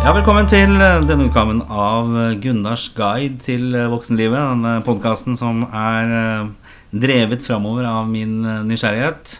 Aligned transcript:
Ja, 0.00 0.14
Velkommen 0.16 0.46
til 0.48 0.78
eh, 0.80 1.02
denne 1.04 1.26
utgaven 1.28 1.58
av 1.68 2.06
eh, 2.16 2.36
Gunnars 2.40 2.86
guide 2.96 3.36
til 3.44 3.74
eh, 3.76 3.90
voksenlivet. 3.92 4.32
Denne 4.32 4.70
podkasten 4.86 5.36
som 5.36 5.66
er 5.76 6.48
drevet 6.88 7.44
framover 7.44 7.84
av 7.84 8.08
min 8.08 8.38
nysgjerrighet. 8.64 9.34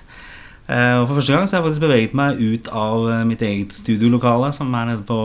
Og 0.69 1.07
For 1.09 1.17
første 1.17 1.33
gang 1.33 1.49
så 1.49 1.57
har 1.57 1.63
jeg 1.63 1.69
faktisk 1.71 1.87
beveget 1.87 2.13
meg 2.15 2.39
ut 2.45 2.69
av 2.77 3.09
mitt 3.27 3.41
eget 3.43 3.73
studiolokale, 3.75 4.53
som 4.55 4.69
er 4.77 4.93
nede 4.93 5.03
på, 5.09 5.19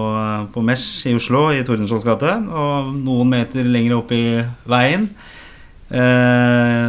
på 0.56 0.64
Mesh 0.66 1.06
i 1.12 1.14
Oslo, 1.20 1.50
i 1.52 1.62
Tordenskiolds 1.68 2.08
gate. 2.08 2.32
Og 2.50 2.96
noen 2.96 3.36
meter 3.36 3.68
lenger 3.68 4.00
opp 4.00 4.16
i 4.16 4.24
veien 4.66 5.12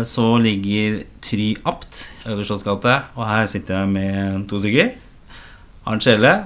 så 0.08 0.32
ligger 0.40 1.02
Try 1.26 1.52
Apt, 1.68 2.06
Øverskjolds 2.24 2.64
gate. 2.64 3.00
Og 3.18 3.26
her 3.28 3.50
sitter 3.50 3.82
jeg 3.82 3.96
med 3.98 4.46
to 4.48 4.62
stykker. 4.62 4.94
Arnt 5.84 6.06
Skjelle. 6.06 6.38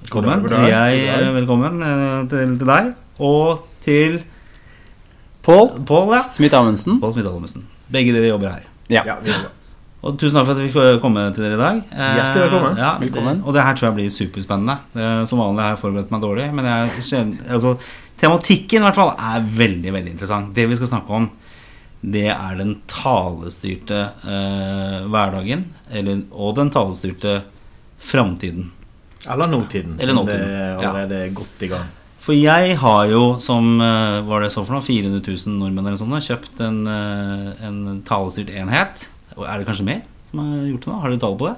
Velkommen. 0.00 0.40
God 0.42 0.50
dag, 0.50 0.58
god 0.60 0.70
dag. 0.70 0.90
Jeg, 0.90 1.00
eh, 1.12 1.30
velkommen 1.34 1.82
eh, 1.84 2.28
til, 2.30 2.52
til 2.58 2.68
deg. 2.70 2.92
Og 3.20 3.64
til 3.84 4.20
Pål 5.44 6.12
ja. 6.14 6.20
Smith 6.32 6.56
Amundsen. 6.56 7.00
Pål 7.02 7.12
Smith 7.14 7.28
Holmesen. 7.28 7.64
Begge 7.92 8.14
dere 8.14 8.30
jobber 8.30 8.54
her. 8.54 8.68
Ja. 8.92 9.02
Ja, 9.06 9.16
vi 9.20 9.32
jobber. 9.32 9.50
Og 10.00 10.16
tusen 10.16 10.38
takk 10.38 10.46
for 10.48 10.56
at 10.56 10.62
vi 10.62 10.70
fikk 10.72 11.02
komme 11.02 11.26
til 11.36 11.44
dere 11.44 11.58
i 11.58 11.60
dag. 11.60 11.82
Eh, 11.92 12.14
Hjertelig 12.16 12.46
velkommen. 12.46 12.80
Ja, 12.80 12.94
Velkommen. 13.02 13.42
Og 13.44 13.56
det 13.56 13.64
her 13.66 13.76
tror 13.76 13.90
jeg 13.90 13.98
blir 13.98 14.14
superspennende. 14.14 14.78
Som 15.28 15.42
vanlig 15.42 15.66
har 15.66 15.74
jeg 15.74 15.82
forberedt 15.82 16.14
meg 16.14 16.24
dårlig, 16.24 16.48
men 16.56 16.70
jeg 16.70 17.04
kjenner, 17.10 17.44
altså, 17.58 17.74
tematikken 18.20 18.80
i 18.80 18.86
hvert 18.88 19.00
fall 19.02 19.12
er 19.16 19.46
veldig 19.60 19.94
veldig 19.98 20.14
interessant. 20.16 20.52
Det 20.56 20.68
vi 20.70 20.80
skal 20.80 20.92
snakke 20.94 21.20
om, 21.20 21.28
det 22.00 22.30
er 22.32 22.56
den 22.56 22.78
talestyrte 22.88 23.98
eh, 24.24 25.00
hverdagen 25.12 25.66
eller, 25.92 26.22
og 26.32 26.54
den 26.56 26.72
talestyrte 26.72 27.42
framtiden. 28.00 28.70
Eller 29.28 29.48
nåtiden, 29.48 29.96
Eller 30.00 30.14
nåtiden, 30.14 30.40
det 30.40 30.60
er 30.60 30.76
allerede 30.88 31.18
ja. 31.26 31.32
godt 31.34 31.62
i 31.62 31.68
gang. 31.68 31.88
For 32.20 32.32
jeg 32.36 32.76
har 32.78 33.06
jo, 33.08 33.38
som 33.40 33.80
eh, 33.80 34.20
var 34.28 34.40
det 34.44 34.52
så 34.52 34.62
for 34.64 34.76
noe, 34.76 34.84
400 34.84 35.20
000 35.24 35.56
nordmenn 35.58 35.86
eller 35.86 35.96
sånn, 36.00 36.12
kjøpt 36.20 36.60
en, 36.60 36.86
eh, 36.86 37.66
en 37.66 38.02
talestyrt 38.04 38.50
enhet. 38.52 39.08
Er 39.40 39.58
det 39.58 39.66
kanskje 39.66 39.84
mer 39.88 40.02
som 40.30 40.40
har 40.44 40.66
gjort 40.68 40.84
det 40.84 40.92
nå? 40.92 41.00
Har 41.00 41.10
dere 41.10 41.20
tall 41.20 41.36
på 41.40 41.48
det? 41.48 41.56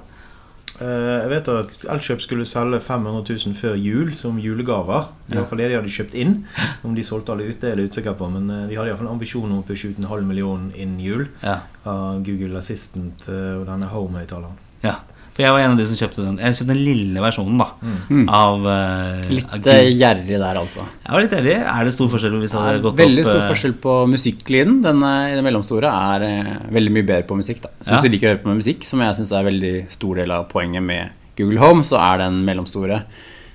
Eh, 0.81 1.23
Jeg 1.23 1.29
vet 1.29 1.49
at 1.53 1.87
Elkjøp 1.93 2.23
skulle 2.23 2.47
selge 2.47 2.81
500 2.81 3.27
000 3.47 3.55
før 3.59 3.75
jul 3.77 4.15
som 4.17 4.39
julegaver. 4.39 5.09
Det 5.29 5.37
var 5.39 5.47
fall 5.51 5.59
det 5.59 5.69
de 5.71 5.77
hadde 5.81 5.91
kjøpt 5.93 6.15
inn. 6.15 6.45
Om 6.87 6.95
de 6.95 7.03
solgte 7.05 7.33
alle 7.35 7.51
ute, 7.51 7.69
er 7.69 7.77
litt 7.77 7.91
usikker 7.93 8.15
på. 8.19 8.31
Men 8.33 8.47
de 8.69 8.75
hadde 8.79 8.89
iallfall 8.91 9.07
en 9.11 9.15
ambisjon 9.19 9.51
om 9.51 9.61
å 9.63 9.67
pushe 9.67 9.91
ut 9.91 9.99
en 9.99 10.09
halv 10.11 10.25
million 10.27 10.71
innen 10.75 11.01
jul 11.03 11.27
Ja. 11.43 11.59
av 11.85 12.23
Google 12.25 12.59
Assistant 12.59 13.29
og 13.29 13.67
denne 13.67 13.91
Home-høyttaleren. 13.91 14.55
ja. 14.83 14.97
For 15.33 15.41
jeg 15.47 15.53
var 15.55 15.63
en 15.65 15.71
av 15.73 15.79
de 15.81 15.87
som 15.89 15.97
kjøpte 15.97 16.21
den. 16.27 16.35
Jeg 16.43 16.57
kjøpte 16.59 16.75
den 16.75 16.81
lille 16.85 17.21
versjonen 17.25 17.59
da 17.63 17.69
Mm. 18.13 18.27
av 18.29 18.67
uh, 18.67 19.31
Litt 19.33 19.47
Google. 19.49 19.73
eh, 19.73 19.89
gjerrig 19.97 20.39
der, 20.43 20.59
altså. 20.61 20.85
Jeg 21.07 21.13
var 21.15 21.21
litt 21.25 21.31
gjerrig. 21.37 21.55
Er 21.73 21.85
det 21.89 21.93
stor 21.95 22.09
forskjell 22.13 22.37
hvis 22.43 22.53
det 22.53 22.61
hadde 22.61 22.83
gått 22.83 22.91
gått 22.93 23.01
veldig 23.01 23.25
opp 23.25 23.31
stor 23.33 23.41
eh, 23.41 23.49
forskjell 23.55 23.75
på 23.87 23.95
musikklyden. 24.13 24.83
Den 24.85 25.01
i 25.03 25.35
det 25.39 25.45
mellomstore 25.47 25.89
er 25.89 26.27
uh, 26.29 26.73
veldig 26.77 26.93
mye 26.99 27.07
bedre 27.09 27.25
på 27.31 27.39
musikk. 27.41 27.63
da 27.65 27.71
Så 27.81 27.89
Ja. 27.89 27.95
Hvis 27.97 28.03
du 28.03 28.09
liker 28.13 28.29
å 28.29 28.33
høre 28.35 28.43
på 28.45 28.49
med 28.53 28.61
musikk, 28.61 28.85
som 28.85 29.01
jeg 29.01 29.15
syns 29.17 29.33
er 29.33 29.39
en 29.41 29.49
veldig 29.49 29.75
stor 29.91 30.15
del 30.21 30.31
av 30.37 30.49
poenget 30.53 30.83
med 30.83 31.11
Google 31.41 31.59
Home, 31.65 31.83
så 31.83 31.97
er 32.13 32.19
den 32.27 32.45
mellomstore, 32.45 33.03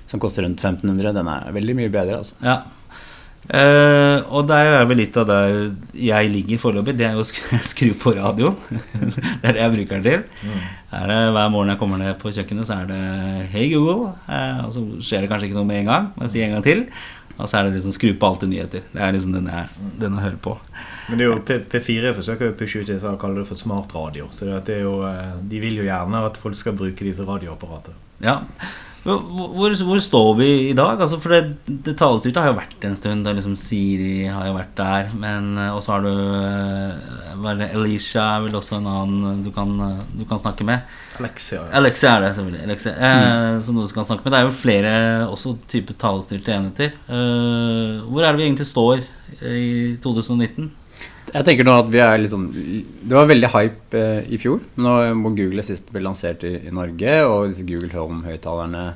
som 0.08 0.18
koster 0.18 0.42
rundt 0.42 0.58
1500, 0.58 1.12
den 1.14 1.28
er 1.28 1.52
veldig 1.54 1.76
mye 1.78 1.90
bedre. 1.94 2.18
altså 2.18 2.34
Ja. 2.42 2.62
Eh, 3.48 4.18
og 4.28 4.44
der 4.44 4.74
er 4.76 4.88
vel 4.88 4.98
litt 5.00 5.14
av 5.16 5.24
der 5.28 5.54
jeg 5.96 6.32
ligger 6.32 6.60
foreløpig. 6.60 6.96
Det 6.98 7.06
er 7.08 7.16
jo 7.16 7.24
å 7.24 7.28
skru, 7.72 7.92
på 7.96 8.12
radio. 8.18 8.52
det 9.40 9.48
er 9.48 9.56
det 9.56 9.62
jeg 9.62 9.74
bruker 9.76 10.02
den 10.02 10.08
til. 10.08 10.56
Er 10.92 11.06
det 11.08 11.20
Hver 11.36 11.52
morgen 11.52 11.72
jeg 11.72 11.80
kommer 11.80 12.00
ned 12.00 12.18
på 12.20 12.32
kjøkkenet, 12.34 12.68
så 12.68 12.82
er 12.82 12.90
det 12.90 13.02
'Hei, 13.52 13.68
Google'. 13.72 14.12
Uh, 14.28 14.66
og 14.66 14.74
så 14.74 14.84
skjer 15.00 15.24
det 15.24 15.30
kanskje 15.32 15.48
ikke 15.48 15.60
noe 15.60 15.68
med 15.68 15.82
en 15.82 15.92
gang. 15.92 16.10
Men 16.16 16.28
jeg 16.28 16.34
sier 16.34 16.48
en 16.48 16.58
gang 16.58 16.66
til. 16.66 16.84
Og 17.38 17.48
så 17.48 17.58
er 17.58 17.68
det 17.68 17.78
liksom 17.78 17.94
'skru 17.96 18.12
på 18.18 18.28
alltid 18.28 18.52
nyheter'. 18.52 18.84
Det 18.92 19.00
er 19.00 19.12
liksom 19.12 19.32
den 19.32 19.46
jeg, 19.46 19.66
den 20.00 20.12
jeg 20.18 20.24
hører 20.26 20.42
på. 20.42 20.58
Men 21.08 21.18
det 21.18 21.24
er 21.26 21.30
jo 21.30 21.40
P 21.40 21.60
P4 21.72 22.12
forsøker 22.12 22.50
jo 22.50 22.52
å 22.52 22.58
pushe 22.58 22.82
ut 22.82 22.90
det 22.90 23.00
som 23.00 23.16
kaller 23.16 23.40
det 23.40 23.48
for 23.48 23.56
smartradio. 23.56 24.28
Så 24.30 24.44
det 24.44 24.76
er 24.76 24.82
jo, 24.82 25.06
eh, 25.08 25.38
de 25.40 25.60
vil 25.60 25.80
jo 25.80 25.88
gjerne 25.88 26.24
at 26.26 26.36
folk 26.36 26.56
skal 26.56 26.76
bruke 26.76 27.04
disse 27.04 27.24
radioapparatene. 27.24 27.96
Ja. 28.20 28.42
Hvor, 29.04 29.74
hvor, 29.86 30.00
står 30.02 30.32
vi 30.40 30.48
i 30.68 30.76
dag? 30.76 31.00
Altså, 31.00 31.18
for 31.22 31.32
det, 31.32 31.76
det 31.86 31.94
talestyrte 31.98 32.42
har 32.42 32.52
jo 32.52 32.58
vært 32.58 32.84
en 32.84 32.96
stund. 32.98 33.26
Er 33.26 33.38
liksom 33.38 33.56
Siri 33.58 34.26
har 34.26 34.48
jo 34.48 34.56
vært 34.56 34.74
der. 34.78 35.12
Men 35.18 35.54
eh, 35.56 35.74
Og 35.74 35.84
så 35.84 35.94
har 35.94 36.04
du 36.04 36.12
var 37.38 37.38
hva 37.38 37.52
er 37.54 37.60
det, 37.60 37.68
Alicia 37.78 38.24
er 38.34 38.44
vel 38.46 38.56
også 38.58 38.78
en 38.78 38.88
annen 38.90 39.44
du 39.44 39.52
kan, 39.54 39.70
eh, 39.84 40.00
du 40.18 40.24
kan 40.28 40.40
snakke 40.42 40.66
med. 40.66 40.82
Alexia. 41.18 41.62
ja. 41.62 41.70
Alexia 41.78 42.16
er 42.16 42.26
det, 42.26 42.32
selvfølgelig. 42.38 42.64
Alexia, 42.66 42.92
eh, 42.94 43.60
Som 43.62 43.78
du 43.78 43.86
kan 43.86 44.04
snakke 44.04 44.24
med. 44.24 44.32
Det 44.32 44.40
er 44.40 44.48
jo 44.48 44.56
flere 44.64 44.92
også 45.28 45.56
type 45.68 45.94
talestyrte 45.94 46.54
enheter. 46.54 46.92
Eh, 47.08 48.02
hvor 48.08 48.22
er 48.22 48.32
det 48.32 48.42
vi 48.42 48.48
egentlig 48.48 48.66
står 48.66 49.04
i 49.42 49.96
2019? 50.02 50.70
Jeg 51.34 51.44
tenker 51.46 51.66
nå 51.66 51.74
at 51.78 51.90
vi 51.92 52.00
er 52.02 52.24
sånn 52.30 52.46
Det 52.52 53.14
var 53.14 53.28
veldig 53.28 53.50
hype 53.52 53.98
eh, 53.98 54.30
i 54.32 54.38
fjor. 54.40 54.62
Nå 54.80 54.94
må 55.18 55.34
Google 55.36 55.64
sist 55.66 55.90
ble 55.92 56.04
lansert 56.04 56.44
i, 56.48 56.54
i 56.68 56.74
Norge, 56.74 57.20
og 57.28 57.52
disse 57.52 57.66
Google 57.68 57.92
Home-høyttalerne 57.94 58.86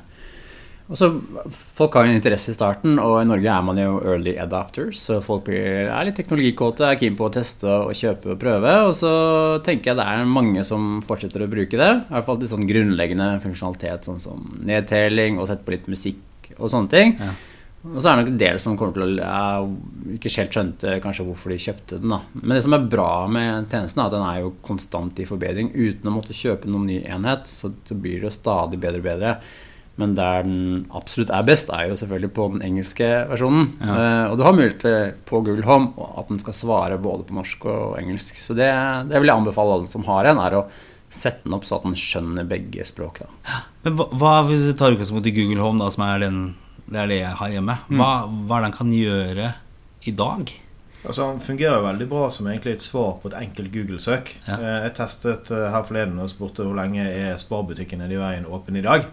Folk 0.93 1.95
har 1.95 2.05
en 2.05 2.13
interesse 2.17 2.51
i 2.51 2.55
starten, 2.57 2.97
og 2.99 3.15
i 3.21 3.27
Norge 3.27 3.47
er 3.49 3.63
man 3.65 3.79
jo 3.79 3.95
early 4.03 4.33
adapters. 4.37 4.99
Så 4.99 5.21
folk 5.23 5.45
blir, 5.47 5.87
er 5.87 6.05
litt 6.05 6.17
teknologikåte, 6.19 6.83
er 6.85 6.99
keen 6.99 7.15
på 7.17 7.29
å 7.29 7.31
teste 7.33 7.69
og 7.71 7.95
kjøpe 7.97 8.33
og 8.35 8.41
prøve. 8.41 8.73
Og 8.89 8.91
så 8.97 9.13
tenker 9.65 9.93
jeg 9.93 10.01
det 10.01 10.09
er 10.11 10.27
mange 10.29 10.65
som 10.67 10.99
fortsetter 11.07 11.45
å 11.45 11.49
bruke 11.49 11.79
det. 11.79 11.89
I 12.03 12.13
hvert 12.17 12.27
fall 12.27 12.41
til 12.41 12.51
sånn 12.51 12.67
grunnleggende 12.69 13.29
funksjonalitet, 13.45 14.09
sånn 14.09 14.21
som 14.21 14.43
nedtelling 14.67 15.39
og 15.39 15.49
sette 15.49 15.65
på 15.65 15.77
litt 15.77 15.89
musikk 15.91 16.51
og 16.59 16.67
sånne 16.69 16.91
ting. 16.91 17.15
Ja. 17.17 17.31
Og 17.83 17.97
så 17.99 18.09
er 18.09 18.15
det 18.15 18.23
nok 18.23 18.31
en 18.31 18.39
del 18.39 18.59
som 18.63 18.77
kommer 18.79 18.95
til 18.95 19.03
å 19.03 19.09
jeg 19.17 20.15
ikke 20.17 20.31
helt 20.37 20.55
skjønte 20.55 20.93
kanskje 21.03 21.25
hvorfor 21.27 21.51
de 21.51 21.59
kjøpte 21.65 21.99
den. 21.99 22.13
da. 22.15 22.21
Men 22.39 22.55
det 22.55 22.63
som 22.63 22.77
er 22.77 22.87
bra 22.93 23.09
med 23.27 23.67
tjenesten, 23.71 23.99
er 23.99 24.07
at 24.07 24.15
den 24.15 24.23
er 24.27 24.39
jo 24.45 24.53
konstant 24.63 25.19
i 25.19 25.27
forbedring. 25.27 25.73
Uten 25.75 26.07
å 26.07 26.15
måtte 26.15 26.37
kjøpe 26.37 26.71
noen 26.71 26.87
ny 26.87 27.01
enhet, 27.03 27.49
så, 27.51 27.73
så 27.83 27.97
blir 27.99 28.21
det 28.21 28.29
jo 28.29 28.35
stadig 28.37 28.79
bedre 28.79 29.03
og 29.03 29.07
bedre. 29.09 29.35
Men 30.01 30.15
der 30.17 30.47
den 30.47 30.87
absolutt 30.95 31.29
er 31.35 31.45
best, 31.45 31.69
er 31.69 31.91
jo 31.91 31.97
selvfølgelig 31.99 32.31
på 32.33 32.47
den 32.55 32.63
engelske 32.65 33.09
versjonen. 33.29 33.67
Ja. 33.83 33.97
Uh, 33.97 34.23
og 34.31 34.39
du 34.39 34.45
har 34.47 34.55
mulighet 34.57 34.79
til 34.81 35.11
på 35.29 35.43
Google 35.45 35.67
Home 35.67 36.07
at 36.17 36.31
den 36.31 36.41
skal 36.41 36.57
svare 36.57 36.97
både 37.01 37.27
på 37.27 37.37
norsk 37.37 37.67
og 37.69 37.99
engelsk. 37.99 38.39
Så 38.41 38.57
det, 38.57 38.71
det 39.11 39.19
vil 39.19 39.29
jeg 39.29 39.43
anbefale 39.43 39.77
alle 39.77 39.91
som 39.91 40.07
har 40.07 40.31
en, 40.31 40.41
er 40.41 40.57
å 40.57 40.65
sette 41.13 41.45
den 41.45 41.53
opp 41.53 41.67
så 41.67 41.77
at 41.77 41.85
den 41.85 41.99
skjønner 41.99 42.47
begge 42.49 42.87
språk. 42.89 43.21
da. 43.21 43.61
Men 43.85 43.99
hva, 43.99 44.09
hva 44.17 44.33
hvis 44.47 44.65
du 44.65 44.73
tar 44.77 44.95
utgangspunkt 44.95 45.29
i 45.29 45.35
Google 45.35 45.61
Home, 45.61 45.83
da, 45.83 45.91
som 45.93 46.07
er 46.07 46.23
den, 46.25 46.39
det 46.93 47.01
er 47.03 47.09
det 47.11 47.19
jeg 47.21 47.37
har 47.39 47.53
hjemme. 47.57 47.77
Hva, 47.91 48.09
hva 48.29 48.57
er 48.59 48.63
det 48.65 48.69
han 48.71 48.77
kan 48.77 48.93
gjøre 48.95 49.53
i 50.07 50.13
dag? 50.19 50.51
Altså 51.03 51.25
Han 51.27 51.39
fungerer 51.43 51.81
jo 51.81 51.85
veldig 51.87 52.05
bra 52.07 52.27
som 52.31 52.47
egentlig 52.47 52.77
et 52.77 52.83
svar 52.85 53.17
på 53.19 53.27
et 53.27 53.35
enkelt 53.41 53.73
Google-søk. 53.73 54.29
Ja. 54.47 54.55
Eh, 54.55 54.77
Jeg 54.85 54.93
testet 55.01 55.51
eh, 55.51 55.65
her 55.73 55.83
forleden 55.83 56.21
og 56.23 56.29
spurte 56.31 56.63
hvor 56.63 56.77
lenge 56.79 57.03
er 57.03 57.35
sparbutikkene 57.39 58.07
i 58.07 58.19
veien 58.21 58.47
åpne 58.47 58.79
i 58.79 58.85
dag. 58.85 59.09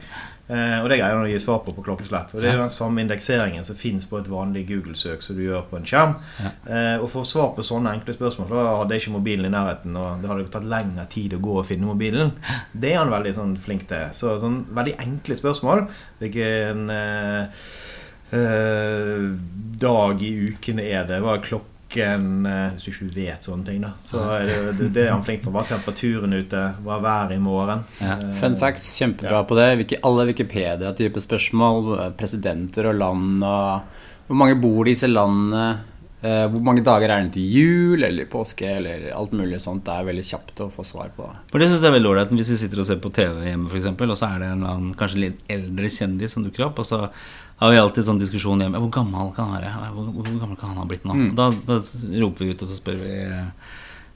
Eh, 0.50 0.80
Og 0.82 0.88
det 0.90 0.96
greier 0.98 1.14
han 1.14 1.22
å 1.22 1.30
gi 1.30 1.38
svar 1.38 1.60
på 1.62 1.70
på 1.76 1.84
klokkeslett. 1.86 2.32
Og 2.34 2.40
Det 2.42 2.48
er 2.50 2.56
jo 2.56 2.62
den 2.64 2.72
samme 2.74 3.00
indekseringen 3.04 3.62
som 3.64 3.76
fins 3.78 4.04
på 4.10 4.18
et 4.18 4.26
vanlig 4.28 4.64
Google-søk 4.66 5.22
som 5.22 5.36
du 5.36 5.44
gjør 5.44 5.62
på 5.70 5.76
en 5.78 5.84
skjerm. 5.86 6.16
Ja. 6.42 6.50
Eh, 6.66 6.96
Og 7.00 7.08
for 7.12 7.22
å 7.22 7.28
svare 7.28 7.54
på 7.54 7.62
sånne 7.62 7.92
enkle 7.94 8.14
spørsmål 8.16 8.48
Da 8.50 8.76
hadde 8.80 8.90
jeg 8.96 9.04
ikke 9.04 9.14
mobilen 9.18 9.46
i 9.46 9.54
nærheten, 9.54 9.96
og 9.96 10.20
det 10.22 10.28
hadde 10.32 10.48
tatt 10.50 10.64
lengre 10.66 11.06
tid 11.08 11.32
å 11.38 11.40
gå 11.40 11.58
og 11.60 11.66
finne 11.66 11.86
mobilen. 11.86 12.32
Det 12.74 12.92
er 12.92 12.98
han 12.98 13.10
veldig 13.14 13.34
sånn 13.34 13.56
flink 13.58 13.86
til. 13.86 14.08
Så 14.12 14.34
sånn 14.42 14.64
veldig 14.74 14.96
enkle 14.98 15.36
spørsmål. 15.38 15.86
Hvilken 16.20 16.90
eh, 16.90 17.46
eh, 18.32 19.30
dag 19.80 20.22
i 20.22 20.32
uken 20.50 20.80
er 20.82 21.04
det? 21.06 21.20
Hva 21.22 21.36
er 21.38 21.44
klokken? 21.46 21.69
Eh, 21.98 22.70
Hvis 22.74 22.84
du 22.84 22.90
ikke 22.90 23.14
vet 23.16 23.46
sånne 23.48 23.66
ting, 23.66 23.80
da. 23.82 23.90
Så 24.04 24.22
er 24.36 24.46
det, 24.46 24.58
det, 24.78 24.88
det 24.94 25.04
er 25.06 25.12
han 25.14 25.24
flink 25.26 25.42
for. 25.44 25.50
Hva 25.54 25.64
er 25.64 25.72
temperaturen 25.74 26.32
ute? 26.36 26.62
Hva 26.84 26.96
er 26.96 27.02
været 27.02 27.34
i 27.36 27.42
morgen? 27.42 27.84
Ja. 28.00 28.16
Eh, 28.18 28.32
Fun 28.38 28.56
facts, 28.60 28.92
kjempebra 28.98 29.40
ja. 29.40 29.46
på 29.48 29.58
det. 29.58 29.98
Alle 30.06 30.26
Wikipedia-type 30.30 31.20
spørsmål. 31.20 31.98
eh, 31.98 32.10
Presidenter 32.20 32.86
og 32.92 32.94
land 32.94 33.44
og 33.44 33.80
Hvor 34.30 34.38
mange 34.38 34.60
bor 34.62 34.86
i 34.86 34.92
disse 34.94 35.08
landene? 35.10 35.64
Eh, 36.22 36.46
hvor 36.52 36.62
mange 36.64 36.84
dager 36.86 37.12
er 37.12 37.26
det 37.26 37.34
til 37.36 37.54
jul 37.56 38.06
eller 38.06 38.28
påske 38.30 38.68
eller 38.78 39.08
alt 39.16 39.34
mulig 39.36 39.60
sånt. 39.62 39.84
Det 39.86 39.96
er 39.96 40.08
veldig 40.08 40.24
kjapt 40.30 40.64
å 40.64 40.70
få 40.74 40.86
svar 40.86 41.12
på. 41.16 41.28
For 41.52 41.62
det 41.62 41.70
synes 41.70 41.84
jeg 41.84 41.92
er 41.92 41.98
veldig 41.98 42.12
ålreit 42.12 42.34
hvis 42.38 42.52
vi 42.54 42.58
sitter 42.62 42.82
og 42.82 42.88
ser 42.88 43.02
på 43.02 43.12
TV 43.16 43.44
hjemme, 43.48 43.70
eksempel, 43.80 44.14
og 44.14 44.20
så 44.20 44.30
er 44.30 44.42
det 44.44 44.50
en 44.54 44.64
annen 44.64 44.96
kanskje 44.98 45.24
litt 45.26 45.52
eldre 45.52 45.92
kjendis 45.92 46.36
som 46.36 46.46
dukker 46.46 46.68
opp, 46.70 46.82
og 46.82 46.88
så 46.88 47.04
har 47.60 47.74
vi 47.74 47.82
alltid 47.82 48.06
sånn 48.06 48.22
diskusjon 48.22 48.62
hjemme. 48.64 48.80
Hvor 48.86 48.94
gammel 49.00 49.34
kan 49.36 49.50
han 49.50 49.60
være? 49.60 49.92
Hvor, 49.92 50.10
hvor 50.16 50.32
gammel 50.32 50.56
kan 50.56 50.72
han 50.72 50.80
ha 50.80 50.88
blitt 50.88 51.06
nå? 51.08 51.16
Mm. 51.18 51.30
Da, 51.36 51.50
da 51.68 51.80
roper 52.24 52.46
vi 52.46 52.54
ut, 52.54 52.64
og 52.64 52.70
så 52.70 52.78
spør 52.80 53.00
vi 53.04 53.20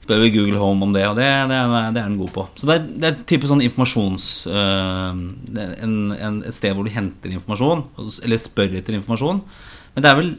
spør 0.05 0.21
vi 0.21 0.33
Google 0.35 0.61
Home 0.61 0.85
om 0.85 0.93
det, 0.93 1.05
og 1.09 1.15
det, 1.17 1.25
det, 1.49 1.59
det 1.95 2.01
er 2.01 2.09
den 2.09 2.19
god 2.19 2.33
på. 2.35 2.43
Så 2.59 2.67
det 2.69 2.75
er, 2.77 2.89
det 3.01 3.07
er 3.09 3.21
type 3.29 3.49
sånn 3.49 3.63
informasjons... 3.65 4.27
øh, 4.51 5.21
en, 5.55 5.95
en, 6.13 6.41
et 6.45 6.57
sted 6.57 6.75
hvor 6.77 6.85
du 6.85 6.93
henter 6.93 7.33
informasjon, 7.33 7.81
eller 8.21 8.41
spør 8.41 8.77
etter 8.77 8.97
informasjon. 8.99 9.41
Men 9.95 10.05
det 10.05 10.11
er 10.11 10.19
vel 10.19 10.35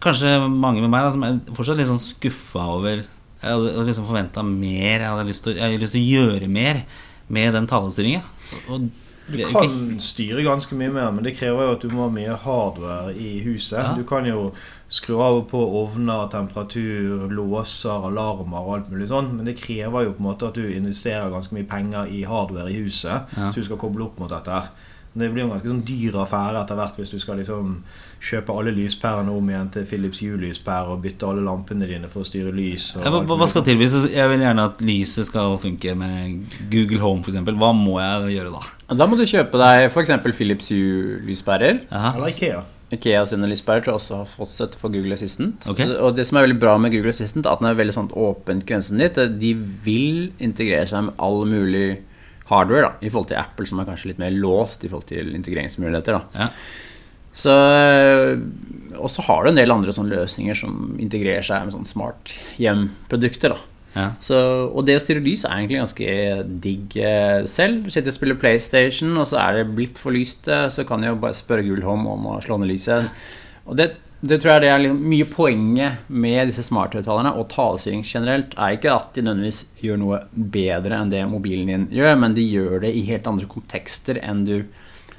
kanskje 0.00 0.36
mange 0.48 0.80
med 0.80 0.90
meg 0.92 1.06
da, 1.06 1.12
som 1.12 1.24
er 1.26 1.40
fortsatt 1.56 1.76
litt 1.80 1.90
sånn 1.90 2.00
skuffa 2.02 2.66
over 2.76 3.02
Jeg 3.02 3.52
hadde, 3.52 3.82
liksom 3.86 4.06
forventa 4.08 4.42
mer. 4.42 5.02
Jeg 5.02 5.10
hadde 5.12 5.32
til, 5.32 5.58
jeg 5.58 5.62
hadde 5.62 5.82
lyst 5.82 5.92
til 5.94 6.00
å 6.00 6.12
gjøre 6.16 6.48
mer 6.50 6.80
med 7.28 7.52
den 7.54 7.66
talestyringa. 7.68 8.22
Du 9.26 9.40
kan 9.50 9.72
styre 10.00 10.44
ganske 10.46 10.76
mye 10.78 10.92
mer, 10.94 11.10
men 11.14 11.24
det 11.26 11.34
krever 11.36 11.66
jo 11.66 11.74
at 11.74 11.82
du 11.82 11.90
må 11.90 12.04
ha 12.06 12.12
mye 12.14 12.34
hardware 12.44 13.12
i 13.18 13.40
huset. 13.42 13.80
Ja. 13.82 13.92
Du 13.98 14.06
kan 14.06 14.26
jo 14.26 14.52
skru 14.88 15.16
av 15.18 15.40
og 15.40 15.48
på 15.50 15.60
ovner, 15.82 16.28
temperatur, 16.32 17.26
låser, 17.34 18.06
alarmer 18.08 18.62
og 18.62 18.74
alt 18.76 18.90
mulig 18.92 19.08
sånn, 19.10 19.32
men 19.36 19.48
det 19.50 19.56
krever 19.58 20.06
jo 20.06 20.14
på 20.14 20.22
en 20.22 20.28
måte 20.28 20.46
at 20.48 20.58
du 20.58 20.64
investerer 20.70 21.32
ganske 21.34 21.56
mye 21.58 21.66
penger 21.70 22.06
i 22.14 22.22
hardware 22.26 22.70
i 22.70 22.78
huset, 22.84 23.34
Ja. 23.36 23.50
så 23.50 23.54
du 23.60 23.66
skal 23.66 23.82
koble 23.82 24.06
opp 24.06 24.20
mot 24.22 24.30
dette 24.30 24.50
her. 24.50 24.70
Det 25.16 25.30
blir 25.32 25.42
jo 25.42 25.48
en 25.50 25.56
ganske 25.56 25.70
sånn 25.74 25.84
dyr 25.88 26.18
affære 26.22 26.62
etter 26.62 26.76
hvert 26.78 26.96
hvis 27.00 27.10
du 27.10 27.18
skal 27.18 27.38
liksom 27.40 27.82
kjøpe 28.22 28.54
alle 28.58 28.72
lyspærene 28.74 29.32
om 29.32 29.50
igjen 29.50 29.68
til 29.74 29.84
Philips 29.86 30.20
Hue-lyspære 30.24 30.94
og 30.94 31.02
bytte 31.04 31.26
alle 31.28 31.44
lampene 31.46 31.88
dine 31.88 32.08
for 32.10 32.24
å 32.24 32.28
styre 32.28 32.52
lys. 32.54 32.88
og 32.96 33.04
Ja, 33.06 33.12
hva, 33.12 33.36
hva 33.38 33.48
skal 33.50 33.64
til 33.66 33.76
hvis 33.80 33.96
jeg 34.08 34.30
vil 34.32 34.44
gjerne 34.44 34.64
at 34.70 34.80
lyset 34.82 35.28
skal 35.28 35.58
funke 35.62 35.94
med 35.98 36.56
Google 36.72 37.02
Home 37.04 37.22
f.eks.? 37.22 37.36
Hva 37.44 37.72
må 37.76 37.98
jeg 38.00 38.38
gjøre 38.38 38.54
da? 38.56 38.64
Da 38.96 39.06
må 39.10 39.18
du 39.18 39.26
kjøpe 39.26 39.60
deg 39.60 39.90
f.eks. 39.90 40.14
Philips 40.36 40.72
Hue-lyspærer. 40.72 41.84
Jaha. 41.90 42.14
Eller 42.16 42.32
Ikea. 42.32 42.64
Ikea 42.96 43.24
sine 43.26 43.48
lyspærer 43.50 43.82
tror 43.82 43.96
jeg 43.96 44.00
også 44.00 44.18
har 44.20 44.28
fått 44.30 44.52
støtte 44.52 44.78
for 44.78 44.94
Google 44.94 45.16
Assistant. 45.18 45.64
Okay. 45.72 45.88
Og 45.98 46.14
det 46.14 46.26
som 46.28 46.38
er 46.38 46.46
veldig 46.46 46.58
bra 46.62 46.76
med 46.78 46.94
Google 46.94 47.10
Assistant, 47.10 47.46
er 47.46 47.56
at 47.56 47.62
den 47.62 47.70
er 47.72 47.78
veldig 47.78 47.96
sånn 47.96 48.10
åpent 48.14 48.66
grensen 48.68 49.02
ditt. 49.02 49.18
De 49.40 49.54
vil 49.86 50.28
integrere 50.38 50.86
seg 50.90 51.08
med 51.08 51.18
all 51.22 51.42
mulig 51.50 51.88
hardware, 52.46 52.86
da, 52.86 52.92
i 53.02 53.10
forhold 53.10 53.32
til 53.32 53.40
Apple, 53.40 53.66
som 53.66 53.80
er 53.82 53.88
kanskje 53.88 54.12
litt 54.12 54.20
mer 54.22 54.30
låst 54.30 54.84
i 54.86 54.90
forhold 54.90 55.08
til 55.10 55.32
integreringsmuligheter. 55.34 56.14
da. 56.14 56.44
Ja. 56.46 56.50
Så, 57.36 57.52
øh, 57.52 58.38
og 58.96 59.10
så 59.12 59.24
har 59.26 59.44
du 59.44 59.52
en 59.52 59.58
del 59.58 59.72
andre 59.72 59.92
løsninger 59.92 60.56
som 60.56 60.94
integrerer 60.98 61.44
seg 61.44 61.66
med 61.66 61.76
sånn 61.76 61.88
smart 61.88 62.32
hjem-produkter. 62.60 63.58
Ja. 63.96 64.10
Så, 64.20 64.36
og 64.76 64.84
det 64.88 64.98
å 64.98 65.02
styre 65.02 65.24
lys 65.24 65.46
er 65.46 65.56
egentlig 65.56 65.80
ganske 65.80 66.16
digg 66.64 66.96
eh, 67.00 67.44
selv. 67.48 67.86
Du 67.86 67.92
sitter 67.92 68.12
og 68.12 68.16
spiller 68.16 68.40
PlayStation, 68.40 69.14
og 69.16 69.28
så 69.30 69.40
er 69.40 69.60
det 69.60 69.76
blitt 69.76 70.00
for 70.00 70.16
lyst, 70.16 70.48
eh, 70.52 70.68
så 70.72 70.84
kan 70.88 71.04
jeg 71.04 71.14
jo 71.14 71.20
bare 71.22 71.36
spørre 71.36 71.64
Gullholm 71.64 72.04
om 72.12 72.28
å 72.34 72.40
slå 72.44 72.58
ned 72.60 72.72
lyset. 72.72 73.08
Og 73.64 73.78
det, 73.80 73.88
det 74.20 74.40
tror 74.42 74.54
jeg 74.54 74.64
det 74.66 74.72
er 74.72 74.82
liksom 74.84 75.00
mye 75.12 75.28
poenget 75.32 76.10
med 76.12 76.52
disse 76.52 76.66
smarthøyttalerne 76.68 77.32
og 77.40 77.48
talestyring 77.52 78.04
generelt, 78.04 78.56
er 78.56 78.76
ikke 78.76 78.96
at 78.96 79.16
de 79.16 79.24
nødvendigvis 79.24 79.62
gjør 79.84 80.02
noe 80.02 80.20
bedre 80.32 81.00
enn 81.00 81.12
det 81.12 81.24
mobilen 81.32 81.72
din 81.72 81.88
gjør, 81.96 82.16
men 82.20 82.36
de 82.36 82.44
gjør 82.44 82.84
det 82.84 82.92
i 82.96 83.04
helt 83.08 83.28
andre 83.32 83.48
kontekster 83.48 84.20
enn 84.24 84.44
du 84.48 84.58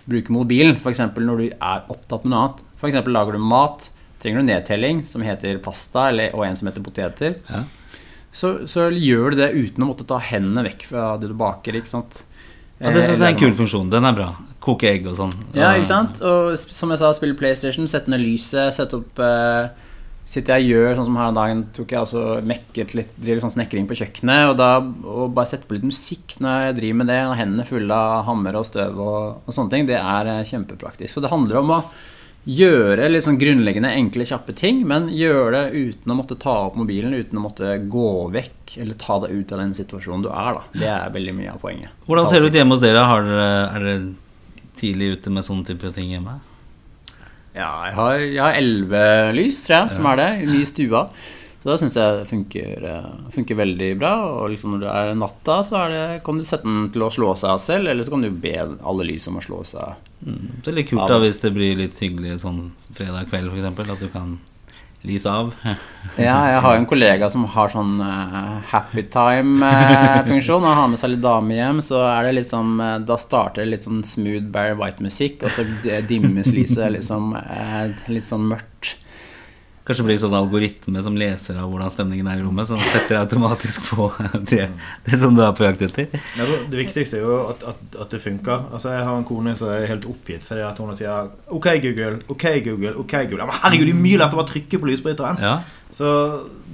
bruker 0.08 0.32
mobilen. 0.36 0.76
F.eks. 0.80 1.00
når 1.18 1.38
du 1.42 1.48
er 1.54 1.84
opptatt 1.92 2.24
med 2.26 2.32
noe 2.34 2.44
annet. 2.46 2.62
F.eks. 2.80 3.00
lager 3.12 3.38
du 3.38 3.40
mat, 3.44 3.90
trenger 4.22 4.42
du 4.42 4.48
nedtelling 4.52 5.04
som 5.06 5.22
heter 5.26 5.60
pasta, 5.64 6.08
eller, 6.12 6.34
og 6.36 6.46
en 6.48 6.56
som 6.58 6.68
heter 6.70 6.82
poteter 6.86 7.36
Ja. 7.50 7.64
så, 8.34 8.54
så 8.70 8.88
gjør 8.94 9.32
du 9.34 9.42
det 9.44 9.52
uten 9.56 9.84
å 9.86 9.90
måtte 9.92 10.06
ta 10.10 10.18
hendene 10.22 10.64
vekk 10.70 10.88
fra 10.90 11.10
det 11.22 11.30
du 11.32 11.36
baker. 11.38 11.78
ikke 11.82 11.92
sant? 11.92 12.24
ja, 12.80 12.92
Det 12.94 13.04
syns 13.08 13.20
jeg 13.20 13.26
er 13.26 13.34
en 13.34 13.36
Eh, 13.36 13.42
kul 13.42 13.54
funksjon. 13.58 13.90
Den 13.94 14.06
er 14.06 14.14
bra. 14.18 14.30
Koke 14.62 14.90
egg 14.90 15.06
og 15.08 15.16
sånn. 15.18 15.34
Ja, 15.56 15.72
ikke 15.78 15.88
sant? 15.90 16.22
Og 16.22 16.58
som 16.60 16.90
jeg 16.92 17.00
sa, 17.00 17.12
spille 17.16 17.38
PlayStation, 17.40 17.88
sette 17.88 18.10
ned 18.12 18.22
lyset, 18.22 18.74
sette 18.76 18.98
opp 19.00 19.20
eh, 19.20 19.70
Sitter 20.28 20.58
jeg 20.58 20.66
og 20.66 20.74
gjør 20.74 20.98
sånn 20.98 21.06
som 21.08 21.18
her 21.22 21.30
om 21.32 21.38
dagen, 21.38 21.62
tok 21.72 21.94
jeg 21.94 22.04
også 22.04 22.22
mekket 22.44 22.94
litt, 22.98 23.14
driver 23.16 23.46
sånn 23.46 23.54
snekring 23.56 23.86
på 23.88 23.96
kjøkkenet, 23.96 24.50
og 24.50 24.58
da 24.60 24.72
og 24.84 25.32
bare 25.38 25.48
sette 25.54 25.70
på 25.70 25.78
litt 25.78 25.88
musikk 25.88 26.36
når 26.44 26.66
jeg 26.66 26.78
driver 26.82 27.00
med 27.00 27.10
det, 27.14 27.22
og 27.30 27.38
hendene 27.40 27.68
fulle 27.68 28.00
av 28.12 28.26
hammer 28.28 28.60
og 28.60 28.68
støv 28.68 29.00
og, 29.00 29.48
og 29.48 29.56
sånne 29.56 29.72
ting, 29.72 29.88
det 29.88 29.96
er 30.02 30.32
eh, 30.34 30.44
kjempepraktisk. 30.50 31.14
Så 31.14 31.24
det 31.24 31.32
handler 31.32 31.62
om 31.62 31.72
å 31.78 31.80
gjøre 32.48 33.08
litt 33.08 33.24
sånn 33.24 33.40
grunnleggende 33.40 33.94
enkle, 33.96 34.28
kjappe 34.28 34.56
ting, 34.56 34.84
men 34.88 35.08
gjøre 35.16 35.62
det 35.62 35.80
uten 35.80 36.12
å 36.12 36.20
måtte 36.20 36.38
ta 36.40 36.58
opp 36.68 36.76
mobilen, 36.80 37.16
uten 37.16 37.40
å 37.40 37.44
måtte 37.44 37.78
gå 37.88 38.12
vekk 38.36 38.78
eller 38.84 39.00
ta 39.00 39.20
deg 39.24 39.32
ut 39.36 39.56
av 39.56 39.64
den 39.64 39.74
situasjonen 39.80 40.28
du 40.28 40.30
er. 40.32 40.60
da. 40.60 40.68
Det 40.76 40.92
er 40.92 41.16
veldig 41.16 41.36
mye 41.40 41.56
av 41.56 41.64
poenget. 41.64 41.96
Hvordan 42.08 42.28
ser 42.28 42.44
det 42.44 42.52
ut 42.52 42.60
hjemme 42.60 42.76
hos 42.76 42.84
dere? 42.84 43.08
Har 43.08 43.28
dere 43.28 43.50
er 43.72 43.88
dere 43.88 43.98
tidlig 44.80 45.16
ute 45.18 45.34
med 45.34 45.48
sånne 45.48 45.68
typer 45.72 45.96
ting 45.96 46.12
hjemme? 46.16 46.38
Ja, 47.58 47.72
jeg 47.90 48.38
har, 48.38 48.54
elleve 48.60 49.04
lys, 49.36 49.64
tror 49.66 49.80
jeg, 49.80 49.98
som 49.98 50.08
er 50.12 50.22
det, 50.22 50.32
i 50.54 50.64
stua. 50.70 51.08
Så 51.58 51.72
det 51.72 51.78
syns 51.82 51.96
jeg 51.98 52.26
funker, 52.30 52.84
eh, 52.86 53.08
funker 53.34 53.58
veldig 53.60 53.90
bra. 54.00 54.12
Og 54.38 54.52
liksom 54.54 54.76
når 54.76 54.84
det 54.86 54.92
er 54.94 55.18
natta, 55.20 55.58
så 55.68 55.80
er 55.82 55.90
det, 55.92 56.04
kan 56.24 56.38
du 56.38 56.46
sette 56.46 56.70
den 56.70 56.86
til 56.94 57.04
å 57.04 57.10
slå 57.12 57.34
seg 57.36 57.56
av 57.56 57.64
selv, 57.64 57.90
eller 57.92 58.06
så 58.06 58.14
kan 58.14 58.24
du 58.24 58.30
be 58.32 58.54
alle 58.62 59.08
lys 59.10 59.26
om 59.32 59.40
å 59.42 59.44
slå 59.44 59.64
seg 59.68 59.82
av. 59.84 59.98
Mm. 60.22 60.46
Det 60.62 60.72
er 60.72 60.78
litt 60.78 60.92
kult 60.92 61.12
da 61.12 61.18
hvis 61.22 61.42
det 61.44 61.52
blir 61.58 61.82
litt 61.82 62.00
hyggelig 62.02 62.40
sånn 62.46 62.62
fredag 62.98 63.28
kveld 63.32 63.52
f.eks. 63.52 63.82
At 63.84 64.06
du 64.06 64.08
kan 64.14 64.38
lyse 65.08 65.32
av. 65.32 65.56
Ja, 66.18 66.38
jeg 66.50 66.62
har 66.64 66.74
jo 66.74 66.80
en 66.82 66.88
kollega 66.90 67.28
som 67.30 67.44
har 67.52 67.70
sånn 67.70 68.00
uh, 68.02 68.62
happy 68.72 69.04
time-funksjon. 69.14 70.64
Han 70.66 70.80
har 70.80 70.88
med 70.90 71.02
seg 71.02 71.12
litt 71.12 71.22
dame 71.22 71.58
hjem, 71.58 71.82
så 71.86 72.00
er 72.08 72.26
det 72.26 72.38
liksom 72.40 72.80
uh, 72.82 72.96
Da 73.06 73.20
starter 73.22 73.62
det 73.62 73.74
litt 73.74 73.86
sånn 73.86 74.00
smooth 74.08 74.48
Barry 74.54 74.74
White-musikk, 74.80 75.44
og 75.46 75.54
så 75.54 75.68
dimmes 76.10 76.50
lyset 76.56 76.96
liksom 76.96 77.36
eh, 77.38 77.92
litt 78.10 78.26
sånn 78.26 78.48
mørkt. 78.50 78.77
Kanskje 79.88 80.04
det 80.04 80.08
blir 80.10 80.18
sånn 80.20 80.34
algoritme 80.36 81.02
som 81.06 81.16
leser 81.16 81.56
av 81.62 81.70
hvordan 81.72 81.92
stemningen 81.94 82.28
er 82.28 82.42
i 82.42 82.44
rommet, 82.44 82.68
som 82.68 82.82
setter 82.92 83.22
automatisk 83.22 83.86
på 83.94 84.10
det, 84.50 84.66
det 85.06 85.20
som 85.22 85.32
du 85.38 85.40
er 85.46 85.54
på 85.56 85.64
jakt 85.64 85.86
etter. 85.88 86.10
Ja, 86.36 86.48
det 86.68 86.82
viktigste 86.82 87.22
er 87.22 87.24
jo 87.24 87.38
at, 87.54 87.64
at, 87.72 87.80
at 88.04 88.12
det 88.12 88.20
funker. 88.20 88.66
Altså 88.76 88.92
Jeg 88.98 89.06
har 89.08 89.16
en 89.22 89.24
kone 89.30 89.56
som 89.56 89.72
er 89.72 89.88
helt 89.88 90.04
oppgitt 90.12 90.44
fordi 90.44 90.66
at 90.68 90.82
hun 90.84 90.92
sier 91.00 91.30
OK, 91.56 91.70
Google, 91.86 92.20
OK, 92.28 92.46
Google, 92.68 92.94
OK, 93.00 93.16
Google. 93.32 93.48
Men 93.48 93.62
herregud, 93.64 93.88
det 93.88 93.96
er 93.96 94.04
mye 94.04 94.20
lettere 94.20 94.36
å 94.36 94.44
bare 94.44 94.52
trykke 94.52 94.82
på 94.84 94.92
lysbryteren. 94.92 95.40
Ja, 95.42 95.56
Så 95.88 96.12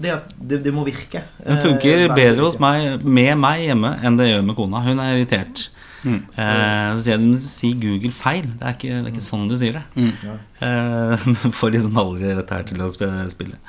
det, 0.02 0.18
det, 0.42 0.64
det 0.66 0.74
må 0.74 0.82
virke. 0.88 1.22
Den 1.38 1.60
Eh, 1.60 1.62
funker 1.62 2.08
bedre 2.18 2.48
hos 2.48 2.58
meg 2.58 3.04
med 3.06 3.38
meg 3.38 3.68
hjemme 3.68 3.94
enn 4.02 4.18
det 4.18 4.32
gjør 4.32 4.48
med 4.50 4.58
kona. 4.58 4.82
Hun 4.90 5.00
er 5.06 5.20
irritert. 5.20 5.68
Mm. 6.04 6.22
Eh, 6.30 6.88
så 6.94 7.02
sier 7.04 7.16
jeg 7.16 7.24
du 7.24 7.44
si 7.48 7.74
Google 7.80 8.14
feil. 8.16 8.48
Det 8.60 8.70
er 8.70 8.78
ikke, 8.78 8.96
det 9.00 9.10
er 9.10 9.14
ikke 9.16 9.26
sånn 9.26 9.50
du 9.52 9.58
sier 9.60 9.80
det. 9.80 9.84
Mm. 9.96 10.14
Ja. 10.28 10.38
Eh, 10.64 11.28
Får 11.60 11.76
liksom 11.76 12.00
aldri 12.04 12.34
dette 12.34 12.60
her 12.60 12.68
til 12.70 12.84
å 12.84 12.92
spille. 12.94 13.60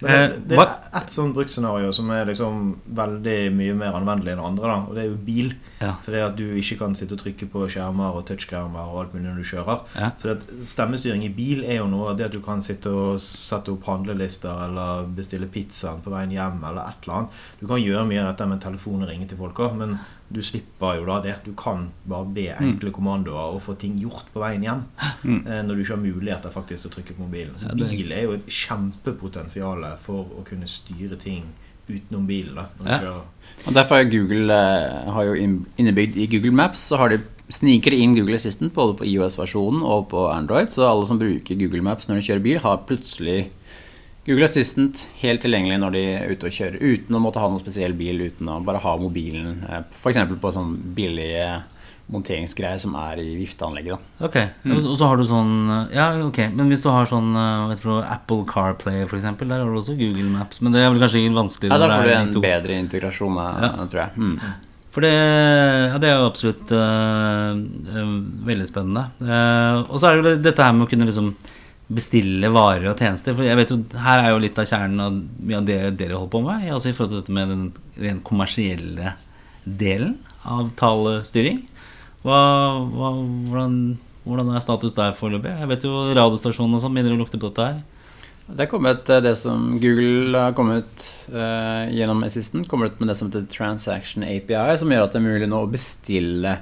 Det, 0.00 0.10
Eh, 0.10 0.30
det 0.46 0.58
er 0.58 0.72
ett 0.98 1.12
sånt 1.12 1.34
bruksscenario 1.34 1.92
som 1.94 2.10
er 2.12 2.26
liksom 2.28 2.74
veldig 2.96 3.36
mye 3.54 3.74
mer 3.78 3.96
anvendelig 3.96 4.34
enn 4.34 4.42
andre. 4.44 4.68
da 4.68 4.76
Og 4.88 4.94
det 4.94 5.04
er 5.04 5.08
jo 5.08 5.16
bil. 5.26 5.54
Ja. 5.80 5.94
Fordi 6.04 6.20
at 6.20 6.36
du 6.36 6.44
ikke 6.60 6.78
kan 6.82 6.94
sitte 6.98 7.16
og 7.16 7.22
trykke 7.22 7.48
på 7.50 7.68
skjermer 7.72 8.18
og 8.18 8.26
touchskjermer 8.28 8.90
og 8.90 9.00
alt 9.00 9.14
mulig 9.14 9.28
når 9.30 9.40
du 9.40 9.48
kjører. 9.52 9.80
Ja. 9.96 10.10
Så 10.18 10.28
det 10.28 10.36
at 10.36 10.66
stemmestyring 10.74 11.24
i 11.24 11.32
bil 11.32 11.64
er 11.64 11.80
jo 11.80 11.88
noe 11.88 12.10
av 12.10 12.18
det 12.18 12.28
at 12.28 12.36
du 12.36 12.42
kan 12.44 12.62
sitte 12.62 12.92
og 12.92 13.20
sette 13.22 13.72
opp 13.72 13.86
handlelister 13.88 14.66
eller 14.66 15.06
bestille 15.16 15.48
pizzaen 15.48 16.02
på 16.04 16.12
veien 16.12 16.34
hjem 16.34 16.60
eller 16.62 16.84
et 16.84 17.06
eller 17.06 17.20
annet. 17.20 17.40
Du 17.60 17.66
kan 17.70 17.82
gjøre 17.82 18.06
mye 18.10 18.20
av 18.24 18.32
dette 18.32 18.50
med 18.50 18.60
telefon 18.60 19.06
og 19.06 19.08
ringe 19.08 19.28
til 19.30 19.40
folk 19.40 19.64
òg, 19.64 19.78
men 19.78 19.98
du 20.32 20.40
slipper 20.42 20.96
jo 20.98 21.04
da 21.06 21.20
det. 21.22 21.34
Du 21.44 21.52
kan 21.52 21.90
bare 22.08 22.24
be 22.34 22.46
enkle 22.56 22.90
kommandoer 22.90 23.54
og 23.54 23.60
få 23.62 23.74
ting 23.78 23.98
gjort 24.00 24.30
på 24.32 24.40
veien 24.40 24.62
hjem. 24.64 24.80
Mm. 25.22 25.46
eh, 25.46 25.60
Når 25.62 25.74
du 25.74 25.82
ikke 25.84 25.94
har 25.96 26.02
muligheter 26.02 26.50
faktisk 26.50 26.82
til 26.82 26.90
å 26.90 26.94
trykke 26.94 27.14
på 27.18 27.22
mobilen. 27.26 27.54
Så 27.60 27.74
bil 27.76 28.12
er 28.12 28.22
jo 28.24 28.32
et 28.38 28.46
kjempepotensial 28.48 29.84
for 30.00 30.24
å 30.38 30.44
kunne 30.46 30.66
styre 30.70 31.18
ting 31.20 31.44
utenom 31.88 32.26
bilen. 32.26 32.54
da 32.56 32.68
Ja. 33.04 33.20
Og 33.66 33.74
derfor 33.74 33.96
har 34.00 34.04
Google 34.10 34.50
eh, 34.50 35.12
har 35.12 35.24
jo 35.24 35.34
inn- 35.34 35.66
innebygd 35.78 36.16
i 36.16 36.26
Google 36.26 36.52
Maps 36.52 36.78
så 36.90 36.96
har 36.98 37.08
de 37.10 37.18
sniker 37.52 37.92
inn 37.92 38.14
Google 38.16 38.34
Assistant 38.36 38.72
både 38.72 38.96
på 38.96 39.04
iOS-versjonen 39.04 39.82
og 39.84 40.08
på 40.08 40.24
Android. 40.32 40.68
Så 40.72 40.82
alle 40.88 41.06
som 41.06 41.18
bruker 41.20 41.54
Google 41.60 41.82
Maps 41.82 42.08
når 42.08 42.16
de 42.16 42.26
kjører 42.32 42.42
bil, 42.42 42.58
har 42.64 42.78
plutselig 42.88 43.50
Google 44.24 44.48
Assistant 44.48 45.06
helt 45.20 45.42
tilgjengelig 45.44 45.76
når 45.82 45.94
de 45.96 46.02
er 46.14 46.32
ute 46.32 46.48
og 46.48 46.56
kjører, 46.56 46.80
uten 46.80 47.16
å 47.16 47.20
måtte 47.20 47.42
ha 47.42 47.48
noen 47.50 47.60
spesiell 47.60 47.92
bil, 47.96 48.22
uten 48.24 48.48
å 48.48 48.60
bare 48.64 48.80
ha 48.80 48.96
mobilen 49.00 49.64
f.eks. 49.92 50.20
på 50.40 50.52
sånn 50.54 50.76
billige 50.96 51.48
monteringsgreier 52.12 52.80
som 52.82 52.96
er 53.00 53.20
i 53.22 53.30
vifteanlegget. 53.38 53.96
da. 53.96 54.26
Ok, 54.28 54.36
Og 54.74 54.90
så 55.00 55.08
har 55.08 55.16
du 55.16 55.24
sånn 55.24 55.54
Ja, 55.94 56.10
ok, 56.26 56.42
men 56.52 56.68
hvis 56.68 56.84
du 56.84 56.90
har 56.92 57.08
sånn 57.08 57.30
eh, 57.32 57.62
vet 57.70 57.84
du, 57.84 57.94
Apple 58.02 58.44
CarPlay 58.50 59.06
f.eks., 59.06 59.24
der 59.40 59.56
har 59.56 59.64
du 59.64 59.80
også 59.80 59.96
Google 59.96 60.28
Maps. 60.34 60.60
Men 60.60 60.76
det 60.76 60.84
er 60.84 60.92
vel 60.92 61.00
kanskje 61.00 61.24
vanskeligere 61.32 61.80
Ja, 61.80 61.88
Da 61.88 61.96
får 61.96 62.04
du 62.04 62.12
de 62.12 62.20
en 62.20 62.44
bedre 62.44 62.78
integrasjon, 62.82 63.34
med, 63.34 63.64
Ja. 63.64 63.88
tror 63.88 64.02
jeg. 64.04 64.16
Mm. 64.16 64.38
For 64.94 65.02
det, 65.02 65.10
ja, 65.10 65.98
det 65.98 66.08
er 66.10 66.20
jo 66.20 66.26
absolutt 66.28 66.70
uh, 66.70 67.56
uh, 67.56 68.12
veldig 68.46 68.66
spennende. 68.68 69.08
Uh, 69.18 69.80
og 69.88 69.96
så 69.98 70.06
er 70.06 70.20
det 70.20 70.22
jo 70.36 70.42
dette 70.44 70.62
her 70.62 70.76
med 70.76 70.86
å 70.86 70.90
kunne 70.92 71.08
liksom 71.08 71.32
bestille 71.94 72.50
varer 72.52 72.90
og 72.90 73.00
tjenester. 73.00 73.36
For 73.36 73.46
jeg 73.46 73.58
vet 73.60 73.72
jo, 73.72 73.78
Her 74.04 74.22
er 74.22 74.32
jo 74.32 74.42
litt 74.42 74.58
av 74.60 74.68
kjernen 74.68 75.04
av 75.04 75.16
mye 75.18 75.62
det 75.66 75.78
dere 76.00 76.18
holder 76.18 76.32
på 76.32 76.42
med. 76.46 76.66
Altså 76.72 76.90
i 76.90 76.96
forhold 76.96 77.14
til 77.14 77.22
dette 77.22 77.36
med 77.36 77.52
den 77.52 77.64
rent 78.02 78.24
kommersielle 78.26 79.14
delen 79.64 80.18
av 80.44 80.74
talestyring. 80.78 81.62
Hva, 82.24 82.38
hva, 82.88 83.10
hvordan, 83.48 83.80
hvordan 84.24 84.52
er 84.54 84.64
status 84.64 84.94
der 84.96 85.16
foreløpig? 85.16 85.56
Jeg 85.60 85.70
vet 85.72 85.88
jo 85.88 86.06
radiostasjonen 86.16 86.78
og 86.78 86.84
sånn 86.84 86.94
begynner 86.96 87.16
å 87.16 87.20
lukte 87.20 87.40
på 87.40 87.50
dette 87.50 87.68
her. 87.68 87.82
Det 88.44 88.66
er 88.66 88.68
kommet 88.68 89.08
eh, 89.08 89.22
det 89.24 89.34
som 89.40 89.78
Google 89.80 90.36
har 90.36 90.52
kommet 90.56 91.06
eh, 91.32 91.94
gjennom 91.96 92.20
Assistant, 92.26 92.68
kommer 92.68 92.90
ut 92.92 92.98
med 93.00 93.08
det 93.08 93.16
som 93.16 93.30
heter 93.30 93.46
Transaction 93.48 94.26
API, 94.26 94.76
som 94.80 94.92
gjør 94.92 95.06
at 95.06 95.14
det 95.14 95.20
er 95.22 95.24
mulig 95.24 95.48
nå 95.48 95.62
å 95.64 95.70
bestille 95.72 96.58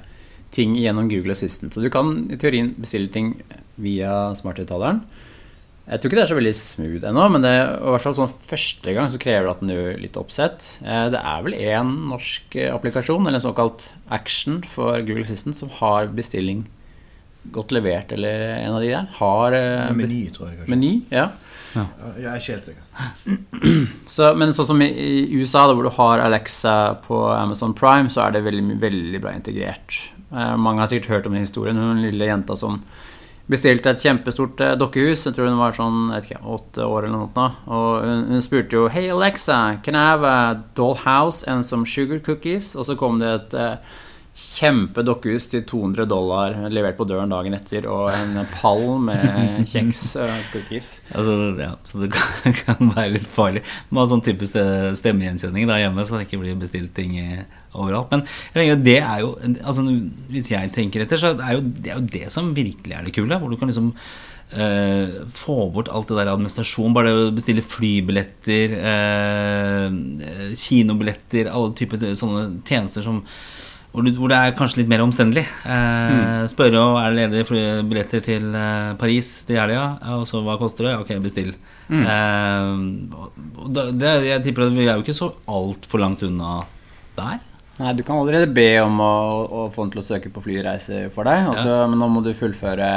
ting 0.54 0.76
gjennom 0.78 1.08
Google 1.10 1.34
Assistant. 1.34 1.74
Så 1.74 1.82
du 1.82 1.90
kan 1.90 2.28
i 2.30 2.38
teorien 2.38 2.70
bestille 2.78 3.10
ting 3.10 3.34
via 3.82 4.30
smarthøyttaleren. 4.38 5.02
Jeg 5.82 5.98
tror 5.98 6.08
ikke 6.12 6.18
det 6.20 6.22
er 6.22 6.30
så 6.30 6.36
veldig 6.38 6.52
smooth 6.54 7.06
ennå, 7.08 7.22
men 7.34 7.42
det, 7.42 7.50
i 7.58 7.90
hvert 7.90 8.04
fall 8.04 8.14
sånn 8.14 8.30
første 8.46 8.92
gang 8.94 9.08
så 9.10 9.18
krever 9.22 9.48
det 9.48 9.54
at 9.56 9.62
den 9.64 9.72
gjør 9.74 9.96
litt 10.04 10.18
oppsett. 10.20 10.68
Eh, 10.86 11.08
Det 11.10 11.18
er 11.18 11.42
vel 11.42 11.56
én 11.58 11.90
norsk 12.12 12.54
eh, 12.54 12.68
applikasjon, 12.74 13.26
eller 13.26 13.40
en 13.40 13.46
såkalt 13.48 13.88
Action 14.14 14.60
for 14.62 15.00
Google 15.02 15.24
Assistant, 15.26 15.58
som 15.58 15.72
har 15.80 16.06
bestilling 16.14 16.62
godt 17.50 17.72
levert, 17.74 18.12
eller 18.14 18.44
en 18.60 18.76
av 18.76 18.84
de 18.84 18.92
der. 18.92 19.08
Har 19.18 19.56
eh, 19.58 19.90
Meny, 19.98 20.20
tror 20.30 20.52
jeg. 20.52 20.60
kanskje. 20.60 20.70
Meny, 20.76 20.92
ja. 21.10 21.26
Ja, 21.72 21.86
Jeg 22.20 22.28
er 22.28 22.38
ikke 22.38 22.54
helt 22.54 22.66
sikker. 22.68 23.36
Så, 24.14 24.26
men 24.38 24.52
sånn 24.54 24.68
som 24.68 24.82
i, 24.84 24.90
i 24.92 25.38
USA, 25.40 25.64
da, 25.66 25.74
hvor 25.74 25.86
du 25.88 25.94
har 25.96 26.20
Alexa 26.22 26.74
på 27.08 27.24
Amazon 27.34 27.72
Prime, 27.74 28.10
så 28.12 28.26
er 28.28 28.36
det 28.36 28.44
veldig, 28.46 28.76
veldig 28.82 29.20
bra 29.24 29.32
integrert. 29.34 29.98
Eh, 30.30 30.52
mange 30.60 30.84
har 30.84 30.92
sikkert 30.92 31.10
hørt 31.16 31.26
om 31.30 31.34
den 31.34 31.46
historien. 31.46 31.80
Hun 31.80 32.02
lille 32.04 32.28
jenta 32.30 32.54
som 32.60 32.84
bestilte 33.50 33.90
et 33.90 34.02
kjempestort 34.02 34.60
eh, 34.62 34.76
dokkehus. 34.78 35.26
Jeg 35.26 35.36
tror 35.36 35.50
hun 35.50 35.60
var 35.60 35.74
sånn 35.76 36.12
ikke, 36.18 36.40
åtte 36.54 36.86
år 36.86 37.08
eller 37.08 37.24
noe. 37.24 37.48
Og 37.66 38.06
hun, 38.06 38.24
hun 38.30 38.44
spurte 38.44 38.78
jo 38.78 38.86
Hey 38.92 39.10
Alexa, 39.12 39.58
can 39.82 39.98
I 39.98 40.06
have 40.12 40.28
a 40.28 40.62
dollhouse 40.78 41.42
and 41.50 41.66
some 41.66 41.86
sugar 41.86 42.22
cookies? 42.22 42.74
Og 42.76 42.88
så 42.88 42.98
kom 42.98 43.20
det 43.22 43.32
et 43.34 43.58
eh, 43.58 44.00
kjempedokkehus 44.32 45.50
til 45.52 45.64
200 45.68 46.06
dollar 46.08 46.54
levert 46.72 46.96
på 46.96 47.04
døren 47.08 47.32
dagen 47.32 47.52
etter, 47.56 47.84
og 47.90 48.08
en 48.14 48.40
pall 48.54 48.84
med 49.04 49.26
kjeks 49.72 50.00
og 50.22 50.32
cookies. 50.54 50.94
Altså, 51.12 51.36
ja, 51.60 51.72
så 51.84 52.00
det 52.00 52.10
kan, 52.14 52.54
kan 52.62 52.92
være 52.94 53.18
litt 53.18 53.28
farlig. 53.28 53.64
Du 53.88 53.92
må 53.92 54.04
ha 54.04 54.10
sånn 54.10 54.24
type 54.24 54.48
stemmegjenkjenning 54.48 55.68
der 55.68 55.84
hjemme, 55.84 56.06
så 56.08 56.16
det 56.16 56.26
ikke 56.28 56.40
blir 56.44 56.58
bestilt 56.60 56.94
ting 56.96 57.18
overalt. 57.76 58.12
Men 58.12 58.24
jeg 58.24 58.58
tenker 58.58 58.84
det 58.88 58.98
er 59.00 59.22
jo 59.24 59.30
altså, 59.62 59.84
Hvis 60.32 60.50
jeg 60.52 60.72
tenker 60.74 61.04
etter, 61.04 61.20
så 61.20 61.32
er 61.36 61.56
jo, 61.58 61.64
det 61.64 61.92
er 61.92 62.00
jo 62.00 62.10
det 62.12 62.26
som 62.32 62.52
virkelig 62.56 62.96
er 62.96 63.08
det 63.08 63.16
kule. 63.16 63.40
Hvor 63.40 63.52
du 63.52 63.60
kan 63.60 63.72
liksom 63.72 63.94
Uh, 64.52 65.24
få 65.32 65.70
bort 65.72 65.88
alt 65.88 66.10
det 66.10 66.16
der 66.18 66.28
administrasjon. 66.28 66.92
Bare 66.92 67.08
det 67.08 67.28
å 67.30 67.32
bestille 67.32 67.62
flybilletter, 67.64 68.74
uh, 68.84 69.86
kinobilletter, 70.60 71.48
alle 71.48 71.72
typer 71.78 72.02
sånne 72.20 72.42
tjenester 72.68 73.06
som 73.06 73.22
hvor, 73.92 74.30
det 74.32 74.38
er 74.38 74.54
kanskje 74.56 74.80
litt 74.80 74.90
mer 74.90 75.02
omstendelig. 75.04 75.44
Eh, 75.68 76.44
Spørre 76.48 76.80
om 76.80 76.96
er 76.96 77.12
det 77.12 77.18
ledige 77.18 77.48
flybilletter 77.50 78.24
til 78.24 78.48
eh, 78.56 78.94
Paris 79.00 79.30
til 79.48 79.60
helga, 79.60 79.84
ja, 80.00 80.16
og 80.16 80.24
så 80.30 80.40
hva 80.44 80.56
koster 80.60 80.88
det? 80.88 80.94
Ok, 81.02 81.12
bestill. 81.24 81.52
Eh, 81.92 82.72
og 83.12 83.68
da, 83.76 83.90
det, 83.92 84.14
jeg 84.30 84.44
tipper 84.46 84.66
at 84.70 84.76
vi 84.78 84.88
er 84.88 84.96
jo 84.96 85.04
ikke 85.04 85.16
så 85.18 85.34
altfor 85.44 86.00
langt 86.00 86.24
unna 86.24 86.62
der. 87.18 87.42
Nei, 87.78 87.92
Du 87.96 88.02
kan 88.04 88.18
allerede 88.20 88.50
be 88.52 88.68
om 88.82 88.98
å, 89.00 89.12
å 89.48 89.60
få 89.72 89.86
den 89.86 89.94
til 89.94 90.02
å 90.02 90.04
søke 90.04 90.32
på 90.32 90.42
flyreise 90.44 91.06
for 91.14 91.28
deg. 91.28 91.46
Også, 91.54 91.68
ja. 91.70 91.86
Men 91.88 92.02
nå 92.02 92.08
må 92.12 92.20
du 92.24 92.32
fullføre 92.36 92.88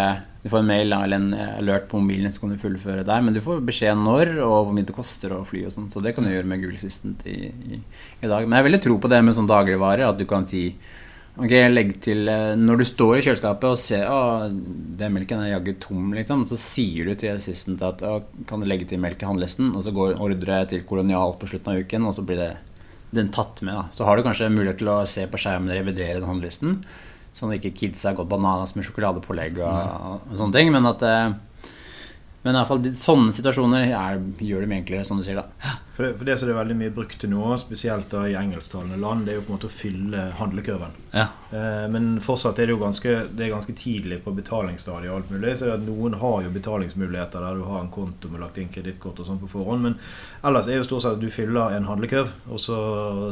Du 0.44 0.50
får 0.52 0.62
en 0.62 0.68
mail 0.68 0.92
eller 0.92 1.16
en 1.16 1.30
alert 1.62 1.88
på 1.92 2.02
mobilen, 2.02 2.34
så 2.34 2.44
kan 2.44 2.52
du 2.52 2.60
fullføre 2.62 3.06
der. 3.08 3.24
Men 3.24 3.38
du 3.38 3.42
får 3.46 3.64
beskjed 3.66 4.02
når 4.04 4.36
og 4.36 4.58
hvor 4.58 4.76
mye 4.76 4.88
det 4.88 4.98
koster 4.98 5.34
å 5.38 5.46
fly 5.48 5.64
og 5.70 5.74
sånn. 5.78 5.88
Så 5.94 6.04
det 6.04 6.14
kan 6.18 6.28
du 6.28 6.34
gjøre 6.34 6.50
med 6.52 6.62
Google 6.64 6.82
Assistant 6.82 7.24
i, 7.32 7.40
i, 7.50 7.80
i 8.20 8.28
dag. 8.28 8.44
Men 8.44 8.60
jeg 8.60 8.70
vil 8.70 8.82
tro 8.90 9.00
på 9.00 9.12
det 9.16 9.24
med 9.24 9.40
sånn 9.40 9.50
dagligvarer, 9.50 10.10
at 10.10 10.22
du 10.22 10.28
kan 10.30 10.48
si 10.50 10.68
Ok, 11.36 11.52
legg 11.52 11.90
til 12.00 12.30
eh, 12.32 12.54
Når 12.56 12.78
du 12.80 12.86
står 12.88 13.18
i 13.18 13.24
kjøleskapet 13.26 13.66
og 13.68 13.80
ser 13.82 14.06
at 14.08 14.54
den 15.02 15.12
melken 15.18 15.42
er 15.44 15.50
jaggu 15.50 15.74
tom, 15.84 16.14
liksom, 16.16 16.46
så 16.48 16.56
sier 16.56 17.10
du 17.10 17.18
til 17.20 17.34
assistant 17.34 17.82
at 17.84 18.00
kan 18.48 18.64
du 18.64 18.68
legge 18.70 18.88
til 18.88 19.02
melk 19.04 19.20
i 19.20 19.28
handlelisten, 19.28 19.74
og 19.76 19.84
så 19.84 19.92
går 19.92 20.16
ordre 20.24 20.62
til 20.72 20.86
kolonial 20.88 21.36
på 21.36 21.50
slutten 21.52 21.74
av 21.74 21.82
uken, 21.84 22.08
og 22.08 22.16
så 22.16 22.24
blir 22.24 22.40
det 22.40 22.54
den 23.16 23.32
tatt 23.34 23.62
med. 23.66 23.76
da. 23.76 23.86
Så 23.96 24.08
har 24.08 24.18
du 24.18 24.26
kanskje 24.26 24.52
mulighet 24.54 24.80
til 24.82 24.92
å 24.94 25.02
se 25.10 25.26
på 25.30 25.40
skjermen 25.42 25.72
og 25.72 25.80
revidere 25.80 26.20
den 26.20 26.30
handlelisten. 26.30 26.80
Sånn 27.36 27.52
at 27.52 27.60
ikke 27.60 27.76
kidsa 27.82 28.12
har 28.12 28.20
gått 28.20 28.32
bananas 28.32 28.76
med 28.78 28.88
sjokoladepålegg 28.88 29.60
og, 29.66 30.22
og 30.32 30.38
sånne 30.40 30.56
ting. 30.56 30.72
Men 30.76 30.88
at 30.88 31.04
eh, 31.04 31.36
men 32.46 32.54
i 32.54 32.60
alle 32.60 32.68
fall, 32.70 32.84
sånne 32.94 33.34
situasjoner 33.34 33.88
er, 33.90 34.20
gjør 34.38 34.62
det 34.68 34.76
enklere, 34.76 35.06
som 35.08 35.18
du 35.18 35.24
sier. 35.26 35.40
da. 35.42 35.72
For 35.96 36.06
det, 36.06 36.12
for 36.20 36.28
det 36.28 36.36
som 36.38 36.52
er 36.52 36.58
veldig 36.60 36.76
mye 36.78 36.92
brukt 36.94 37.16
til 37.18 37.32
nå, 37.32 37.56
spesielt 37.58 38.12
da 38.12 38.22
i 38.30 38.36
engelsktalende 38.38 39.00
land, 39.02 39.26
det 39.26 39.34
er 39.34 39.40
jo 39.40 39.46
på 39.48 39.50
en 39.50 39.56
måte 39.58 39.70
å 39.72 39.74
fylle 39.74 40.26
handlekurven. 40.38 40.94
Ja. 41.16 41.24
Eh, 41.50 41.88
Men 41.90 42.20
fortsatt 42.22 42.62
er 42.62 42.70
det 42.70 42.76
jo 42.76 42.84
ganske, 42.84 43.16
det 43.34 43.48
er 43.48 43.54
ganske 43.56 43.74
tidlig 43.80 44.20
på 44.22 44.36
betalingsstadiet. 44.38 45.10
og 45.10 45.18
alt 45.24 45.34
mulig, 45.34 45.56
så 45.58 45.72
det 45.72 45.74
at 45.80 45.88
Noen 45.88 46.20
har 46.22 46.46
jo 46.46 46.54
betalingsmuligheter 46.60 47.48
der 47.48 47.58
du 47.58 47.66
har 47.66 47.82
en 47.82 47.90
konto 47.98 48.30
med 48.30 48.46
lagt 48.46 48.62
inn 48.62 48.70
kredittkort 48.70 49.24
og 49.24 49.26
sånn 49.32 49.42
på 49.42 49.50
forhånd. 49.56 49.82
Men 49.90 49.98
ellers 50.46 50.70
er 50.70 50.78
jo 50.78 50.86
stort 50.86 51.08
sett 51.08 51.18
at 51.18 51.26
du 51.26 51.34
fyller 51.34 51.74
en 51.80 51.90
handlekurv, 51.90 52.30
og 52.52 52.62
så 52.62 52.78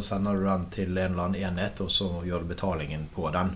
sender 0.01 0.41
du 0.41 0.49
den 0.49 0.65
til 0.73 0.97
en 0.97 1.11
eller 1.13 1.27
annen 1.29 1.41
enhet, 1.51 1.85
og 1.85 1.93
så 1.93 2.09
gjør 2.25 2.41
du 2.47 2.55
betalingen 2.55 3.05
på 3.13 3.29
den. 3.37 3.53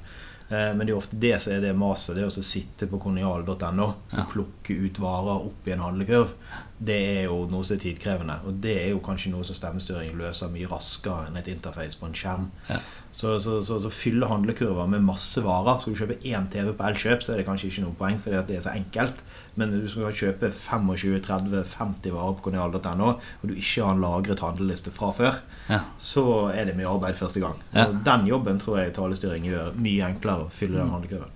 Eh, 0.49 0.71
Men 0.73 0.79
det 0.79 0.91
er 0.91 0.93
jo 0.95 1.01
ofte 1.01 1.19
det 1.19 1.33
som 1.43 1.53
er 1.53 1.61
det 1.65 1.73
maset. 1.77 2.15
Det 2.15 2.23
er 2.23 2.29
å 2.31 2.45
sitte 2.45 2.87
på 2.87 2.99
kolonial.no 3.03 3.87
og 3.87 4.31
plukke 4.31 4.77
ut 4.85 4.99
varer 5.03 5.47
opp 5.49 5.67
i 5.67 5.73
en 5.75 5.83
handlekurv. 5.83 6.33
Det 6.79 6.95
er 7.17 7.23
jo 7.25 7.39
noe 7.49 7.65
som 7.65 7.73
er 7.73 7.79
tidkrevende. 7.81 8.35
Og 8.45 8.59
det 8.61 8.73
er 8.83 8.89
jo 8.91 8.99
kanskje 9.01 9.31
noe 9.33 9.41
som 9.47 9.55
stemmestyring 9.57 10.11
løser 10.19 10.51
mye 10.53 10.67
raskere 10.69 11.23
enn 11.31 11.39
et 11.39 11.47
interface 11.49 11.97
på 11.97 12.05
en 12.05 12.13
skjerm. 12.13 12.43
Ja. 12.69 12.77
Så, 13.17 13.31
så, 13.41 13.55
så, 13.65 13.79
så 13.81 13.89
fylle 13.89 14.27
handlekurver 14.29 14.85
med 14.91 15.01
masse 15.07 15.41
varer. 15.41 15.79
Skal 15.81 15.95
du 15.95 16.01
kjøpe 16.03 16.19
én 16.21 16.45
TV 16.53 16.69
på 16.77 16.85
Elkjøp, 16.91 17.23
så 17.25 17.33
er 17.33 17.41
det 17.41 17.47
kanskje 17.47 17.71
ikke 17.71 17.85
noe 17.87 17.97
poeng, 17.97 18.19
fordi 18.21 18.43
det 18.51 18.59
er 18.59 18.65
så 18.67 18.75
enkelt. 18.77 19.23
Men 19.57 19.73
du 19.73 19.87
skal 19.89 20.13
kjøpe 20.13 20.51
25-30-50 20.53 22.13
varer 22.13 22.35
på 22.37 22.45
konial.no, 22.49 23.09
og 23.17 23.49
du 23.49 23.55
ikke 23.57 23.83
har 23.87 23.95
en 23.95 24.03
lagret 24.03 24.43
handleliste 24.45 24.93
fra 24.93 25.09
før, 25.17 25.39
Ja. 25.69 25.79
så 25.97 26.23
er 26.53 26.65
det 26.69 26.77
mye 26.77 26.87
arbeid 26.93 27.15
første 27.17 27.39
gang. 27.41 27.57
Ja. 27.73 27.87
Og 27.87 27.97
den 28.05 28.27
jobben 28.29 28.59
tror 28.61 28.79
jeg 28.83 28.93
talestyring 28.93 29.45
gjør 29.49 29.73
mye 29.75 30.11
enklere 30.11 30.45
å 30.45 30.51
fylle 30.53 30.77
den 30.79 30.93
handlekurven. 30.93 31.33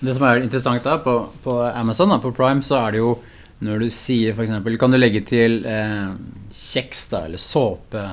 Det 0.00 0.14
som 0.14 0.28
er 0.28 0.44
interessant 0.44 0.84
da, 0.84 0.98
på, 1.02 1.16
på 1.42 1.56
Amazon, 1.72 2.12
da, 2.12 2.20
på 2.22 2.30
Prime, 2.36 2.62
så 2.62 2.84
er 2.86 2.92
det 2.94 3.00
jo 3.02 3.16
når 3.64 3.82
du 3.82 3.88
sier 3.90 4.36
f.eks. 4.36 4.52
Kan 4.78 4.94
du 4.94 4.98
legge 4.98 5.24
til 5.26 5.62
eh, 5.66 6.12
kjeks 6.54 7.08
da, 7.12 7.24
eller 7.26 7.42
såpe, 7.42 8.04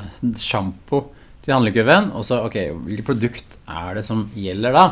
sjampo 0.42 1.04
til 1.46 1.54
handlekurven? 1.54 2.12
Og 2.18 2.25
så, 2.25 2.42
ok, 2.48 2.58
hvilket 2.88 3.10
produkt 3.10 3.60
er 3.70 4.00
det 4.00 4.06
som 4.08 4.25
gjelder 4.34 4.75
da? 4.75 4.88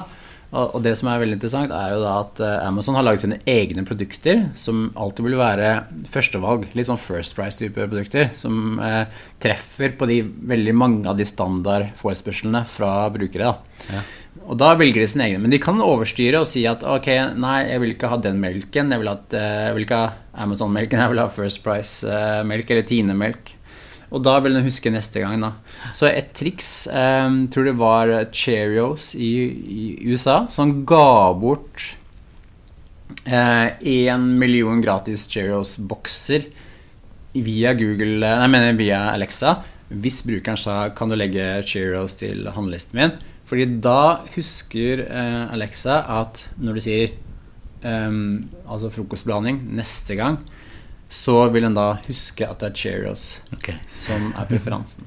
Og, 0.54 0.76
og 0.78 0.84
det 0.86 0.94
som 1.00 1.10
er 1.10 1.22
veldig 1.24 1.40
interessant, 1.40 1.74
er 1.74 1.96
jo 1.96 2.02
da 2.04 2.14
at 2.22 2.42
eh, 2.46 2.58
Amazon 2.68 2.98
har 3.00 3.06
laget 3.08 3.26
sine 3.26 3.40
egne 3.50 3.86
produkter 3.88 4.44
som 4.58 4.86
alltid 4.94 5.26
vil 5.26 5.40
være 5.42 5.72
førstevalg. 6.14 6.68
Litt 6.78 6.90
sånn 6.92 7.02
First 7.02 7.34
Price-type 7.38 7.88
produkter. 7.90 8.30
Som 8.38 8.78
eh, 8.78 9.08
treffer 9.42 9.96
på 9.98 10.10
de 10.10 10.22
veldig 10.54 10.76
mange 10.78 11.10
av 11.10 11.18
de 11.18 11.26
standard 11.26 11.90
forespørslene 11.98 12.62
fra 12.70 12.94
brukere. 13.14 13.56
da. 13.56 14.04
Og 14.44 14.58
da 14.60 14.74
velger 14.76 15.04
de 15.04 15.08
sine 15.08 15.28
egne. 15.30 15.42
Men 15.44 15.54
de 15.54 15.62
kan 15.62 15.80
overstyre 15.82 16.42
og 16.44 16.50
si 16.50 16.66
at 16.68 16.84
ok, 16.84 17.10
nei, 17.40 17.58
jeg 17.70 17.82
vil 17.84 17.94
ikke 17.96 18.12
ha 18.12 18.20
den 18.22 18.42
melken. 18.44 18.92
Jeg 18.92 19.02
vil, 19.02 19.12
at, 19.14 19.36
eh, 19.38 19.68
jeg 19.70 19.76
vil 19.78 19.86
ikke 19.88 20.02
ha 20.02 20.44
Amazon-melken, 20.46 21.00
jeg 21.00 21.14
vil 21.14 21.22
ha 21.24 21.28
First 21.32 21.64
Price-melk 21.66 22.74
eller 22.74 22.88
Tine-melk. 22.90 23.54
Og 24.14 24.22
da 24.22 24.36
vil 24.46 24.54
hun 24.58 24.66
huske 24.66 24.92
neste 24.94 25.24
gang, 25.24 25.42
da. 25.42 25.56
Så 25.98 26.06
et 26.12 26.36
triks, 26.38 26.86
um, 26.94 27.48
tror 27.50 27.66
det 27.66 27.74
var 27.80 28.12
Cheerios 28.30 29.16
i, 29.18 29.32
i 29.50 29.88
USA, 30.06 30.44
som 30.54 30.84
ga 30.86 31.34
bort 31.34 31.96
én 33.26 34.28
million 34.38 34.82
gratis 34.84 35.26
Cheerios-bokser 35.32 36.46
via 37.34 37.74
Google 37.74 38.20
Nei, 38.22 38.36
jeg 38.44 38.52
mener 38.54 38.78
via 38.78 39.00
Alexa. 39.14 39.64
Hvis 39.90 40.22
brukeren 40.26 40.58
sa 40.58 40.90
'kan 40.90 41.10
du 41.10 41.16
legge 41.16 41.64
Cheerios 41.66 42.16
til 42.16 42.46
handlelisten 42.46 43.00
min'? 43.00 43.18
Fordi 43.54 43.68
da 43.86 44.24
husker 44.34 45.04
eh, 45.06 45.54
Alexa 45.54 46.00
at 46.10 46.40
når 46.58 46.80
du 46.80 46.82
sier 46.82 47.12
um, 47.86 48.48
altså 48.66 48.90
frokostblanding 48.96 49.60
neste 49.78 50.18
gang, 50.18 50.40
så 51.06 51.36
vil 51.54 51.68
den 51.68 51.78
da 51.78 51.92
huske 52.08 52.48
at 52.48 52.64
det 52.64 52.72
er 52.72 52.80
Cheerios 52.82 53.28
okay. 53.54 53.78
som 53.86 54.32
er 54.32 54.50
preferansen. 54.50 55.06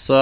Så 0.00 0.16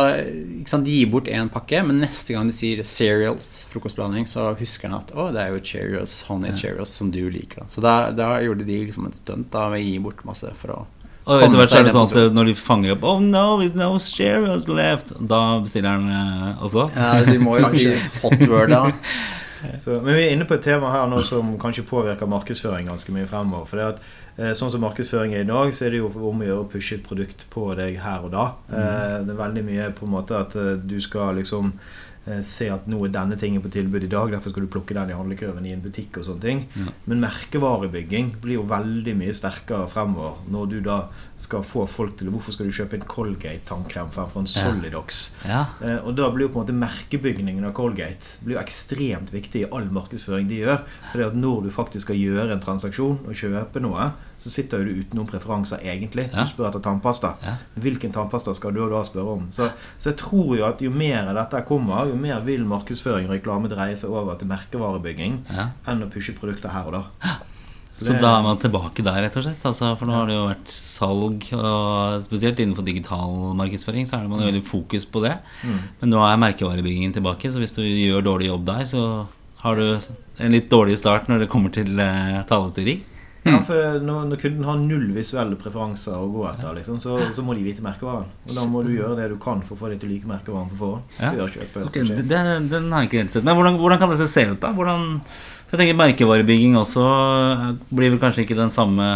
sant, 0.67 0.83
De 0.83 0.97
gir 0.99 1.13
bort 1.13 1.31
én 1.31 1.47
pakke, 1.55 1.85
men 1.87 2.03
neste 2.03 2.35
gang 2.35 2.51
du 2.51 2.57
sier 2.59 2.83
cereals, 2.83 3.69
frokostblanding, 3.71 4.27
så 4.27 4.49
husker 4.59 4.91
den 4.91 4.99
at 4.99 5.15
å, 5.15 5.29
det 5.31 5.45
er 5.45 5.55
jo 5.55 5.63
Cheerios, 5.71 6.25
honey 6.27 6.51
Cheerios 6.59 6.97
som 6.99 7.15
du 7.15 7.23
liker. 7.31 7.63
Da. 7.63 7.71
Så 7.71 7.87
da, 7.87 7.95
da 8.11 8.33
gjorde 8.43 8.67
de 8.67 8.83
liksom 8.89 9.07
et 9.07 9.23
stunt 9.23 9.55
ved 9.55 9.79
å 9.79 9.85
gi 9.87 9.95
bort 10.03 10.27
masse 10.27 10.51
for 10.59 10.75
å 10.75 10.81
Og 11.27 11.43
etter 11.45 11.59
hvert 11.61 11.73
så 11.73 11.81
er 11.81 11.85
det 11.87 11.93
sånn 11.95 12.09
at 12.09 12.33
når 12.35 12.49
de 12.51 12.55
fanger 12.57 12.95
opp 12.95 13.05
Oh 13.07 13.21
no, 13.21 13.59
there's 13.61 13.77
no 13.77 13.91
Cheerios 14.01 14.67
left 14.71 15.13
Da 15.21 15.61
bestiller 15.61 15.99
han 15.99 16.09
eh, 16.09 16.65
også. 16.65 16.89
Ja, 16.97 17.11
du 17.27 17.37
må 17.43 17.59
jo 17.61 17.69
si 17.75 17.91
hot 18.23 18.49
word, 18.49 18.73
da. 18.73 18.87
Så, 19.77 19.99
men 20.01 20.15
vi 20.17 20.25
er 20.25 20.35
inne 20.35 20.47
på 20.49 20.57
et 20.57 20.65
tema 20.65 20.91
her 20.95 21.09
nå 21.11 21.21
som 21.27 21.53
kanskje 21.61 21.85
påvirker 21.89 22.29
markedsføring 22.31 22.89
ganske 22.89 23.13
mye 23.13 23.29
fremover. 23.29 23.67
For 23.69 23.81
det 23.81 23.89
at, 23.91 24.03
eh, 24.39 24.53
sånn 24.57 24.73
som 24.73 24.85
markedsføring 24.85 25.35
er 25.37 25.45
i 25.45 25.51
dag, 25.51 25.73
så 25.77 25.87
er 25.87 25.95
det 25.95 26.01
jo 26.01 26.11
om 26.31 26.41
å 26.41 26.49
gjøre 26.49 26.65
å 26.65 26.71
pushe 26.73 26.97
et 26.97 27.07
produkt 27.07 27.45
på 27.53 27.67
deg 27.79 27.99
her 28.01 28.25
og 28.27 28.33
da. 28.35 28.47
Eh, 28.73 29.17
det 29.27 29.35
er 29.35 29.43
veldig 29.43 29.65
mye 29.67 29.91
på 29.97 30.09
en 30.09 30.15
måte 30.17 30.39
at 30.39 30.57
eh, 30.57 30.79
du 30.81 30.97
skal 31.05 31.37
liksom 31.41 31.75
se 32.45 32.67
at 32.71 32.85
nå 32.91 32.99
er 33.07 33.13
denne 33.15 33.37
tingen 33.41 33.63
på 33.65 33.71
tilbud 33.73 34.05
i 34.05 34.11
dag, 34.11 34.31
derfor 34.35 34.53
skal 34.53 34.67
du 34.67 34.71
plukke 34.71 34.95
den 34.97 35.11
i 35.11 35.17
handlekurven 35.17 35.65
i 35.67 35.73
en 35.75 35.83
butikk 35.83 36.21
og 36.21 36.27
sånne 36.29 36.45
ting. 36.45 36.63
Ja. 36.77 36.93
Men 37.11 37.23
merkevarebygging 37.25 38.35
blir 38.43 38.59
jo 38.59 38.67
veldig 38.71 39.15
mye 39.19 39.35
sterkere 39.37 39.89
fremover 39.91 40.43
når 40.53 40.71
du 40.71 40.79
da 40.85 40.99
skal 41.41 41.65
få 41.67 41.87
folk 41.89 42.19
til 42.19 42.29
Hvorfor 42.31 42.55
skal 42.55 42.69
du 42.69 42.75
kjøpe 42.77 42.99
en 42.99 43.07
Colgate-tannkrem 43.11 44.13
fremfor 44.15 44.45
en 44.45 44.51
Solidox? 44.51 45.21
Ja. 45.49 45.65
Ja. 45.81 45.97
Og 46.05 46.15
da 46.19 46.29
blir 46.31 46.47
jo 46.47 46.53
på 46.53 46.61
en 46.61 46.67
måte 46.67 46.77
merkebygningen 46.77 47.67
av 47.67 47.75
Colgate 47.77 48.37
blir 48.45 48.59
jo 48.59 48.63
ekstremt 48.63 49.33
viktig 49.35 49.65
i 49.65 49.71
all 49.73 49.89
markedsføring 49.95 50.51
de 50.51 50.61
gjør. 50.63 50.85
For 51.11 51.41
når 51.41 51.67
du 51.67 51.73
faktisk 51.75 52.09
skal 52.09 52.21
gjøre 52.21 52.53
en 52.55 52.63
transaksjon 52.63 53.25
og 53.25 53.41
kjøpe 53.41 53.83
noe, 53.83 54.11
så 54.41 54.49
sitter 54.51 54.81
du 54.87 54.95
uten 55.03 55.19
noen 55.19 55.29
preferanser, 55.29 55.83
egentlig. 55.85 56.31
Du 56.33 56.41
spør 56.49 56.71
etter 56.71 56.81
tannpasta. 56.87 57.35
Hvilken 57.77 58.13
tannpasta 58.15 58.55
skal 58.57 58.73
du 58.73 58.81
da 58.89 59.03
spørre 59.05 59.35
om? 59.37 59.47
Så, 59.53 59.69
så 60.01 60.11
jeg 60.15 60.19
tror 60.23 60.55
jo 60.57 60.65
at 60.65 60.81
jo 60.81 60.91
mer 60.91 61.29
dette 61.37 61.61
kommer, 61.69 62.09
jo 62.09 62.17
mer 62.17 62.41
vil 62.47 62.65
markedsføring 62.65 63.29
og 63.29 63.35
reklame 63.37 63.69
dreie 63.69 63.99
seg 64.01 64.09
over 64.11 64.39
til 64.41 64.49
merkevarebygging 64.49 65.43
enn 65.53 66.05
å 66.07 66.11
pushe 66.13 66.33
produkter 66.39 66.73
her 66.73 66.89
og 66.89 66.97
da. 66.99 67.05
Så 68.01 68.15
det- 68.15 68.23
da 68.23 68.39
er 68.39 68.43
man 68.47 68.57
tilbake 68.57 69.05
der, 69.05 69.19
rett 69.27 69.35
og 69.37 69.43
slett. 69.45 69.61
Altså, 69.69 69.91
for 69.99 70.07
nå 70.09 70.15
har 70.17 70.27
det 70.31 70.33
jo 70.39 70.47
vært 70.49 70.71
salg, 70.73 71.45
og 71.53 72.23
spesielt 72.25 72.57
innenfor 72.57 72.83
digital 72.87 73.53
markedsføring, 73.59 74.07
så 74.09 74.17
er 74.17 74.23
det 74.25 74.31
man 74.31 74.41
jo 74.41 74.47
veldig 74.49 74.65
fokus 74.65 75.05
på 75.05 75.21
det. 75.27 75.35
Mm. 75.63 75.77
Men 76.01 76.11
nå 76.15 76.23
er 76.25 76.41
merkevarebyggingen 76.41 77.13
tilbake, 77.13 77.53
så 77.53 77.61
hvis 77.61 77.75
du 77.77 77.83
gjør 77.83 78.25
dårlig 78.25 78.49
jobb 78.49 78.65
der, 78.65 78.87
så 78.89 79.27
har 79.61 79.77
du 79.77 80.01
en 80.41 80.53
litt 80.57 80.71
dårlig 80.71 80.97
start 80.97 81.29
når 81.29 81.41
det 81.45 81.51
kommer 81.53 81.71
til 81.71 81.93
eh, 82.01 82.41
talestyring. 82.49 83.03
Ja, 83.47 83.59
for 83.65 84.01
når, 84.05 84.27
når 84.29 84.41
kunden 84.43 84.65
har 84.69 84.77
null 84.77 85.07
visuelle 85.17 85.57
preferanser 85.57 86.13
å 86.13 86.27
gå 86.29 86.43
etter, 86.51 86.75
liksom, 86.77 86.99
så, 87.01 87.15
så 87.33 87.45
må 87.47 87.55
de 87.57 87.63
vite 87.65 87.81
merkevaren. 87.85 88.27
Og 88.49 88.53
da 88.53 88.67
må 88.69 88.83
du 88.85 88.91
gjøre 88.93 89.17
det 89.17 89.31
du 89.33 89.39
kan 89.41 89.63
for 89.65 89.79
å 89.79 89.81
få 89.81 89.89
dem 89.93 90.03
til 90.03 90.11
å 90.11 90.13
like 90.13 90.29
merkevaren 90.29 90.69
på 90.75 90.77
forhånd. 90.83 91.15
Ja. 91.17 91.31
Kjøpet 91.49 91.87
Ok, 91.87 91.95
skal 91.95 92.13
den 92.69 92.93
har 92.93 93.07
jeg 93.07 93.09
ikke 93.09 93.23
helt 93.23 93.33
sett. 93.39 93.47
Men 93.49 93.57
hvordan, 93.57 93.81
hvordan 93.81 94.03
kan 94.03 94.13
dette 94.13 94.29
se 94.29 94.45
ut, 94.51 94.61
da? 94.61 94.75
Hvordan, 94.77 95.07
jeg 95.71 95.79
tenker 95.81 95.97
Merkevarebygging 96.03 96.77
også 96.81 97.07
eh, 97.09 97.65
blir 97.95 98.13
vel 98.13 98.21
kanskje 98.23 98.45
ikke 98.45 98.59
den 98.59 98.73
samme 98.75 99.09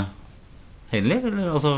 heller? 0.95 1.25
Eller 1.29 1.53
altså 1.53 1.75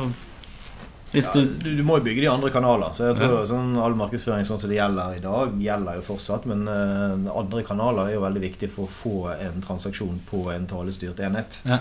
Ja, 1.16 1.22
du 1.32 1.46
du, 1.62 1.68
du 1.78 1.82
må 1.86 1.96
jo 1.98 2.04
bygge 2.04 2.26
de 2.26 2.28
andre 2.28 2.50
kanaler. 2.52 2.92
Så 2.92 3.06
jeg 3.08 3.16
tror 3.16 3.38
Ja. 3.40 3.44
sånn, 3.48 3.74
All 3.80 3.94
markedsføring 3.96 4.44
sånn 4.44 4.58
som 4.60 4.68
det 4.70 4.76
gjelder 4.76 5.16
i 5.16 5.22
dag, 5.24 5.54
gjelder 5.66 5.96
jo 5.98 6.06
fortsatt. 6.12 6.44
Men 6.50 6.66
uh, 6.68 7.30
andre 7.40 7.62
kanaler 7.64 8.10
er 8.10 8.18
jo 8.18 8.24
veldig 8.26 8.42
viktig 8.42 8.68
for 8.70 8.84
å 8.84 8.92
få 8.92 9.14
en 9.38 9.62
transaksjon 9.64 10.20
på 10.28 10.46
en 10.54 10.66
talestyrt 10.70 11.22
enhet. 11.26 11.62
ja. 11.66 11.80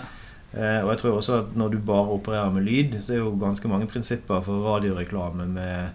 Eh, 0.56 0.80
og 0.84 0.90
jeg 0.90 0.98
tror 0.98 1.16
også 1.18 1.38
at 1.42 1.56
når 1.58 1.68
du 1.74 1.78
bare 1.84 2.14
opererer 2.16 2.52
med 2.52 2.64
lyd, 2.64 2.96
så 3.00 3.12
er 3.14 3.18
jo 3.18 3.34
ganske 3.40 3.68
mange 3.68 3.88
prinsipper 3.90 4.40
for 4.40 4.64
radioreklame 4.64 5.46
med 5.46 5.88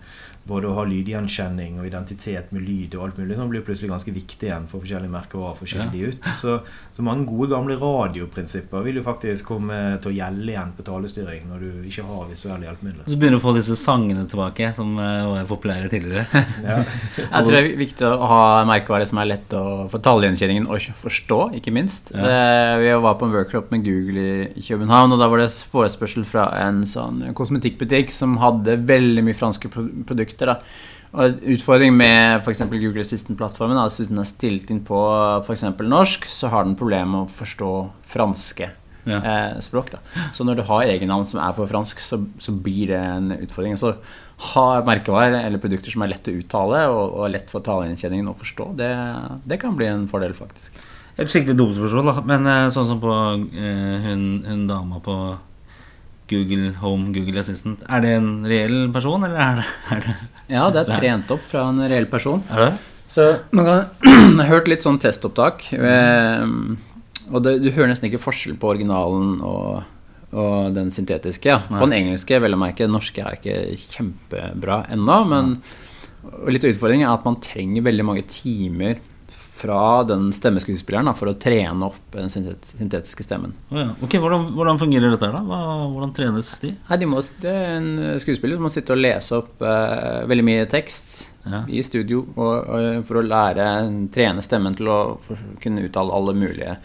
både 0.48 0.68
å 0.72 0.74
ha 0.74 0.84
lydgjenkjenning 0.90 1.76
og 1.80 1.86
identitet 1.86 2.50
med 2.56 2.64
lyd 2.66 2.96
og 2.98 3.04
alt 3.06 3.20
mulig 3.22 3.36
som 3.38 3.50
blir 3.52 3.62
plutselig 3.66 3.92
ganske 3.92 4.14
viktig 4.16 4.48
igjen 4.48 4.64
for 4.68 4.82
forskjellige 4.82 5.14
merkevarer 5.14 5.58
for 5.60 5.68
å 5.68 5.70
skille 5.70 5.90
Ja. 5.94 6.08
ut. 6.10 6.30
Så, 6.40 6.56
så 6.98 7.04
mange 7.06 7.28
gode 7.30 7.52
gamle 7.54 7.76
radioprinsipper 7.78 8.82
vil 8.86 8.98
jo 9.00 9.04
faktisk 9.06 9.46
komme 9.52 9.78
til 10.02 10.12
å 10.12 10.16
gjelde 10.16 10.50
igjen 10.52 10.72
på 10.78 10.86
talestyring 10.88 11.46
når 11.50 11.60
du 11.66 11.88
ikke 11.92 12.06
har 12.08 12.26
visuelle 12.32 12.68
hjelpemidler. 12.68 13.06
Så 13.08 13.18
begynner 13.22 13.38
du 13.38 13.42
å 13.42 13.46
få 13.46 13.54
disse 13.58 13.78
sangene 13.80 14.26
tilbake, 14.32 14.72
som 14.78 14.96
eh, 14.98 15.30
var 15.32 15.48
populære 15.52 15.92
tidligere. 15.94 16.26
Ja. 16.62 16.82
Jeg 17.18 17.46
tror 17.46 17.52
det 17.56 17.60
er 17.62 17.70
viktig 17.80 18.06
å 18.06 18.28
ha 18.30 18.42
merkevare 18.70 19.06
som 19.10 19.18
er 19.22 19.30
lett 19.32 19.54
å 19.58 19.88
få 19.92 20.00
tallgjenkjenningen 20.04 20.68
og 20.70 20.84
forstå, 20.98 21.40
ikke 21.58 21.74
minst. 21.74 22.12
Ja. 22.14 22.26
Det, 22.26 22.82
vi 22.84 22.92
var 23.06 23.16
på 23.20 23.28
en 23.28 23.34
workshop 23.36 23.72
med 23.74 23.86
Google 23.86 24.26
i 24.58 24.64
København, 24.66 25.16
og 25.16 25.22
da 25.22 25.30
var 25.32 25.42
det 25.44 25.50
forespørsel 25.72 26.26
fra 26.28 26.48
en 26.66 26.84
sånn 26.90 27.24
kosmetikkbutikk 27.38 28.14
som 28.14 28.38
hadde 28.42 28.78
veldig 28.90 29.24
mye 29.26 29.38
franske 29.38 29.72
pro 29.74 29.86
produkter. 30.32 30.46
da. 30.46 30.60
Og 31.12 31.42
Utfordringen 31.44 31.98
med 32.00 32.42
f.eks. 32.46 32.62
Google 32.72 33.02
Assistant-plattformen 33.04 33.76
er 33.78 33.90
at 33.90 33.98
hvis 34.00 34.08
den 34.08 34.20
er 34.22 34.30
stilt 34.30 34.70
inn 34.72 34.80
på 34.88 35.00
f.eks. 35.44 35.64
norsk, 35.84 36.26
så 36.32 36.48
har 36.54 36.64
den 36.64 36.78
problemer 36.80 37.06
med 37.12 37.26
å 37.26 37.34
forstå 37.36 37.72
franske 38.08 38.70
Ja. 39.04 39.18
eh, 39.18 39.60
språk. 39.60 39.90
da. 39.92 39.98
Så 40.32 40.46
når 40.46 40.56
du 40.58 40.62
har 40.64 40.84
egennavn 40.86 41.26
som 41.28 41.40
er 41.42 41.52
på 41.58 41.68
fransk, 41.68 42.00
så, 42.00 42.20
så 42.40 42.52
blir 42.54 42.88
det 42.94 43.00
en 43.02 43.32
utfordring. 43.42 43.76
Så 43.78 43.96
ha 44.54 44.82
merkevarer 44.86 45.44
eller 45.46 45.58
produkter 45.60 45.92
som 45.92 46.02
er 46.04 46.14
lett 46.14 46.28
å 46.30 46.36
uttale 46.38 46.88
og, 46.88 47.18
og 47.20 47.30
lett 47.34 47.50
for 47.52 47.62
talegjenkjenningen 47.62 48.30
å 48.30 48.38
forstå, 48.38 48.76
det, 48.78 48.92
det 49.46 49.60
kan 49.60 49.76
bli 49.76 49.86
en 49.90 50.08
fordel, 50.08 50.34
faktisk. 50.34 50.72
Et 51.18 51.28
skikkelig 51.30 51.58
dumt 51.58 51.74
spørsmål, 51.76 52.08
da. 52.14 52.22
Men 52.26 52.48
eh, 52.48 52.70
sånn 52.72 52.88
som 52.88 53.02
på 53.02 53.12
eh, 53.12 54.06
hun, 54.08 54.44
hun 54.48 54.68
dama 54.70 55.02
på 55.04 55.18
Google 56.32 56.72
Home, 56.82 57.12
Google 57.16 57.40
Assistant. 57.44 57.84
Er 57.92 58.02
det 58.04 58.14
en 58.18 58.30
reell 58.48 58.86
person, 58.96 59.24
eller 59.28 59.38
er 59.44 59.60
det, 59.62 59.68
er 59.98 60.06
det, 60.08 60.16
Ja, 60.52 60.66
det 60.74 60.86
er 60.86 60.96
trent 61.00 61.32
opp 61.36 61.44
fra 61.52 61.68
en 61.70 61.84
reell 61.92 62.08
person. 62.12 62.42
er 62.50 62.66
det? 62.70 62.72
Så 63.12 63.26
man 63.52 63.68
kan 63.68 63.82
Jeg 64.38 64.38
har 64.40 64.50
hørt 64.54 64.70
litt 64.72 64.86
sånn 64.86 65.00
testopptak. 65.04 65.66
eh, 65.76 66.46
og 67.32 67.44
det, 67.46 67.58
du 67.64 67.70
hører 67.72 67.92
nesten 67.92 68.08
ikke 68.10 68.20
forskjell 68.24 68.56
på 68.60 68.72
originalen 68.74 69.38
og, 69.46 69.84
og 70.32 70.74
den 70.76 70.90
syntetiske. 70.96 71.48
Ja. 71.52 71.62
På 71.70 71.86
den 71.86 71.96
engelske, 72.00 72.40
vel 72.44 72.56
å 72.56 72.60
merke. 72.60 72.84
Den 72.88 72.96
norske 72.96 73.24
er 73.24 73.38
ikke 73.38 73.78
kjempebra 73.94 74.82
ennå. 74.92 75.20
Men 75.32 75.54
litt 76.52 76.66
av 76.68 76.74
utfordringen 76.74 77.08
er 77.08 77.14
at 77.16 77.28
man 77.28 77.40
trenger 77.44 77.86
veldig 77.88 78.06
mange 78.08 78.26
timer 78.32 79.00
fra 79.52 80.04
den 80.08 80.30
stemmeskuespilleren 80.34 81.10
da, 81.10 81.14
for 81.18 81.30
å 81.30 81.36
trene 81.38 81.86
opp 81.90 82.16
den 82.16 82.32
syntetiske 82.32 83.26
stemmen. 83.26 83.52
Oh, 83.70 83.78
ja. 83.82 83.90
Ok, 84.02 84.16
hvordan, 84.24 84.48
hvordan 84.56 84.80
fungerer 84.82 85.12
dette 85.14 85.28
da? 85.34 85.42
Hva, 85.46 85.60
hvordan 85.92 86.14
trenes 86.18 86.54
de? 86.64 86.72
Nei, 86.88 86.98
de 87.02 87.10
må, 87.12 87.20
det 87.44 87.52
er 87.52 87.76
en 87.76 87.92
skuespiller 88.24 88.58
som 88.58 88.66
må 88.66 88.72
sitte 88.74 88.96
og 88.96 89.02
lese 89.04 89.38
opp 89.42 89.62
eh, 89.62 90.24
veldig 90.32 90.48
mye 90.48 90.66
tekst 90.72 91.28
Ja. 91.42 91.64
i 91.68 91.82
studio 91.82 92.20
og, 92.36 92.52
og 92.70 93.06
for 93.08 93.18
å 93.18 93.26
lære, 93.26 93.68
trene 94.14 94.44
stemmen 94.46 94.76
til 94.78 94.90
å 94.94 95.00
for, 95.22 95.40
kunne 95.64 95.82
uttale 95.88 96.14
alle 96.14 96.36
mulige 96.38 96.76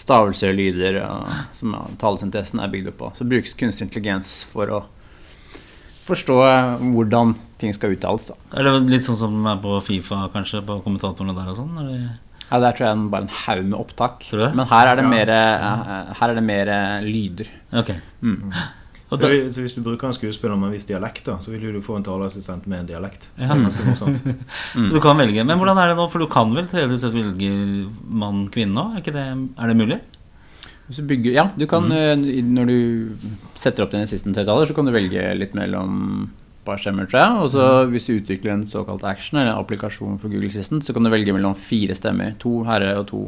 stavelser 0.00 0.54
og 0.54 0.56
lyder 0.56 0.96
og, 1.04 1.26
som 1.58 1.74
ja, 1.76 1.82
talesyntesen 2.00 2.62
er 2.64 2.72
bygd 2.72 2.88
opp 2.94 2.98
på. 3.02 3.10
Så 3.18 3.26
brukes 3.28 3.52
kunstig 3.60 3.86
intelligens 3.90 4.38
for 4.50 4.72
å 4.72 4.78
forstå 6.10 6.38
eh, 6.46 6.82
hvordan 6.94 7.34
ting 7.60 7.72
skal 7.76 7.94
uttales. 7.96 8.30
Da. 8.32 8.36
Er 8.60 8.80
litt 8.88 9.06
sånn 9.06 9.18
som 9.20 9.38
er 9.50 9.60
på 9.62 9.78
Fifa, 9.86 10.26
kanskje, 10.34 10.62
på 10.66 10.80
kommentatorene 10.84 11.34
der 11.36 11.52
og 11.54 11.56
sånn? 11.62 11.78
Eller? 11.84 12.02
det- 12.08 12.18
Ja, 12.50 12.58
der 12.58 12.72
tror 12.74 12.86
jeg 12.88 12.98
det 12.98 13.10
bare 13.12 13.22
en 13.22 13.34
haug 13.46 13.64
med 13.70 13.78
opptak. 13.78 14.20
Tror 14.26 14.38
du 14.40 14.44
det? 14.48 14.54
Men 14.58 14.66
her 14.66 14.86
er 14.90 14.96
det 14.98 15.04
Ja. 15.04 15.08
mer, 15.08 16.14
her 16.18 16.34
det 16.34 16.42
mer 16.42 16.68
eh, 16.68 17.00
lyder. 17.06 17.46
Ok. 17.72 17.92
Mm. 18.22 18.52
Så, 19.10 19.18
da, 19.18 19.28
så 19.50 19.62
hvis 19.62 19.74
du 19.74 19.80
bruker 19.82 20.06
en 20.06 20.12
skuespiller 20.14 20.56
med 20.56 20.68
en 20.68 20.72
viss 20.72 20.84
dialekt, 20.86 21.24
da, 21.26 21.36
så 21.42 21.50
vil 21.50 21.72
du 21.74 21.80
få 21.82 21.96
en 21.98 22.02
taleassistent 22.06 22.66
med 22.70 22.80
en 22.80 22.86
dialekt. 22.86 23.28
Ja. 23.38 23.54
Så 23.94 24.92
du 24.94 25.00
kan 25.02 25.18
velge. 25.18 25.42
Men 25.44 25.58
hvordan 25.58 25.78
er 25.82 25.88
det 25.90 25.96
nå? 25.98 26.08
For 26.12 26.22
du 26.22 26.28
kan 26.30 26.52
vel 26.54 26.66
tredje 26.70 26.98
sett 27.02 27.12
velge 27.14 27.50
mann-kvinne 28.06 28.70
nå? 28.74 28.84
Er, 28.94 29.02
ikke 29.02 29.14
det, 29.16 29.24
er 29.58 29.66
det 29.72 29.76
mulig? 29.76 29.98
Hvis 30.90 30.98
du 30.98 31.06
bygger, 31.06 31.32
ja, 31.36 31.44
du 31.54 31.68
kan, 31.70 31.86
mm. 31.86 32.24
når 32.50 32.66
du 32.66 32.78
setter 33.54 33.84
opp 33.84 33.92
din 33.94 34.02
assistant-høyttaler, 34.02 34.66
så 34.66 34.74
kan 34.74 34.88
du 34.88 34.90
velge 34.90 35.22
litt 35.38 35.52
mellom 35.54 36.32
par 36.66 36.80
stemmer, 36.82 37.06
tror 37.08 37.20
jeg. 37.22 37.36
Og 37.44 37.50
så 37.54 37.66
hvis 37.92 38.08
du 38.08 38.16
utvikler 38.16 38.54
en 38.56 38.66
såkalt 38.68 39.04
action, 39.06 39.38
eller 39.38 39.54
en 39.54 39.62
applikasjon 39.62 40.18
for 40.20 40.32
Google 40.32 40.50
Assistant, 40.50 40.84
så 40.84 40.94
kan 40.96 41.06
du 41.06 41.12
velge 41.12 41.34
mellom 41.36 41.54
fire 41.58 41.96
stemmer. 41.96 42.34
To 42.42 42.64
herre- 42.68 42.96
og 43.00 43.06
to 43.10 43.22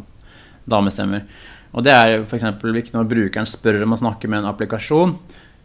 damestemmer. 0.69 1.25
Og 1.73 1.87
det 1.87 1.95
er 1.95 2.19
f.eks. 2.21 2.45
når 2.93 3.09
brukeren 3.09 3.49
spør 3.49 3.83
om 3.87 3.97
å 3.97 4.01
snakke 4.03 4.29
med 4.29 4.43
en 4.43 4.51
applikasjon. 4.51 5.15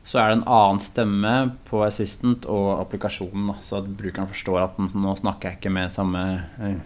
Så 0.08 0.22
er 0.22 0.30
det 0.30 0.38
en 0.38 0.48
annen 0.48 0.80
stemme 0.80 1.34
på 1.68 1.82
assistant 1.84 2.46
og 2.48 2.78
applikasjonen, 2.80 3.50
da, 3.52 3.58
så 3.66 3.82
at 3.82 3.90
brukeren 4.00 4.30
forstår 4.32 4.62
at 4.62 4.78
den- 4.78 5.02
nå 5.04 5.18
snakker 5.20 5.50
jeg 5.50 5.60
ikke 5.60 5.74
med 5.76 5.92
samme 5.92 6.22
eh, 6.64 6.78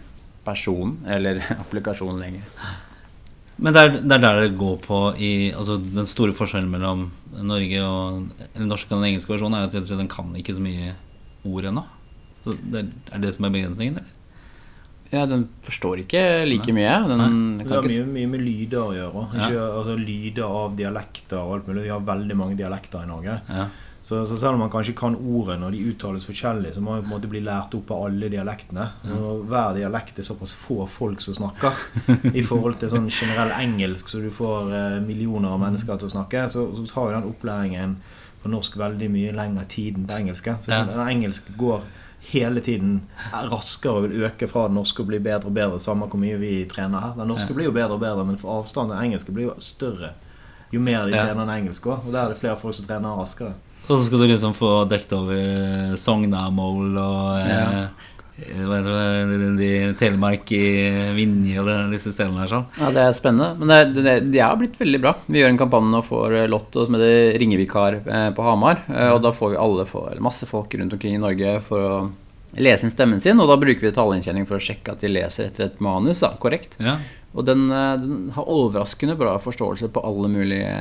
person 0.44 0.96
eller 1.06 1.38
applikasjon 1.62 2.18
lenger. 2.18 2.42
Men 3.62 3.74
det 3.74 3.82
er, 3.82 3.92
det 4.00 4.16
er 4.16 4.22
der 4.22 4.40
det 4.42 4.58
går 4.58 4.78
på 4.82 5.00
i 5.22 5.32
altså 5.54 5.76
Den 5.78 6.08
store 6.10 6.34
forskjellen 6.34 6.70
mellom 6.72 7.10
Norge 7.46 7.84
og 7.86 8.24
eller 8.52 8.66
norsk 8.68 8.90
og 8.90 8.98
den 8.98 9.12
engelske 9.12 9.32
versjonen 9.32 9.56
er 9.56 9.68
at 9.68 9.76
rett 9.76 9.86
og 9.86 9.92
slett 9.92 10.02
den 10.02 10.10
kan 10.10 10.32
ikke 10.36 10.56
så 10.56 10.64
mye 10.64 10.96
ord 11.48 11.68
ennå. 11.70 11.84
Så 12.42 12.56
det 12.58 12.88
er 13.14 13.22
det 13.22 13.30
som 13.36 13.46
er 13.46 13.54
begrensningen? 13.54 14.00
Eller? 14.00 14.18
Ja, 15.12 15.26
den 15.28 15.44
forstår 15.64 16.02
ikke 16.06 16.20
like 16.48 16.72
mye. 16.72 16.92
Den 17.10 17.22
Det 17.60 17.68
har 17.68 17.84
ikke 17.84 18.04
mye, 18.06 18.12
mye 18.16 18.30
med 18.32 18.44
lyder 18.46 18.80
å 18.80 18.92
gjøre. 18.96 19.24
Ja. 19.36 19.48
Altså, 19.68 19.96
lyder 20.00 20.58
av 20.60 20.76
dialekter 20.78 21.40
og 21.40 21.56
alt 21.58 21.68
mulig. 21.68 21.86
Vi 21.86 21.92
har 21.92 22.06
veldig 22.06 22.36
mange 22.38 22.56
dialekter 22.56 23.04
i 23.04 23.10
Norge. 23.10 23.38
Ja. 23.48 23.66
Så, 24.04 24.26
så 24.26 24.36
selv 24.36 24.54
om 24.56 24.58
man 24.64 24.70
kanskje 24.70 24.96
kan 24.98 25.14
ordene 25.14 25.68
og 25.68 25.72
de 25.72 25.82
uttales 25.92 26.24
forskjellig, 26.26 26.72
så 26.74 26.80
må 26.82 26.96
man 26.96 27.04
på 27.04 27.06
en 27.06 27.12
måte 27.14 27.28
bli 27.30 27.40
lært 27.40 27.74
opp 27.78 27.90
av 27.94 28.08
alle 28.08 28.28
dialektene. 28.32 28.88
Og 29.14 29.44
hver 29.46 29.76
dialekt 29.76 30.18
er 30.18 30.26
såpass 30.26 30.52
få 30.58 30.86
folk 30.90 31.20
som 31.22 31.36
snakker, 31.38 31.72
i 32.34 32.42
forhold 32.42 32.80
til 32.82 32.90
sånn 32.90 33.06
generell 33.14 33.52
engelsk, 33.62 34.08
så 34.10 34.18
du 34.24 34.30
får 34.34 34.72
eh, 34.74 34.98
millioner 35.06 35.54
av 35.54 35.60
mennesker 35.62 36.00
til 36.02 36.10
å 36.10 36.14
snakke, 36.16 36.48
så, 36.50 36.64
så 36.74 36.86
tar 36.90 37.12
jo 37.12 37.14
den 37.20 37.30
opplæringen 37.30 37.94
på 38.42 38.50
norsk 38.50 38.74
veldig 38.80 39.08
mye 39.14 39.32
lengre 39.38 39.68
tid 39.70 40.00
enn 40.00 40.08
på 40.10 40.18
engelske. 40.18 40.56
Så 40.66 40.72
Ja. 40.74 40.82
den 40.90 40.98
engelske 41.06 41.54
går 41.56 41.84
hele 42.32 42.60
tiden 42.62 43.02
raskere 43.32 43.92
og 44.00 44.04
vil 44.08 44.24
øke 44.26 44.48
fra 44.50 44.66
den 44.66 44.76
norske 44.80 45.02
og 45.02 45.08
bli 45.14 45.18
bedre 45.22 45.46
og 45.46 45.54
bedre, 45.54 45.78
samme 45.82 46.06
hvor 46.10 46.18
mye 46.22 46.38
vi 46.42 46.52
trener 46.70 47.00
her. 47.06 47.14
Den 47.22 47.30
norske 47.30 47.50
Ja. 47.50 47.54
blir 47.54 47.70
jo 47.70 47.72
bedre 47.78 47.94
og 47.94 48.00
bedre, 48.02 48.24
men 48.26 48.36
for 48.38 48.58
avstanden 48.58 48.90
til 48.90 48.98
den 48.98 49.12
engelske 49.12 49.32
blir 49.34 49.48
jo 49.52 49.54
større 49.62 50.10
jo 50.72 50.80
mer 50.80 51.06
de 51.06 51.14
Ja. 51.14 51.26
trener 51.28 51.46
den 51.46 51.54
engelske 51.68 51.86
òg. 51.90 52.06
Og 52.06 52.12
der 52.12 52.24
er 52.24 52.28
det 52.34 52.38
flere 52.42 52.56
folk 52.58 52.74
som 52.74 52.86
trener 52.86 53.14
raskere. 53.22 53.54
Og 53.88 53.96
så 53.98 54.02
skal 54.06 54.22
du 54.22 54.28
liksom 54.30 54.54
få 54.56 54.72
dekket 54.90 55.12
over 55.18 55.36
eh, 55.42 55.92
Sognamål 56.00 56.96
og 57.02 57.36
eh, 57.42 57.52
Ja. 57.52 57.84
Heter 58.42 58.86
det, 59.28 59.48
de, 59.58 59.66
Telemark 60.00 60.48
i 60.56 60.62
Vinje 61.14 61.60
og 61.62 61.68
disse 61.92 62.10
stedene 62.14 62.40
her 62.40 62.48
sånn. 62.50 62.64
Ja, 62.80 62.88
det 62.94 63.02
er 63.04 63.12
spennende. 63.14 63.52
Men 63.60 63.70
det, 63.92 64.02
det, 64.02 64.14
det 64.32 64.40
er 64.42 64.56
blitt 64.58 64.78
veldig 64.80 65.00
bra. 65.04 65.12
Vi 65.30 65.38
gjør 65.38 65.52
en 65.52 65.60
kampanje 65.60 65.92
nå 65.92 66.00
for 66.06 66.34
eh, 66.34 66.48
Lotto 66.50 66.86
som 66.88 66.96
heter 66.96 67.36
Ringevikar 67.38 68.00
eh, 68.00 68.30
på 68.34 68.46
Hamar. 68.46 68.80
eh, 68.88 69.12
Og 69.12 69.20
da 69.22 69.30
får 69.36 69.52
vi 69.52 69.60
alle 69.62 69.86
masse 70.24 70.48
folk 70.50 70.74
rundt 70.80 70.96
omkring 70.96 71.14
i 71.18 71.22
Norge 71.22 71.54
for 71.68 71.86
å 71.86 72.00
lese 72.58 72.88
inn 72.88 72.92
stemmen 72.92 73.20
sin, 73.22 73.38
og 73.40 73.48
da 73.48 73.54
bruker 73.60 73.86
vi 73.86 73.94
talegjenkjenning 73.96 74.48
for 74.48 74.58
å 74.58 74.64
sjekke 74.64 74.96
at 74.96 75.04
de 75.04 75.12
leser 75.12 75.46
etter 75.52 75.68
et 75.68 75.78
manus. 75.84 76.24
Da, 76.24 76.32
korrekt. 76.42 76.74
Ja. 76.82 76.96
Og 77.32 77.46
den, 77.48 77.64
eh, 77.72 77.96
den 78.00 78.16
har 78.34 78.48
overraskende 78.48 79.16
bra 79.16 79.38
forståelse 79.40 79.88
på 79.92 80.02
alle 80.04 80.28
mulige 80.28 80.72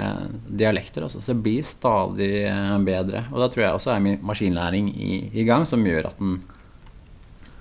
dialekter. 0.48 1.06
Altså. 1.08 1.22
Så 1.22 1.32
det 1.32 1.44
blir 1.46 1.64
stadig 1.64 2.32
eh, 2.44 2.78
bedre. 2.84 3.26
Og 3.32 3.40
da 3.40 3.48
tror 3.48 3.64
jeg 3.64 3.78
også 3.78 3.94
er 3.96 4.18
maskinlæring 4.20 4.90
i, 4.92 5.22
i 5.32 5.46
gang, 5.48 5.66
som 5.68 5.86
gjør 5.86 6.10
at 6.12 6.20
den, 6.20 6.42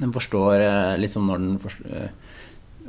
den 0.00 0.14
forstår 0.14 0.66
eh, 0.66 0.96
litt 0.98 1.14
som 1.14 1.28
når 1.30 1.44
den 1.44 1.58
forstår, 1.62 2.10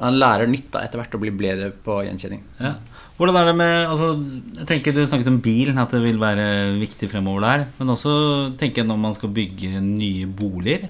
Han 0.01 0.15
lærer 0.17 0.49
nytt 0.49 0.73
etter 0.79 0.97
hvert 0.97 1.13
og 1.13 1.21
blir 1.21 1.35
bedre 1.37 1.69
på 1.85 1.99
gjenkjenning. 2.07 2.41
Ja. 2.57 2.71
Hvordan 3.19 3.35
er 3.37 3.49
det 3.51 3.55
med 3.59 3.73
altså, 3.85 4.07
Jeg 4.57 4.65
tenker 4.65 4.95
Du 4.95 5.03
snakket 5.05 5.27
om 5.29 5.41
bil, 5.43 5.69
at 5.77 5.91
det 5.93 5.99
vil 6.01 6.17
være 6.17 6.79
viktig 6.79 7.09
fremover 7.11 7.43
der. 7.45 7.65
Men 7.77 7.93
også 7.93 8.55
tenker 8.57 8.81
jeg 8.81 8.89
når 8.89 8.97
man 8.97 9.13
skal 9.13 9.29
bygge 9.29 9.83
nye 9.85 10.25
boliger, 10.25 10.87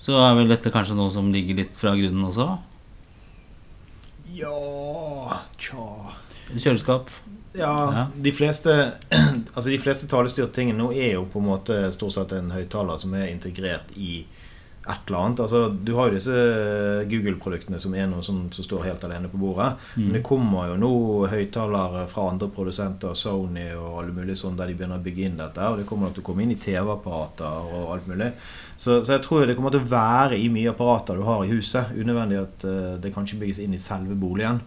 så 0.00 0.16
er 0.22 0.38
vel 0.38 0.48
dette 0.48 0.72
kanskje 0.72 0.96
noe 0.96 1.12
som 1.12 1.28
ligger 1.34 1.60
litt 1.60 1.76
fra 1.76 1.92
grunnen 1.92 2.24
også? 2.30 2.48
Ja 4.36 5.40
Tja 5.58 5.86
Kjøleskap? 6.56 7.10
Ja, 7.56 7.72
Ja. 7.94 8.06
de 8.14 8.32
fleste 8.36 8.92
Altså 9.56 9.70
de 9.72 9.78
fleste 9.80 10.08
talestyrte 10.12 10.52
tingene 10.60 10.78
nå 10.82 10.90
er 10.92 11.14
jo 11.16 11.24
på 11.32 11.40
en 11.40 11.48
måte 11.50 11.78
stort 11.96 12.12
sett 12.18 12.34
en 12.36 12.52
høyttaler 12.52 13.00
som 13.00 13.14
er 13.16 13.30
integrert 13.32 13.94
i 13.96 14.26
et 14.86 15.08
eller 15.08 15.18
annet. 15.18 15.40
Altså, 15.42 15.60
du 15.82 15.88
har 15.96 16.06
jo 16.06 16.14
disse 16.14 16.34
Google-produktene 17.10 17.78
som 17.82 17.94
er 17.98 18.04
noe 18.06 18.22
som, 18.22 18.44
som 18.54 18.62
står 18.62 18.84
helt 18.86 19.02
alene 19.08 19.26
på 19.32 19.40
bordet. 19.40 19.72
Men 19.98 20.12
det 20.14 20.20
kommer 20.28 20.68
jo 20.70 20.76
nå 20.78 20.90
høyttalere 21.32 22.04
fra 22.12 22.28
andre 22.30 22.46
produsenter, 22.54 23.16
Sony 23.18 23.64
og 23.74 23.96
alle 24.04 24.14
mulige 24.14 24.38
sånn, 24.38 24.54
der 24.54 24.70
de 24.70 24.76
begynner 24.78 25.00
å 25.00 25.02
bygge 25.02 25.24
inn 25.26 25.40
dette. 25.42 25.66
Og 25.72 25.80
det 25.80 25.88
kommer 25.90 26.06
nok 26.06 26.14
til 26.20 26.22
å 26.22 26.28
komme 26.28 26.46
inn 26.46 26.54
i 26.54 26.60
TV-apparater 26.62 27.66
og 27.80 27.90
alt 27.96 28.06
mulig. 28.12 28.30
Så, 28.76 28.98
så 29.04 29.14
jeg 29.14 29.22
tror 29.24 29.46
det 29.48 29.54
kommer 29.56 29.72
til 29.72 29.80
å 29.80 29.88
være 29.88 30.36
i 30.36 30.50
mye 30.52 30.68
apparater 30.74 31.16
du 31.16 31.24
har 31.24 31.44
i 31.44 31.48
huset. 31.48 31.94
Unødvendig 31.96 32.40
at 32.42 32.66
uh, 32.68 32.96
det 33.00 33.12
kanskje 33.14 33.38
bygges 33.40 33.60
inn 33.64 33.76
i 33.76 33.80
selve 33.80 34.16
boligen. 34.20 34.60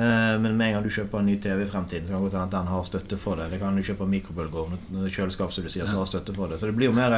Eh, 0.00 0.36
men 0.40 0.54
med 0.54 0.68
en 0.68 0.76
gang 0.76 0.84
du 0.86 0.92
kjøper 0.94 1.20
en 1.20 1.26
ny 1.28 1.34
TV 1.42 1.64
i 1.64 1.68
fremtiden, 1.68 2.06
så 2.06 2.14
kan 2.14 2.22
det 2.22 2.28
godt 2.28 2.36
hende 2.38 2.46
at 2.46 2.54
den 2.54 2.70
har 2.70 2.86
støtte 2.86 3.18
for 3.20 3.40
det. 3.40 3.48
Det 3.52 3.58
kan 3.60 3.76
du 3.76 3.82
kjøpe 3.84 4.06
mikrobølgeovn, 4.08 4.78
kjøleskap 5.10 5.52
som 5.52 5.66
du 5.66 5.72
sier, 5.72 5.90
som 5.90 6.00
har 6.00 6.08
støtte 6.08 6.36
for 6.36 6.48
det. 6.48 6.60
Så 6.60 6.70
det 6.70 6.76
blir 6.78 6.88
jo 6.88 6.96
mer, 6.96 7.16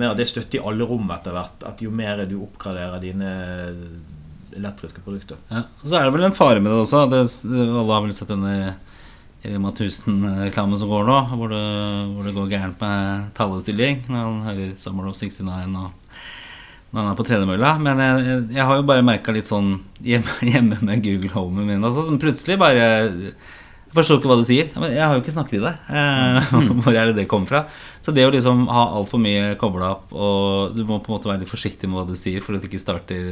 mer 0.00 0.14
at 0.14 0.18
det 0.18 0.24
er 0.24 0.32
støtte 0.32 0.58
i 0.58 0.64
alle 0.64 0.88
rom 0.88 1.12
etter 1.14 1.36
hvert. 1.36 1.68
At 1.68 1.84
jo 1.84 1.92
mer 1.94 2.24
du 2.26 2.40
oppgraderer 2.40 3.04
dine 3.04 3.30
elektriske 4.54 5.04
produkter. 5.04 5.38
Ja. 5.50 5.66
Og 5.82 5.86
så 5.90 6.00
er 6.00 6.08
det 6.08 6.16
vel 6.16 6.26
en 6.30 6.36
fare 6.36 6.64
med 6.64 6.72
det 6.72 6.80
også. 6.86 7.04
Det, 7.12 7.22
alle 7.68 7.86
har 7.92 8.04
vel 8.06 8.16
sett 8.16 8.32
denne 8.32 8.56
Rema 9.44 9.70
1000-reklame 9.74 10.78
som 10.80 10.88
går 10.88 11.04
nå, 11.04 11.18
hvor 11.36 11.50
det, 11.52 11.64
hvor 12.14 12.24
det 12.24 12.32
går 12.36 12.52
gærent 12.54 12.80
med 12.80 13.26
tallestilling 13.36 14.06
når 14.08 14.22
han 14.22 14.38
hører 14.46 14.70
'Summer 14.72 15.10
of 15.10 15.18
69' 15.20 15.76
og 15.82 15.90
når 16.94 17.02
han 17.02 17.10
er 17.10 17.18
på 17.18 17.26
tredemølla. 17.26 17.72
Men 17.82 18.00
jeg, 18.00 18.38
jeg 18.54 18.68
har 18.68 18.78
jo 18.78 18.86
bare 18.88 19.04
merka 19.04 19.34
litt 19.34 19.50
sånn 19.50 19.76
hjemme, 20.04 20.38
hjemme 20.52 20.78
med 20.80 21.04
Google 21.04 21.34
Homen 21.34 21.68
min 21.68 21.84
altså, 21.84 22.06
Plutselig 22.22 22.56
bare 22.62 22.86
Jeg 22.86 23.34
forstår 23.96 24.20
ikke 24.20 24.30
hva 24.30 24.38
du 24.40 24.46
sier. 24.46 24.70
Jeg 24.72 25.02
har 25.02 25.12
jo 25.18 25.24
ikke 25.24 25.34
snakket 25.34 25.58
i 25.58 25.64
det. 25.66 25.74
Eh, 25.92 26.56
hvor 26.86 26.94
er 26.94 27.10
det 27.10 27.18
det 27.18 27.28
kommer 27.30 27.50
fra? 27.50 27.64
Så 28.00 28.14
det 28.14 28.24
å 28.24 28.32
liksom 28.32 28.64
ha 28.70 28.86
altfor 28.96 29.20
mye 29.22 29.52
kobla 29.60 29.92
opp, 29.98 30.08
og 30.14 30.72
du 30.74 30.82
må 30.86 31.02
på 31.02 31.12
en 31.12 31.18
måte 31.18 31.30
være 31.30 31.42
litt 31.44 31.52
forsiktig 31.52 31.90
med 31.90 32.00
hva 32.00 32.08
du 32.08 32.16
sier, 32.18 32.40
for 32.44 32.56
at 32.56 32.64
du 32.64 32.70
ikke 32.70 32.82
starter, 32.82 33.28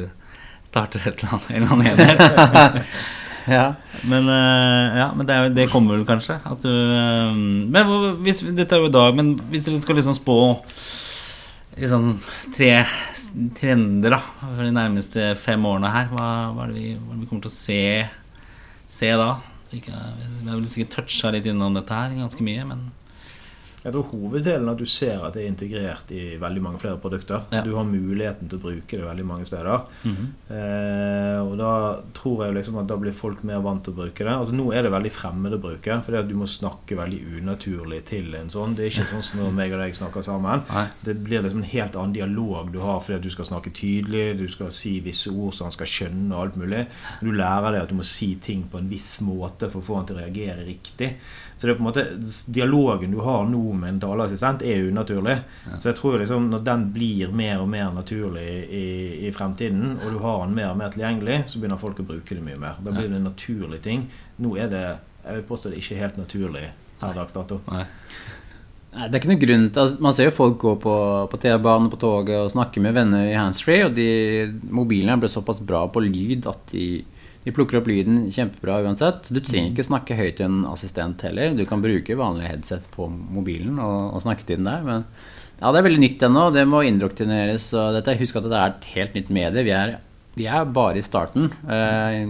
starter 0.68 1.08
et 1.08 1.18
eller 1.24 1.38
annet, 1.38 1.50
en 1.50 1.66
eller 1.66 1.74
annen 1.76 1.90
enhet. 1.96 2.94
Ja. 3.56 3.74
Men, 4.06 4.28
eh, 4.30 4.98
ja, 5.00 5.08
men 5.16 5.26
det, 5.26 5.36
jo- 5.40 5.54
det 5.56 5.68
kommer 5.72 5.96
vel 5.98 6.06
kanskje 6.06 6.36
du 6.62 6.68
eh, 6.70 7.32
Men 7.74 7.88
hvis, 8.22 8.42
dette 8.54 8.76
er 8.76 8.84
jo 8.84 8.90
i 8.90 8.94
dag, 8.94 9.16
men 9.18 9.32
hvis 9.50 9.64
dere 9.66 9.80
skal 9.82 9.98
liksom 9.98 10.14
spå 10.18 10.36
liksom 11.72 12.18
tre 12.54 12.84
trender 13.56 14.12
da 14.12 14.18
for 14.42 14.60
de 14.62 14.72
nærmeste 14.76 15.30
fem 15.40 15.62
årene 15.66 15.88
her, 15.94 16.10
hva, 16.12 16.26
hva, 16.52 16.66
er 16.66 16.74
det 16.74 16.76
vi, 16.76 16.90
hva 16.98 17.14
er 17.14 17.16
det 17.16 17.22
vi 17.24 17.28
kommer 17.30 17.46
til 17.46 17.52
å 17.52 17.54
se, 17.56 17.78
se 18.92 19.08
da? 19.16 19.30
Vi 19.72 19.80
har 19.88 20.52
vel 20.52 20.66
sikkert 20.68 20.98
toucha 20.98 21.30
litt 21.32 21.48
innom 21.48 21.72
dette 21.78 21.96
her 21.96 22.12
ganske 22.18 22.44
mye, 22.44 22.66
men 22.68 22.90
Jeg 23.82 23.90
tror 23.96 24.04
hoveddelen 24.12 24.68
er 24.68 24.76
at 24.76 24.78
du 24.78 24.86
ser 24.86 25.24
at 25.26 25.34
det 25.34 25.42
er 25.42 25.50
integrert 25.50 26.10
i 26.14 26.36
veldig 26.38 26.60
mange 26.62 26.78
flere 26.78 27.00
produkter. 27.02 27.42
Ja. 27.50 27.64
Du 27.66 27.72
har 27.74 27.86
muligheten 27.88 28.46
til 28.50 28.60
å 28.60 28.62
bruke 28.62 28.98
det 28.98 29.02
veldig 29.02 29.26
mange 29.26 29.46
steder. 29.48 29.88
Mhm. 30.06 30.28
eh, 30.54 31.40
og 31.42 31.56
da 31.58 31.72
tror 32.14 32.44
jeg 32.46 32.54
liksom 32.54 32.78
at 32.78 32.86
da 32.86 32.96
blir 33.00 33.12
folk 33.16 33.42
mer 33.48 33.58
vant 33.64 33.82
til 33.82 33.92
å 33.92 33.98
bruke 34.04 34.22
det. 34.22 34.30
Altså 34.30 34.54
Nå 34.54 34.68
er 34.72 34.86
det 34.86 34.92
veldig 34.94 35.10
fremmed 35.12 35.56
å 35.56 35.60
bruke, 35.60 35.98
fordi 36.06 36.22
du 36.28 36.36
må 36.38 36.46
snakke 36.46 36.96
veldig 37.00 37.40
unaturlig 37.40 38.04
til 38.12 38.34
en 38.38 38.52
sånn. 38.52 38.76
Det 38.78 38.84
er 38.86 38.92
ikke 38.92 39.10
sånn 39.10 39.26
som 39.26 39.42
når 39.42 39.56
meg 39.58 39.74
og 39.74 39.82
deg 39.82 39.98
snakker 39.98 40.22
sammen. 40.22 40.62
Nei. 40.70 40.86
Det 41.02 41.16
blir 41.18 41.42
liksom 41.42 41.64
en 41.64 41.70
helt 41.74 41.98
annen 41.98 42.14
dialog 42.14 42.70
du 42.72 42.78
har 42.84 43.00
fordi 43.02 43.18
at 43.18 43.26
du 43.26 43.30
skal 43.34 43.50
snakke 43.50 43.74
tydelig, 43.74 44.38
du 44.38 44.46
skal 44.52 44.70
si 44.70 45.00
visse 45.02 45.32
ord 45.34 45.56
så 45.56 45.66
han 45.66 45.74
skal 45.74 45.90
skjønne, 45.90 46.30
og 46.30 46.46
alt 46.46 46.60
mulig. 46.60 46.86
Du 47.20 47.32
lærer 47.34 47.72
deg 47.72 47.82
at 47.82 47.90
du 47.90 47.98
må 47.98 48.06
si 48.06 48.36
ting 48.42 48.68
på 48.70 48.78
en 48.78 48.90
viss 48.92 49.16
måte 49.26 49.68
for 49.72 49.82
å 49.82 49.86
få 49.90 49.98
han 49.98 50.06
til 50.06 50.20
å 50.20 50.22
reagere 50.22 50.62
riktig. 50.68 51.16
Så 51.56 51.66
det 51.66 51.74
er 51.74 51.78
på 51.78 51.84
en 51.84 51.90
måte 51.90 52.06
dialogen 52.52 53.12
du 53.14 53.20
har 53.22 53.44
nå 53.46 53.71
med 53.78 53.94
en 53.94 54.00
taleassistent, 54.02 54.62
er 54.62 54.88
unaturlig. 54.88 55.38
Så 55.78 55.90
jeg 55.90 55.98
tror 55.98 56.18
liksom 56.20 56.50
når 56.52 56.66
den 56.66 56.84
blir 56.94 57.32
mer 57.36 57.62
og 57.62 57.70
mer 57.72 57.92
naturlig 57.94 58.48
i, 58.68 58.84
i 59.28 59.32
fremtiden, 59.34 59.96
og 60.00 60.12
du 60.12 60.20
har 60.24 60.44
den 60.44 60.54
mer 60.58 60.72
og 60.72 60.78
mer 60.80 60.92
tilgjengelig, 60.94 61.42
så 61.50 61.62
begynner 61.62 61.80
folk 61.80 62.02
å 62.02 62.08
bruke 62.12 62.36
det 62.36 62.44
mye 62.44 62.60
mer. 62.60 62.78
Da 62.82 62.94
blir 62.94 63.08
det 63.08 63.18
en 63.20 63.28
naturlig 63.30 63.82
ting. 63.84 64.06
Nå 64.42 64.56
er 64.60 64.70
det 64.72 64.84
jeg 65.22 65.38
vil 65.38 65.48
påstå 65.48 65.70
det 65.70 65.82
ikke 65.82 65.98
helt 66.00 66.16
naturlig 66.18 66.68
per 67.00 67.18
dags 67.18 67.34
dato. 67.34 67.60
Nei. 67.70 67.84
Nei, 68.92 69.06
Det 69.08 69.16
er 69.16 69.20
ikke 69.22 69.30
noe 69.30 69.40
grunn 69.40 69.66
til 69.72 69.82
altså, 69.84 70.00
Man 70.04 70.14
ser 70.16 70.28
jo 70.28 70.34
folk 70.36 70.58
gå 70.60 70.74
på, 70.82 70.96
på 71.32 71.40
T-banen 71.40 71.88
på 71.92 72.00
toget 72.02 72.42
og 72.42 72.52
snakke 72.52 72.82
med 72.84 72.96
venner 72.96 73.30
i 73.30 73.38
handsfree, 73.38 73.86
og 73.86 73.96
de 73.96 74.08
mobilene 74.68 75.16
ble 75.22 75.30
såpass 75.32 75.62
bra 75.64 75.86
på 75.88 76.02
lyd 76.04 76.48
at 76.50 76.74
de, 76.74 76.88
de 77.42 77.52
plukker 77.54 77.80
opp 77.80 77.88
lyden 77.90 78.28
kjempebra 78.30 78.78
uansett. 78.86 79.26
Du 79.28 79.40
trenger 79.42 79.72
ikke 79.72 79.86
snakke 79.88 80.18
høyt 80.18 80.36
til 80.38 80.46
en 80.46 80.60
assistent 80.70 81.24
heller. 81.26 81.56
Du 81.58 81.64
kan 81.66 81.82
bruke 81.82 82.18
vanlig 82.18 82.46
headset 82.46 82.84
på 82.94 83.08
mobilen 83.10 83.80
og, 83.82 84.14
og 84.14 84.22
snakke 84.22 84.46
til 84.46 84.60
den 84.60 84.68
der. 84.70 84.84
Men 84.86 85.06
ja, 85.58 85.72
det 85.72 85.80
er 85.80 85.88
veldig 85.88 86.02
nytt 86.04 86.22
ennå. 86.28 86.44
Det 86.54 86.62
må 86.70 86.84
indoktrineres. 86.86 87.66
Og 87.74 87.98
dette, 87.98 88.14
husk 88.20 88.38
at 88.38 88.46
det 88.46 88.60
er 88.60 88.76
et 88.76 88.88
helt 88.94 89.18
nytt 89.18 89.34
medie. 89.34 89.66
Vi 89.66 89.74
er, 89.74 89.96
vi 90.38 90.46
er 90.46 90.70
bare 90.78 91.02
i 91.02 91.06
starten. 91.06 91.50
Eh, 91.66 92.22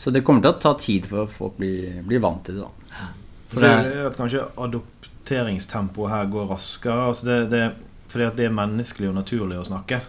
så 0.00 0.10
det 0.14 0.24
kommer 0.26 0.42
til 0.42 0.54
å 0.54 0.60
ta 0.62 0.74
tid 0.80 1.06
for 1.06 1.26
at 1.28 1.34
folk 1.36 1.58
blir, 1.60 2.00
blir 2.06 2.22
vant 2.24 2.42
til 2.46 2.58
det. 2.58 2.66
da. 2.66 3.08
For 3.50 3.62
det 3.62 3.70
er 3.70 4.06
at 4.08 4.18
kanskje 4.18 4.46
adopteringstempoet 4.66 6.14
her 6.14 6.30
går 6.34 6.50
raskere. 6.50 7.10
Altså 7.12 7.30
det, 7.30 7.40
det, 7.54 7.64
fordi 8.10 8.26
at 8.26 8.38
det 8.38 8.46
er 8.48 8.58
menneskelig 8.58 9.10
og 9.10 9.20
naturlig 9.22 9.58
å 9.60 9.66
snakke. 9.70 10.00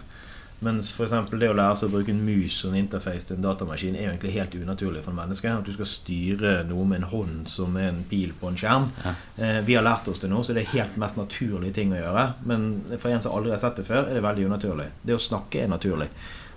Mens 0.62 0.92
eksempel 1.02 1.40
det 1.42 1.48
å 1.50 1.56
lære 1.58 1.74
seg 1.78 1.90
å 1.90 1.96
bruke 1.96 2.12
en 2.14 2.22
mus 2.22 2.60
og 2.62 2.70
en 2.70 2.78
interface 2.84 3.26
til 3.26 3.38
en 3.38 3.46
datamaskin 3.48 3.96
er 3.96 4.04
jo 4.04 4.10
egentlig 4.12 4.34
helt 4.36 4.54
unaturlig 4.54 5.02
for 5.02 5.16
mennesket. 5.16 5.56
At 5.58 5.66
du 5.66 5.74
skal 5.74 5.90
styre 5.90 6.52
noe 6.68 6.86
med 6.86 7.00
en 7.00 7.08
hånd 7.10 7.50
som 7.50 7.74
er 7.80 7.88
en 7.90 8.04
pil 8.06 8.30
på 8.38 8.52
en 8.52 8.58
skjerm. 8.60 8.86
Eh, 9.36 9.58
vi 9.66 9.74
har 9.74 9.82
lært 9.82 10.06
oss 10.12 10.22
det 10.22 10.30
nå, 10.30 10.44
så 10.46 10.54
det 10.54 10.62
er 10.62 10.76
helt 10.76 11.00
mest 11.02 11.18
naturlige 11.18 11.74
ting 11.80 11.90
å 11.94 11.98
gjøre. 11.98 12.26
Men 12.46 12.70
for 12.94 13.10
en 13.10 13.24
som 13.24 13.34
aldri 13.34 13.56
har 13.56 13.62
sett 13.64 13.82
det 13.82 13.88
før, 13.90 14.06
er 14.06 14.18
det 14.18 14.22
veldig 14.22 14.46
unaturlig. 14.52 14.88
Det 15.02 15.18
å 15.18 15.26
snakke 15.26 15.64
er 15.64 15.72
naturlig. 15.72 16.12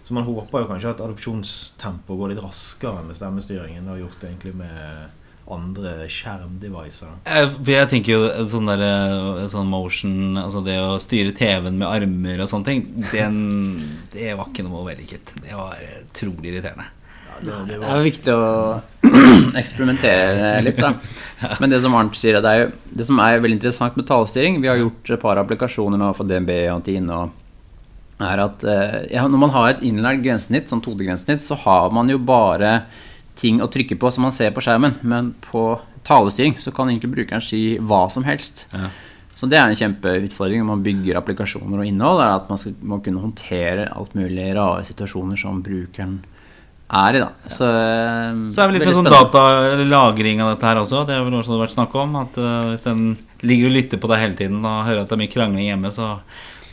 Så 0.05 0.13
man 0.13 0.27
håper 0.27 0.61
jo 0.61 0.69
kanskje 0.69 0.91
at 0.93 1.01
adopsjonstempoet 1.01 2.19
går 2.19 2.35
litt 2.35 2.43
raskere 2.45 3.01
med 3.07 3.17
stemmestyringen 3.17 3.81
enn 3.81 3.87
det 3.89 3.95
har 3.95 4.03
gjort 4.03 4.27
egentlig 4.27 4.53
med 4.59 5.23
andre 5.53 6.07
skjermdevicer. 6.09 7.11
Jeg, 7.27 7.49
for 7.53 7.71
jeg 7.71 7.89
tenker 7.91 8.15
jo 8.15 8.47
sånn 8.49 8.69
der 8.71 8.81
eh, 8.81 9.43
sånn 9.51 9.69
motion 9.69 10.39
Altså 10.41 10.63
det 10.65 10.79
å 10.81 10.95
styre 11.01 11.35
TV-en 11.37 11.77
med 11.77 11.85
armer 11.85 12.41
og 12.41 12.49
sånne 12.49 12.65
ting 12.65 12.81
den, 13.11 13.37
Det 14.13 14.33
var 14.33 14.49
ikke 14.49 14.65
noe 14.65 14.85
vellykket. 14.87 15.35
Det 15.43 15.53
var 15.53 15.77
utrolig 16.01 16.49
irriterende. 16.49 16.89
Ja, 17.29 17.37
det, 17.43 17.59
det 17.69 17.79
Det 17.83 17.93
er 17.93 18.03
viktig 18.07 18.33
å 18.33 18.49
eksperimentere 19.61 20.51
litt, 20.65 20.81
da. 20.81 20.95
Men 21.61 21.73
det 21.73 21.81
som 21.83 21.95
Arnt 21.99 22.17
sier, 22.17 22.41
det 22.41 22.51
er 22.51 22.61
jo 22.63 22.69
det 22.97 23.07
som 23.09 23.21
er 23.21 23.41
veldig 23.43 23.59
interessant 23.59 23.97
med 23.99 24.07
talestyring 24.09 24.61
Vi 24.63 24.71
har 24.71 24.79
gjort 24.81 25.11
et 25.13 25.21
par 25.21 25.41
applikasjoner 25.41 26.01
nå 26.01 26.13
for 26.17 26.29
DNB 26.29 26.53
og 26.73 26.85
Tine 26.87 27.25
og 27.25 27.41
er 28.23 28.39
at 28.39 28.63
eh, 28.63 29.01
ja, 29.11 29.25
Når 29.27 29.41
man 29.41 29.51
har 29.51 29.73
et 29.73 29.83
innlært 29.83 30.23
grensesnitt, 30.23 30.69
sånn 30.71 30.83
2D-grensesnitt, 30.83 31.43
så 31.43 31.57
har 31.65 31.91
man 31.93 32.09
jo 32.09 32.17
bare 32.23 32.85
ting 33.39 33.61
å 33.63 33.69
trykke 33.71 33.97
på 33.99 34.11
som 34.13 34.25
man 34.27 34.35
ser 34.35 34.53
på 34.55 34.63
skjermen. 34.63 34.97
Men 35.03 35.33
på 35.43 35.67
talestyring 36.07 36.57
så 36.61 36.73
kan 36.75 36.91
egentlig 36.91 37.13
brukeren 37.15 37.43
si 37.43 37.77
hva 37.81 38.05
som 38.11 38.25
helst. 38.27 38.67
Ja. 38.73 38.91
Så 39.35 39.49
det 39.51 39.59
er 39.59 39.67
en 39.67 39.75
kjempeutfordring 39.75 40.61
når 40.61 40.69
man 40.69 40.85
bygger 40.85 41.19
applikasjoner 41.19 41.81
og 41.81 41.89
innhold. 41.89 42.21
er 42.23 42.37
at 42.37 42.47
man 42.49 42.61
skal 42.61 42.77
må 42.81 43.01
kunne 43.03 43.23
håndtere 43.23 43.89
alt 43.91 44.15
mulig 44.15 44.47
rare 44.55 44.85
situasjoner 44.87 45.39
som 45.39 45.59
brukeren 45.63 46.21
er 46.89 47.15
i. 47.15 47.19
da 47.19 47.29
Så, 47.49 47.65
eh, 47.65 48.49
Så 48.49 48.61
er 48.61 48.71
det 48.71 48.79
litt 48.79 48.85
med 48.85 48.95
sånn 48.95 49.05
spennende. 49.05 49.31
data, 49.31 49.73
eller 49.73 49.85
lagring 49.85 50.41
av 50.41 50.55
dette 50.55 50.67
her 50.69 50.75
også. 50.77 51.05
Det 51.05 51.15
har 51.15 51.25
vel 51.25 51.33
også 51.41 51.59
vært 51.59 51.75
snakk 51.75 51.95
om. 51.95 52.15
At 52.15 52.37
uh, 52.37 52.71
hvis 52.71 52.83
den 52.83 53.17
ligger 53.41 53.67
og 53.67 53.75
lytter 53.75 53.97
på 53.97 54.07
deg 54.07 54.19
hele 54.19 54.35
tiden 54.35 54.63
og 54.63 54.85
hører 54.85 55.01
at 55.01 55.09
det 55.09 55.17
er 55.17 55.23
mye 55.23 55.35
krangling 55.35 55.67
hjemme, 55.67 55.91
så 55.91 56.19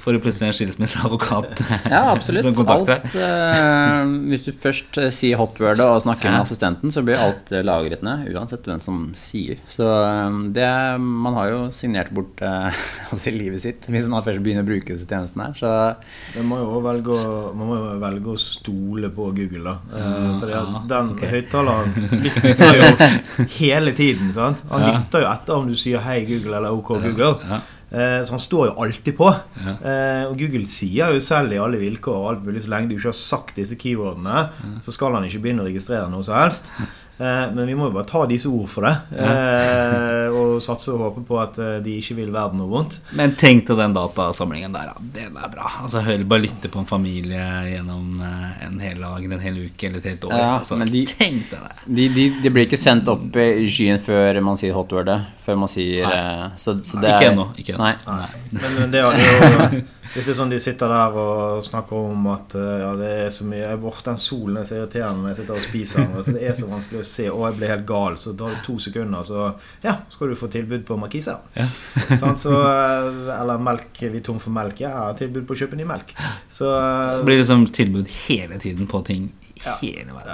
Får 0.03 0.17
å 0.19 0.21
plutselig 0.25 0.49
en 0.49 0.55
skilsmisseadvokat 0.57 1.61
Ja, 1.87 2.01
absolutt. 2.11 2.49
som 2.59 2.69
Alt, 2.73 2.89
eh, 3.15 4.01
hvis 4.33 4.43
du 4.49 4.51
først 4.59 4.99
eh, 4.99 5.11
sier 5.15 5.39
hotwordet 5.39 5.85
og 5.87 6.01
snakker 6.03 6.27
Ja. 6.27 6.33
med 6.35 6.43
assistenten, 6.43 6.91
så 6.91 7.05
blir 7.07 7.21
alt 7.23 7.53
eh, 7.55 7.63
lagret 7.63 8.03
ned, 8.03 8.25
uansett 8.35 8.67
hvem 8.67 8.81
som 8.83 8.97
sier. 9.15 9.61
Så 9.71 9.87
eh, 9.87 10.39
det 10.57 10.67
Man 10.99 11.37
har 11.39 11.53
jo 11.53 11.61
signert 11.77 12.11
bort 12.11 12.43
eh, 12.43 12.81
si, 13.23 13.31
livet 13.37 13.63
sitt 13.63 13.87
hvis 13.93 14.09
man 14.11 14.25
først 14.27 14.43
begynner 14.43 14.67
å 14.67 14.71
bruke 14.73 14.91
disse 14.97 15.07
tjenestene 15.07 15.51
her. 15.53 15.55
Så 15.61 16.41
Man 16.41 16.49
må 16.51 16.59
jo 16.65 16.81
velge 16.83 17.15
å, 17.15 17.53
man 17.55 17.71
må 17.71 17.79
jo 17.79 17.93
velge 18.03 18.35
å 18.35 18.41
stole 18.43 19.13
på 19.15 19.29
Google, 19.39 19.63
da. 19.71 19.77
Eh, 20.01 20.33
for 20.43 20.51
ja, 20.57 20.65
den 20.91 21.13
okay. 21.15 21.31
høyttaleren 21.37 21.95
lytter 22.27 22.81
jo 22.81 23.47
hele 23.61 23.95
tiden. 23.95 24.33
sant? 24.35 24.65
Han 24.73 24.83
Ja. 24.83 24.97
lytter 24.99 25.23
jo 25.23 25.31
etter 25.31 25.55
om 25.63 25.71
du 25.71 25.77
sier 25.79 26.03
'hei, 26.03 26.25
Google' 26.27 26.57
eller 26.59 26.75
'OK, 26.75 26.91
Google'. 27.07 27.61
Ja. 27.93 28.19
Eh, 28.19 28.25
så 28.25 28.35
han 28.35 28.43
står 28.43 28.71
jo 28.71 28.75
alltid 28.85 29.17
på. 29.19 29.29
Ja. 29.61 29.75
Eh, 29.77 30.25
og 30.31 30.39
Google 30.41 30.65
sier 30.71 31.13
jo 31.13 31.21
selv 31.23 31.53
i 31.53 31.61
alle 31.61 31.81
vilkår 31.83 32.19
og 32.19 32.31
alt 32.31 32.47
mulig, 32.47 32.65
så 32.65 32.73
lenge 32.73 32.91
du 32.91 32.97
ikke 32.97 33.11
har 33.13 33.19
sagt 33.21 33.61
disse 33.61 33.77
keywordene, 33.81 34.47
så 34.85 34.95
skal 34.95 35.19
han 35.19 35.29
ikke 35.29 35.43
begynne 35.45 35.65
å 35.65 35.69
registrere 35.69 36.09
noe 36.13 36.25
som 36.27 36.39
helst. 36.41 36.73
Eh, 37.21 37.51
men 37.55 37.67
vi 37.69 37.75
må 37.79 37.87
jo 37.87 37.93
bare 37.95 38.09
ta 38.09 38.25
disse 38.27 38.49
ord 38.51 38.67
for 38.73 38.83
det, 38.89 38.95
Ja. 39.15 40.31
og 40.33 40.57
satse 40.65 40.89
og 40.95 40.99
håpe 41.05 41.23
på 41.29 41.37
at 41.43 41.59
eh, 41.63 41.77
de 41.85 41.99
ikke 42.01 42.17
vil 42.19 42.33
verden 42.35 42.59
noe 42.59 42.71
vondt. 42.73 42.97
Men 43.15 43.35
tenk 43.39 43.67
til 43.69 43.77
den 43.79 43.95
datasamlingen 43.95 44.73
der, 44.75 44.89
Ja. 44.91 44.95
Den 45.13 45.37
er 45.37 45.49
bra. 45.53 45.69
Altså, 45.85 46.01
hør, 46.03 46.25
bare 46.27 46.43
lytte 46.47 46.71
på 46.73 46.81
en 46.83 46.89
familie 46.89 47.45
gjennom 47.69 48.21
eh, 48.27 48.67
en 48.67 48.81
hel 48.81 48.99
dag, 49.05 49.25
en 49.29 49.41
hel 49.45 49.61
uke 49.69 49.87
eller 49.91 49.99
et 50.03 50.09
helt 50.15 50.25
år. 50.25 50.33
Ja, 50.35 50.59
altså, 50.59 50.77
men 50.81 50.89
de- 50.91 51.05
Tenk 51.07 51.51
deg 51.53 51.61
det. 51.61 51.95
de, 52.01 52.09
de, 52.17 52.27
de 52.43 52.51
blir 52.51 52.67
ikke 52.67 52.81
sendt 52.81 53.09
opp 53.13 53.37
i 53.37 53.69
skyen 53.69 54.01
før 54.03 54.41
man 54.43 54.57
sier 54.59 54.75
hotwordet. 54.75 55.21
Før 55.43 55.59
man 55.59 55.69
sier 55.71 56.07
Nei. 56.09 56.19
eh, 56.19 56.49
så, 56.57 56.79
så 56.83 56.99
det 57.03 57.13
Ikke 57.13 57.29
er- 57.29 57.33
ennå, 57.37 57.47
ikke 57.59 57.75
ennå. 57.77 57.85
Nei. 57.85 57.95
Nei. 58.09 58.73
Men 58.81 58.91
det 58.91 59.01
er 59.01 59.05
jo 59.05 59.83
Hvis 60.13 60.27
det 60.29 60.33
er 60.35 60.37
sånn 60.37 60.53
de 60.53 60.59
sitter 60.61 60.93
der 60.93 61.15
og 61.17 61.63
snakker 61.65 61.97
om 62.13 62.27
at 62.35 62.55
eh, 62.59 62.73
ja, 62.83 62.91
det 63.01 63.11
er 63.25 63.31
så 63.33 63.47
mye 63.49 63.71
Åh, 63.73 64.01
den 64.05 64.19
solen 64.21 64.59
er 64.61 64.67
så 64.69 64.77
irriterende 64.77 65.25
når 65.25 65.33
jeg 65.33 65.39
sitter 65.41 65.57
og 65.57 65.65
spiser. 65.65 66.05
den. 66.05 66.25
Så 66.27 66.35
det 66.37 66.43
er 66.49 66.57
så 66.59 66.69
vanskelig 66.69 67.01
å 67.01 67.09
se. 67.09 67.27
Og 67.33 67.45
jeg 67.49 67.59
blir 67.59 67.73
helt 67.73 67.87
gal. 67.89 68.19
Så 68.21 68.35
tar 68.39 68.53
det 68.53 68.61
to 68.67 68.77
sekunder, 68.83 69.25
så 69.27 69.47
ja, 69.85 69.97
skal 70.13 70.33
du 70.33 70.39
få 70.39 70.51
tilbud 70.53 70.85
på 70.89 70.99
Markisa. 71.01 71.39
Ja. 71.57 71.69
Så, 72.43 72.53
eh, 72.55 73.33
eller 73.39 73.61
melk. 73.63 73.91
Vi 74.01 74.19
er 74.21 74.25
tom 74.25 74.41
for 74.43 74.55
melk. 74.55 74.81
Ja, 74.83 75.09
tilbud 75.19 75.47
på 75.49 75.57
å 75.57 75.61
kjøpe 75.63 75.79
ny 75.79 75.87
melk. 75.89 76.13
Så 76.53 76.69
eh, 76.77 77.17
Det 77.19 77.27
blir 77.29 77.41
liksom 77.41 77.67
tilbud 77.73 78.11
hele 78.27 78.61
tiden 78.63 78.91
på 78.91 79.01
ting 79.07 79.31
Ja. 79.63 79.77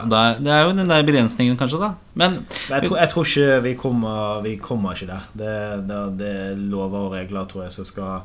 Da, 0.09 0.21
det 0.41 0.53
er 0.53 0.63
jo 0.65 0.73
den 0.73 0.89
der 0.89 1.03
begrensningen, 1.05 1.59
kanskje, 1.61 1.81
da. 1.83 1.91
Men 2.17 2.39
jeg 2.71 2.87
tror, 2.87 2.97
jeg 2.97 3.11
tror 3.13 3.27
ikke 3.29 3.59
vi 3.67 3.73
kommer, 3.77 4.39
vi 4.45 4.55
kommer 4.63 4.97
ikke 4.97 5.11
der. 5.11 5.27
Det, 5.37 5.57
det, 5.91 5.99
det 6.23 6.31
er 6.47 6.63
lover 6.71 7.11
og 7.11 7.13
regler, 7.13 7.45
tror 7.51 7.67
jeg, 7.67 7.75
som 7.75 7.85
skal 7.85 8.23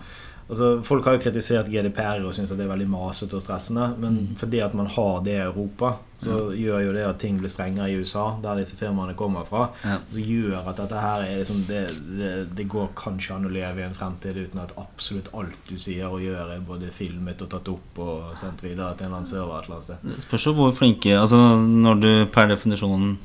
Altså, 0.50 0.82
folk 0.84 1.06
har 1.08 1.16
jo 1.18 1.24
kritisert 1.24 1.70
GDPR 1.72 2.26
og 2.28 2.34
syns 2.36 2.52
det 2.52 2.60
er 2.66 2.72
veldig 2.74 2.90
masete 2.92 3.38
og 3.38 3.42
stressende. 3.46 3.94
Men 4.00 4.14
Mm. 4.24 4.36
fordi 4.38 4.60
at 4.62 4.74
man 4.74 4.88
har 4.88 5.22
det 5.24 5.34
i 5.34 5.44
Europa, 5.46 5.94
så 6.18 6.52
gjør 6.56 6.80
jo 6.86 6.92
det 6.94 7.04
at 7.04 7.18
ting 7.20 7.38
blir 7.40 7.50
strengere 7.50 7.90
i 7.92 7.96
USA, 8.00 8.36
der 8.44 8.56
disse 8.62 8.76
firmaene 8.80 9.14
kommer 9.16 9.44
fra. 9.46 9.70
Ja. 9.84 9.98
Så 10.14 10.20
gjør 10.24 10.68
at 10.70 10.78
dette 10.78 11.00
her 11.02 11.24
er 11.24 11.38
liksom 11.42 11.66
det, 11.68 11.82
det, 12.20 12.56
det 12.56 12.68
går 12.70 12.90
kanskje 12.96 13.36
an 13.36 13.46
å 13.46 13.52
leve 13.52 13.82
i 13.82 13.84
en 13.88 13.94
fremtid 13.98 14.38
uten 14.38 14.60
at 14.64 14.72
absolutt 14.78 15.28
alt 15.34 15.58
du 15.68 15.76
sier 15.78 16.08
og 16.08 16.22
gjør, 16.22 16.54
er 16.56 16.60
både 16.68 16.92
filmet 16.92 17.42
og 17.42 17.50
tatt 17.50 17.68
opp 17.74 18.00
og 18.00 18.38
sendt 18.40 18.64
videre 18.64 18.94
til 18.96 19.06
en 19.08 19.12
eller 19.12 19.18
annen 19.18 19.32
server 19.32 19.60
et 19.60 19.66
eller 19.66 19.76
annet 19.82 19.90
sted. 19.90 20.22
spørs 20.28 20.48
hvor 20.56 20.72
flinke 20.78 21.18
Altså 21.20 21.58
når 21.60 22.00
du 22.02 22.26
per 22.32 22.48
definisjon 22.48 23.18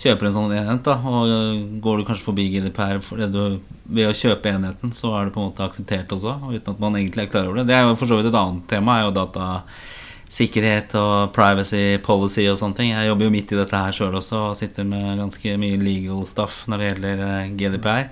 kjøper 0.00 0.28
en 0.28 0.34
sånn 0.34 0.52
enhet, 0.56 0.82
da, 0.86 0.96
og 1.06 1.30
øh, 1.30 1.58
går 1.82 2.00
du 2.00 2.06
kanskje 2.08 2.26
forbi 2.26 2.48
GDPR 2.50 3.00
fordi 3.04 3.28
du, 3.30 3.42
ved 3.84 4.10
å 4.10 4.16
kjøpe 4.16 4.50
enheten, 4.50 4.94
så 4.96 5.12
er 5.14 5.28
det 5.28 5.34
på 5.34 5.42
en 5.42 5.50
måte 5.50 5.66
akseptert 5.66 6.14
også, 6.14 6.36
uten 6.50 6.74
at 6.74 6.80
man 6.82 6.98
egentlig 6.98 7.26
er 7.26 7.30
klar 7.30 7.46
over 7.48 7.60
det. 7.60 7.68
Det 7.70 7.76
er 7.78 7.86
jo 7.86 7.98
for 8.00 8.10
så 8.10 8.18
vidt 8.18 8.30
et 8.32 8.40
annet 8.40 8.64
tema, 8.70 8.98
er 8.98 9.06
jo 9.06 9.14
datasikkerhet 9.20 10.96
og 10.98 11.34
privacy 11.36 11.84
policy 12.04 12.48
og 12.50 12.58
sånne 12.60 12.80
ting. 12.80 12.90
Jeg 12.90 13.12
jobber 13.12 13.28
jo 13.28 13.34
midt 13.36 13.54
i 13.54 13.60
dette 13.60 13.84
her 13.86 13.94
sjøl 13.94 14.18
også, 14.18 14.40
og 14.50 14.58
sitter 14.58 14.88
med 14.88 15.22
ganske 15.22 15.54
mye 15.62 15.78
legal 15.78 16.26
stuff 16.26 16.64
når 16.66 16.82
det 16.82 16.90
gjelder 16.90 17.24
øh, 17.28 17.54
GDPR. 17.62 18.10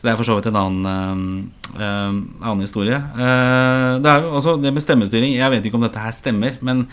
Så 0.00 0.06
det 0.06 0.14
er 0.14 0.16
for 0.16 0.24
så 0.24 0.34
vidt 0.38 0.46
en 0.48 0.56
annen, 0.56 1.24
øh, 1.76 2.20
annen 2.40 2.62
historie. 2.64 2.96
Eh, 2.96 3.96
det 4.00 4.08
er 4.08 4.22
jo 4.24 4.30
også 4.38 4.54
det 4.56 4.72
med 4.72 4.80
stemmestyring. 4.80 5.34
Jeg 5.36 5.52
vet 5.52 5.66
ikke 5.68 5.76
om 5.76 5.84
dette 5.84 6.00
her 6.00 6.14
stemmer, 6.16 6.56
men 6.64 6.86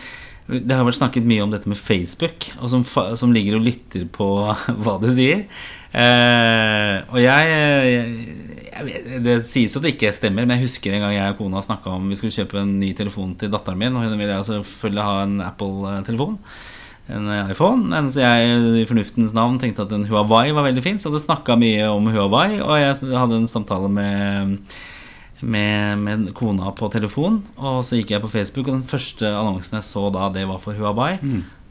det 0.48 0.76
har 0.76 0.86
vært 0.88 1.00
snakket 1.02 1.28
mye 1.28 1.44
om 1.44 1.52
dette 1.52 1.68
med 1.68 1.80
Facebook, 1.80 2.48
som, 2.72 2.86
som 2.88 3.34
ligger 3.36 3.58
og 3.58 3.66
lytter 3.66 4.06
på 4.12 4.28
hva 4.84 4.96
du 5.02 5.10
sier. 5.16 5.44
Eh, 5.98 6.96
og 7.10 7.20
jeg, 7.24 7.52
jeg, 7.52 8.08
jeg 8.68 9.22
Det 9.24 9.38
sies 9.48 9.74
jo 9.74 9.80
at 9.80 9.88
det 9.88 9.94
ikke 9.96 10.12
stemmer, 10.16 10.46
men 10.46 10.58
jeg 10.58 10.68
husker 10.68 10.94
en 10.94 11.06
gang 11.06 11.16
jeg 11.16 11.36
og 11.36 11.40
kona 11.42 11.64
snakka 11.66 11.94
om 11.96 12.10
vi 12.12 12.18
skulle 12.20 12.36
kjøpe 12.36 12.60
en 12.62 12.76
ny 12.80 12.92
telefon 12.96 13.36
til 13.40 13.52
datteren 13.54 13.80
min, 13.82 13.96
og 13.96 14.06
hun 14.06 14.20
ville 14.20 14.36
altså 14.40 14.62
selvfølgelig 14.62 15.08
ha 15.08 15.22
en 15.26 15.38
Apple-telefon. 15.46 16.38
En 17.08 17.32
iPhone. 17.48 18.02
så 18.12 18.20
jeg 18.20 18.82
i 18.82 18.88
fornuftens 18.88 19.36
navn 19.36 19.60
tenkte 19.60 19.86
at 19.86 19.94
en 19.96 20.08
Huawei 20.10 20.52
var 20.52 20.68
veldig 20.68 20.84
fin, 20.84 21.00
så 21.00 21.08
hadde 21.08 21.24
snakka 21.24 21.56
mye 21.60 21.88
om 21.88 22.08
Huawei. 22.12 22.60
Og 22.60 22.76
jeg 22.80 23.16
hadde 23.16 23.42
en 23.42 23.52
samtale 23.52 23.92
med 23.92 24.58
med, 25.40 26.00
med 26.02 26.34
kona 26.38 26.72
på 26.78 26.90
telefon. 26.94 27.42
Og 27.58 27.84
så 27.86 28.00
gikk 28.00 28.16
jeg 28.16 28.24
på 28.24 28.32
Facebook, 28.34 28.68
og 28.68 28.80
den 28.80 28.90
første 28.90 29.30
annonsen 29.30 29.80
jeg 29.80 29.88
så 29.88 30.08
da, 30.14 30.30
det 30.34 30.48
var 30.50 30.62
for 30.64 30.78
Huawei. 30.78 31.16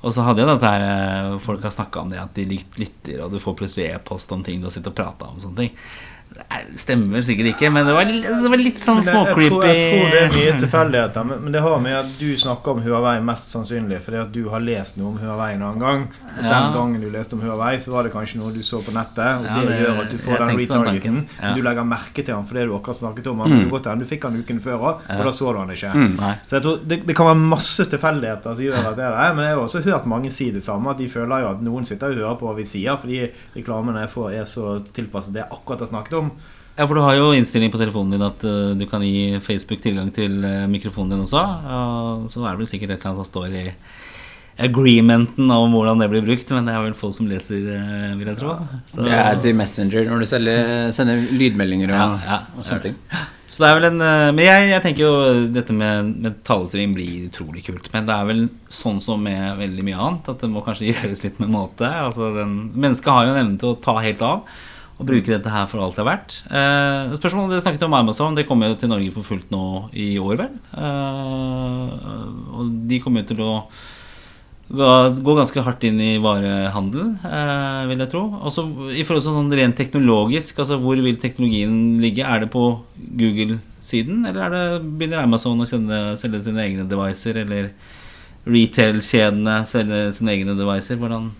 Og 0.07 0.12
så 0.14 0.22
hadde 0.22 0.42
jeg 0.42 0.50
dette 0.52 0.70
her 0.70 0.83
eh, 0.87 1.38
Folk 1.42 1.64
har 1.64 1.72
snakka 1.74 2.02
om 2.05 2.11
det, 2.12 2.20
at 2.20 2.37
de 2.37 2.61
lytter, 2.79 3.22
og 3.24 3.33
du 3.33 3.40
får 3.42 3.57
plutselig 3.59 3.88
e-post 3.90 4.31
om 4.33 4.44
ting 4.46 4.61
du 4.61 4.68
har 4.68 4.74
sittet 4.74 4.92
og 4.92 4.98
prata 4.98 5.31
om. 5.31 5.40
og 5.40 5.42
sånne 5.42 5.64
ting 5.64 5.72
stemmer 6.77 7.22
sikkert 7.25 7.49
ikke, 7.55 7.70
men 7.72 7.87
det 7.87 7.94
var, 7.96 8.05
litt- 8.09 8.27
det 8.27 8.51
var 8.53 8.61
litt 8.61 8.81
sånn 8.85 9.03
småcreepy. 9.05 9.42
jeg, 9.42 9.51
jeg, 9.51 9.51
tror, 9.51 9.64
jeg 9.66 9.87
tror 9.90 10.12
det 10.12 10.20
er 10.22 10.33
mye 10.37 10.55
tilfeldigheter, 10.62 11.25
men, 11.31 11.40
men 11.44 11.53
det 11.57 11.62
har 11.64 11.81
med 11.81 11.96
at 11.99 12.11
du 12.20 12.27
snakker 12.38 12.77
om 12.77 12.83
Huawei 12.85 13.14
mest 13.25 13.51
sannsynlig 13.55 14.01
fordi 14.05 14.20
at 14.22 14.33
du 14.35 14.42
har 14.53 14.61
lest 14.64 14.99
noe 15.01 15.12
om 15.14 15.18
Huawei 15.22 15.53
en 15.57 15.62
annen 15.66 15.83
gang. 15.83 16.07
Og 16.37 16.44
Ja. 16.46 16.53
Den 16.66 16.75
gangen 16.77 17.01
du 17.01 17.09
leste 17.11 17.33
om 17.37 17.40
Huawei, 17.40 17.77
så 17.81 17.90
var 17.94 18.05
det 18.05 18.12
kanskje 18.12 18.38
noe 18.40 18.53
du 18.53 18.61
så 18.62 18.83
på 18.85 18.92
nettet. 18.92 19.40
Og 19.40 19.46
Ja, 19.46 19.55
det, 19.61 19.68
det- 19.68 19.79
gjør 19.81 20.01
at 20.05 20.11
du 20.11 20.18
får 20.18 20.38
den 20.42 20.59
retargeten. 20.61 21.16
Ja. 21.42 21.55
Du 21.57 21.62
legger 21.62 21.85
merke 21.88 22.25
til 22.25 22.35
han 22.35 22.44
fordi 22.46 22.66
du 22.68 22.75
akkurat 22.77 22.96
snakket 23.01 23.27
om 23.33 23.40
han. 23.40 23.51
Mm. 23.57 23.70
Godt 23.70 23.88
Du 23.99 24.05
fikk 24.05 24.25
han 24.29 24.37
uken 24.42 24.61
før 24.61 24.79
òg, 24.79 25.01
og 25.09 25.25
da 25.25 25.33
så 25.33 25.53
du 25.53 25.59
han 25.59 25.70
ikke. 25.70 25.92
Mm. 25.94 26.16
Så 26.46 26.57
jeg 26.59 26.62
tror 26.62 26.79
det, 26.87 27.01
det 27.07 27.16
kan 27.16 27.27
være 27.27 27.40
masse 27.40 27.85
tilfeldigheter 27.88 28.55
som 28.55 28.64
gjør 28.64 28.90
at 28.92 28.96
det 28.96 29.05
er 29.09 29.16
det. 29.16 29.29
Men 29.37 29.44
jeg 29.49 29.55
har 29.57 29.62
også 29.64 29.83
hørt 29.85 30.07
mange 30.07 30.31
si 30.31 30.51
det 30.53 30.64
samme. 30.64 30.90
At 30.90 30.99
de 30.99 31.09
føler 31.09 31.40
jo 31.40 31.49
at 31.55 31.62
noen 31.62 31.85
sitter 31.88 32.12
og 32.12 32.16
hører 32.20 32.38
på 32.40 32.46
hva 32.51 32.55
vi 32.57 32.64
sier, 32.68 32.96
fordi 33.01 33.31
reklamene 33.57 34.01
jeg 34.05 34.11
får, 34.12 34.31
er 34.42 34.44
så 34.44 34.77
tilpasset 34.92 35.33
det 35.35 35.42
jeg 35.44 35.51
akkurat 35.53 35.81
har 35.81 35.88
snakket 35.92 36.18
om. 36.20 36.25
Ja, 36.76 36.84
for 36.84 36.98
du 36.98 37.00
har 37.00 37.16
jo 37.16 37.30
innstilling 37.32 37.70
på 37.72 37.80
telefonen 37.80 38.12
din 38.12 38.24
at 38.26 38.42
uh, 38.44 38.74
du 38.76 38.84
kan 38.88 39.04
gi 39.04 39.38
Facebook 39.40 39.80
tilgang 39.80 40.10
til 40.12 40.42
uh, 40.44 40.66
mikrofonen 40.68 41.14
din 41.14 41.24
også. 41.24 41.40
Og 41.40 42.26
så 42.28 42.42
er 42.44 42.50
det 42.50 42.60
vel 42.60 42.68
sikkert 42.68 42.92
et 42.92 42.98
eller 42.98 43.14
annet 43.14 43.24
som 43.24 43.30
står 43.30 43.54
i 43.56 43.64
agreementen 44.66 45.50
om 45.52 45.72
hvordan 45.72 46.00
det 46.00 46.08
blir 46.12 46.24
brukt, 46.24 46.50
men 46.56 46.68
det 46.68 46.74
er 46.74 46.84
vel 46.84 46.96
folk 46.96 47.14
som 47.16 47.28
leser, 47.28 47.64
eh, 47.76 48.12
vil 48.16 48.30
jeg 48.30 48.38
tro. 48.40 48.54
Så, 48.88 49.04
Det 49.04 49.12
er 49.12 49.40
til 49.40 49.56
Messenger 49.56 50.06
når 50.08 50.22
du 50.22 50.26
selger, 50.30 50.92
sender 50.96 51.24
lydmeldinger 51.28 51.92
og, 51.92 51.96
Ja, 51.98 52.20
ja. 52.24 52.38
og 52.56 52.64
sånne 52.64 52.82
ting. 52.86 52.96
så 53.50 53.64
det 53.64 53.68
er 53.68 53.74
vel 53.76 53.88
en 53.90 53.98
Men 53.98 54.44
jeg, 54.46 54.70
jeg 54.70 54.82
tenker 54.82 55.02
jo 55.02 55.12
dette 55.52 55.76
med, 55.76 56.16
med 56.22 56.38
talestyring 56.44 56.94
blir 56.96 57.28
utrolig 57.28 57.66
kult. 57.66 57.90
Men 57.92 58.08
det 58.08 58.14
er 58.16 58.30
vel 58.30 58.48
sånn 58.68 59.00
som 59.04 59.20
med 59.22 59.58
veldig 59.60 59.84
mye 59.84 60.00
annet, 60.08 60.32
at 60.32 60.40
det 60.40 60.50
må 60.50 60.64
kanskje 60.64 60.88
gjøres 60.92 61.22
litt 61.24 61.38
med 61.38 61.52
måte. 61.52 61.84
Altså 61.84 62.32
den, 62.36 62.72
mennesket 62.72 63.12
har 63.12 63.26
jo 63.26 63.34
en 63.36 63.42
evne 63.44 63.60
til 63.60 63.74
å 63.74 63.80
ta 63.84 63.98
helt 64.00 64.24
av. 64.24 64.48
Og 64.96 65.04
bruke 65.04 65.28
dette 65.28 65.52
her 65.52 65.66
for 65.68 65.85
alt 65.85 65.98
det 65.98 66.02
er 66.02 66.09
verdt. 66.09 66.38
Eh, 66.48 67.16
spørsmålet 67.18 67.52
dere 67.52 67.64
snakket 67.66 67.85
om 67.85 67.98
Amazon. 67.98 68.37
Det 68.37 68.46
kommer 68.48 68.70
jo 68.70 68.78
til 68.80 68.88
Norge 68.88 69.12
for 69.12 69.28
fullt 69.28 69.50
nå 69.52 69.66
i 69.92 70.14
år, 70.16 70.38
vel? 70.40 70.56
Eh, 70.72 71.92
og 72.56 72.72
de 72.88 73.00
kommer 73.04 73.24
jo 73.24 73.30
til 73.35 73.44
å 73.44 73.52
gå 74.66 75.35
ganske 75.37 75.62
hardt 75.62 75.85
inn 75.87 76.00
i 76.02 76.16
varehandelen, 76.18 77.12
eh, 77.22 77.87
vil 77.87 78.00
jeg 78.02 78.11
tro. 78.11 78.22
Også 78.42 78.64
I 78.96 79.04
forhold 79.04 79.22
til 79.22 79.37
sånn 79.37 79.52
rent 79.52 79.76
teknologisk, 79.76 80.59
altså 80.59 80.80
hvor 80.82 80.96
vil 80.96 81.20
teknologien 81.22 82.00
ligge? 82.02 82.24
Er 82.26 82.40
det 82.40 82.50
på 82.50 82.82
Google-siden, 82.96 84.26
eller 84.26 84.42
er 84.42 84.50
det, 84.50 84.82
begynner 84.98 85.22
Amazon 85.22 85.61
å 85.61 85.68
selge, 85.68 86.18
selge 86.18 86.42
sine 86.42 86.64
egne 86.64 86.88
devicer, 86.88 87.37
eller 87.44 87.70
retail-kjedene 88.46 89.61
selge 89.66 90.12
sine 90.18 90.35
egne 90.35 90.56
devicer? 90.59 90.98
Hvordan, 90.98 91.30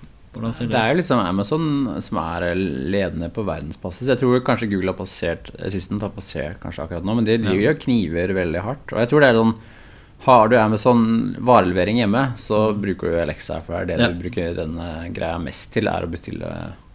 det 0.43 0.75
er 0.79 0.91
jo 0.93 0.99
liksom 1.01 1.21
Amazon 1.23 1.67
som 2.05 2.19
er 2.23 2.55
ledende 2.57 3.29
på 3.33 3.45
verdensbasis. 3.47 4.09
Jeg 4.13 4.19
tror 4.21 4.41
kanskje 4.47 4.69
Google 4.71 4.93
har 4.93 4.99
passert 4.99 5.51
Assistant 5.65 6.03
har 6.05 6.11
passert 6.15 6.61
kanskje 6.63 6.85
akkurat 6.85 7.05
nå, 7.07 7.15
men 7.17 7.25
de 7.29 7.39
driver 7.39 7.71
og 7.75 7.81
kniver 7.85 8.35
veldig 8.37 8.63
hardt. 8.67 8.93
Og 8.93 8.99
jeg 9.03 9.09
tror 9.13 9.21
det 9.25 9.29
er 9.33 9.41
sånn 9.41 9.55
Har 10.27 10.49
du 10.49 10.57
Amazon 10.57 11.03
varelevering 11.45 11.99
hjemme, 12.01 12.23
så 12.41 12.73
bruker 12.75 13.11
du 13.13 13.19
Alexa, 13.21 13.61
for 13.63 13.85
det 13.85 13.95
er 13.95 13.99
det 13.99 13.99
Ja. 14.01 14.09
du 14.09 14.23
bruker 14.23 14.55
denne 14.57 15.13
greia 15.15 15.39
mest 15.39 15.73
til, 15.75 15.87
er 15.89 16.03
å 16.07 16.11
bestille 16.11 16.49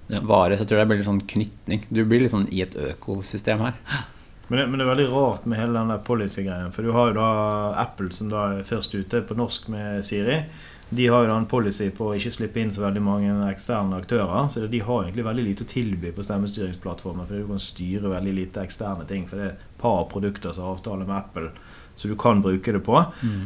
Ja. 0.10 0.20
varer. 0.20 0.58
Så 0.58 0.66
jeg 0.66 0.68
tror 0.70 0.80
det 0.80 0.88
blir 0.90 0.98
litt 0.98 1.08
sånn 1.08 1.22
knytning. 1.28 1.86
Du 1.92 2.04
blir 2.04 2.20
litt 2.20 2.32
sånn 2.32 2.50
i 2.52 2.62
et 2.64 2.74
økosystem 2.76 3.60
her. 3.60 3.74
Men 4.50 4.60
det, 4.60 4.68
men 4.68 4.80
det 4.80 4.88
er 4.88 4.96
veldig 4.96 5.12
rart 5.14 5.46
med 5.46 5.60
hele 5.60 5.74
den 5.80 5.88
der 5.88 6.00
policy-greien. 6.00 6.74
For 6.74 6.82
du 6.82 6.92
har 6.92 7.08
jo 7.08 7.14
da 7.14 7.74
Apple 7.80 8.10
som 8.12 8.28
da 8.28 8.58
er 8.58 8.64
først 8.64 8.94
ute 8.96 9.22
på 9.22 9.38
norsk 9.38 9.70
med 9.70 10.04
Siri. 10.04 10.42
De 10.94 11.08
har 11.08 11.24
jo 11.24 11.32
en 11.32 11.46
policy 11.48 11.86
på 11.96 12.10
å 12.10 12.16
ikke 12.18 12.34
slippe 12.36 12.60
inn 12.60 12.72
så 12.76 12.82
veldig 12.84 13.02
mange 13.06 13.36
eksterne 13.48 13.96
aktører. 14.02 14.50
Så 14.52 14.66
de 14.68 14.82
har 14.84 15.06
egentlig 15.06 15.24
veldig 15.24 15.46
lite 15.46 15.64
å 15.64 15.70
tilby 15.72 16.12
på 16.12 16.26
stemmestyringsplattformen. 16.28 17.30
For 17.30 17.40
du 17.40 17.48
kan 17.48 17.64
styre 17.64 18.12
veldig 18.12 18.34
lite 18.36 18.66
eksterne 18.66 19.06
ting. 19.08 19.24
For 19.30 19.40
det 19.40 19.46
er 19.46 19.54
et 19.54 19.64
par 19.80 20.04
produkter 20.12 20.52
som 20.52 20.68
har 20.68 20.76
avtale 20.76 21.08
med 21.08 21.16
Apple 21.16 21.54
så 22.02 22.10
du 22.10 22.16
kan 22.20 22.42
bruke 22.42 22.74
det 22.74 22.82
på. 22.86 22.98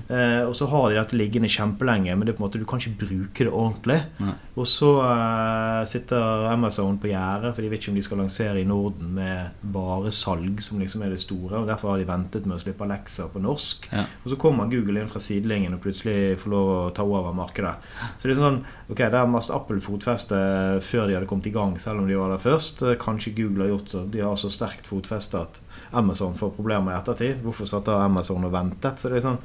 Eh, 0.07 0.41
og 0.45 0.53
så 0.55 0.69
har 0.71 0.87
de 0.89 0.99
dette 0.99 1.17
liggende 1.19 1.49
kjempelenge, 1.51 2.15
men 2.15 2.23
det 2.23 2.33
er 2.33 2.37
på 2.37 2.43
en 2.43 2.47
måte, 2.47 2.61
du 2.61 2.67
kan 2.69 2.79
ikke 2.79 3.05
bruke 3.05 3.47
det 3.47 3.51
ordentlig. 3.51 3.99
Nei. 4.23 4.35
Og 4.55 4.67
så 4.71 4.91
eh, 5.03 5.81
sitter 5.91 6.47
Amazon 6.53 6.95
på 7.01 7.09
gjerdet, 7.11 7.51
for 7.51 7.65
de 7.65 7.71
vet 7.71 7.83
ikke 7.83 7.91
om 7.91 7.99
de 7.99 8.05
skal 8.05 8.21
lansere 8.23 8.61
i 8.61 8.67
Norden 8.67 9.11
med 9.17 9.65
varesalg, 9.75 10.61
som 10.63 10.79
liksom 10.79 11.03
er 11.03 11.11
det 11.13 11.21
store. 11.23 11.59
og 11.59 11.67
Derfor 11.69 11.91
har 11.93 12.01
de 12.01 12.07
ventet 12.09 12.47
med 12.47 12.57
å 12.57 12.61
slippe 12.63 12.85
Alexa 12.87 13.27
på 13.31 13.43
norsk. 13.43 13.89
Ja. 13.91 14.05
Og 14.23 14.31
så 14.31 14.39
kommer 14.41 14.71
Google 14.71 15.01
inn 15.01 15.11
fra 15.11 15.21
sidelinjen 15.23 15.75
og 15.75 15.83
plutselig 15.83 16.37
får 16.41 16.53
lov 16.53 16.71
å 16.71 16.79
ta 16.95 17.05
over 17.05 17.35
markedet. 17.35 17.75
Så 18.19 18.29
det 18.29 18.35
er 18.35 18.41
sånn, 18.41 18.61
ok, 18.87 19.03
Der 19.15 19.27
mast 19.29 19.51
Apple 19.53 19.81
fotfeste 19.83 20.37
før 20.83 21.07
de 21.09 21.17
hadde 21.17 21.29
kommet 21.29 21.49
i 21.49 21.53
gang, 21.55 21.75
selv 21.81 22.01
om 22.01 22.09
de 22.09 22.17
var 22.17 22.31
der 22.33 22.41
først. 22.41 22.83
Eh, 22.85 22.97
Kanskje 23.01 23.35
Google 23.37 23.65
har 23.65 23.75
gjort 23.75 23.91
det. 23.91 24.05
De 24.15 24.23
har 24.23 24.39
så 24.39 24.51
sterkt 24.53 24.87
fotfeste 24.89 25.41
at 25.43 25.61
Amazon 25.95 26.35
får 26.37 26.55
problemer 26.55 26.93
i 26.93 26.99
ettertid. 26.99 27.41
Hvorfor 27.43 27.69
satte 27.69 27.93
da 27.93 28.05
Og 28.45 28.53
ventet? 28.53 29.01
Så 29.01 29.11
det 29.11 29.19
er 29.19 29.27
sånn 29.29 29.41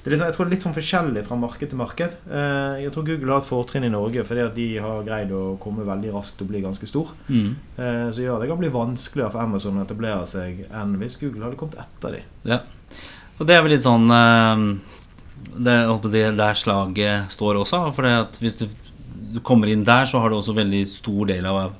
det 0.00 0.08
er 0.08 0.14
liksom, 0.14 0.28
jeg 0.30 0.34
tror 0.34 0.46
det 0.46 0.48
er 0.48 0.54
litt 0.54 0.64
sånn 0.64 0.76
forskjellig 0.76 1.22
fra 1.26 1.36
marked 1.36 1.68
til 1.68 1.76
marked. 1.76 2.12
Eh, 2.32 2.76
jeg 2.86 2.92
tror 2.94 3.04
Google 3.04 3.34
har 3.34 3.42
et 3.42 3.48
fortrinn 3.50 3.84
i 3.84 3.90
Norge 3.92 4.22
fordi 4.24 4.44
at 4.46 4.54
de 4.56 4.68
har 4.80 5.02
greid 5.04 5.34
å 5.36 5.42
komme 5.60 5.84
veldig 5.84 6.14
raskt 6.14 6.40
og 6.40 6.48
bli 6.48 6.62
ganske 6.64 6.88
stor. 6.88 7.10
Mm. 7.28 7.50
Eh, 7.76 8.06
så 8.16 8.24
ja, 8.24 8.38
det 8.40 8.48
kan 8.48 8.62
bli 8.62 8.72
vanskeligere 8.72 9.34
for 9.34 9.44
Amazon 9.44 9.76
å 9.76 9.84
etablere 9.84 10.24
seg 10.30 10.62
enn 10.72 10.94
hvis 11.02 11.18
Google 11.20 11.44
hadde 11.44 11.60
kommet 11.60 11.76
etter 11.84 12.16
dem. 12.16 12.30
Ja. 12.48 12.62
Og 13.36 13.44
det 13.48 13.58
er 13.58 13.66
vel 13.66 13.74
litt 13.74 13.84
sånn 13.84 14.08
eh, 14.16 14.64
det, 15.68 15.76
jeg 16.16 16.38
Der 16.40 16.56
slaget 16.56 17.36
står 17.36 17.60
også. 17.60 17.82
For 17.92 18.40
hvis 18.40 18.56
du, 18.62 18.70
du 19.36 19.42
kommer 19.44 19.68
inn 19.68 19.84
der, 19.84 20.08
så 20.08 20.24
har 20.24 20.32
du 20.32 20.38
også 20.38 20.56
veldig 20.56 20.86
stor 20.88 21.28
del 21.28 21.44
av 21.44 21.76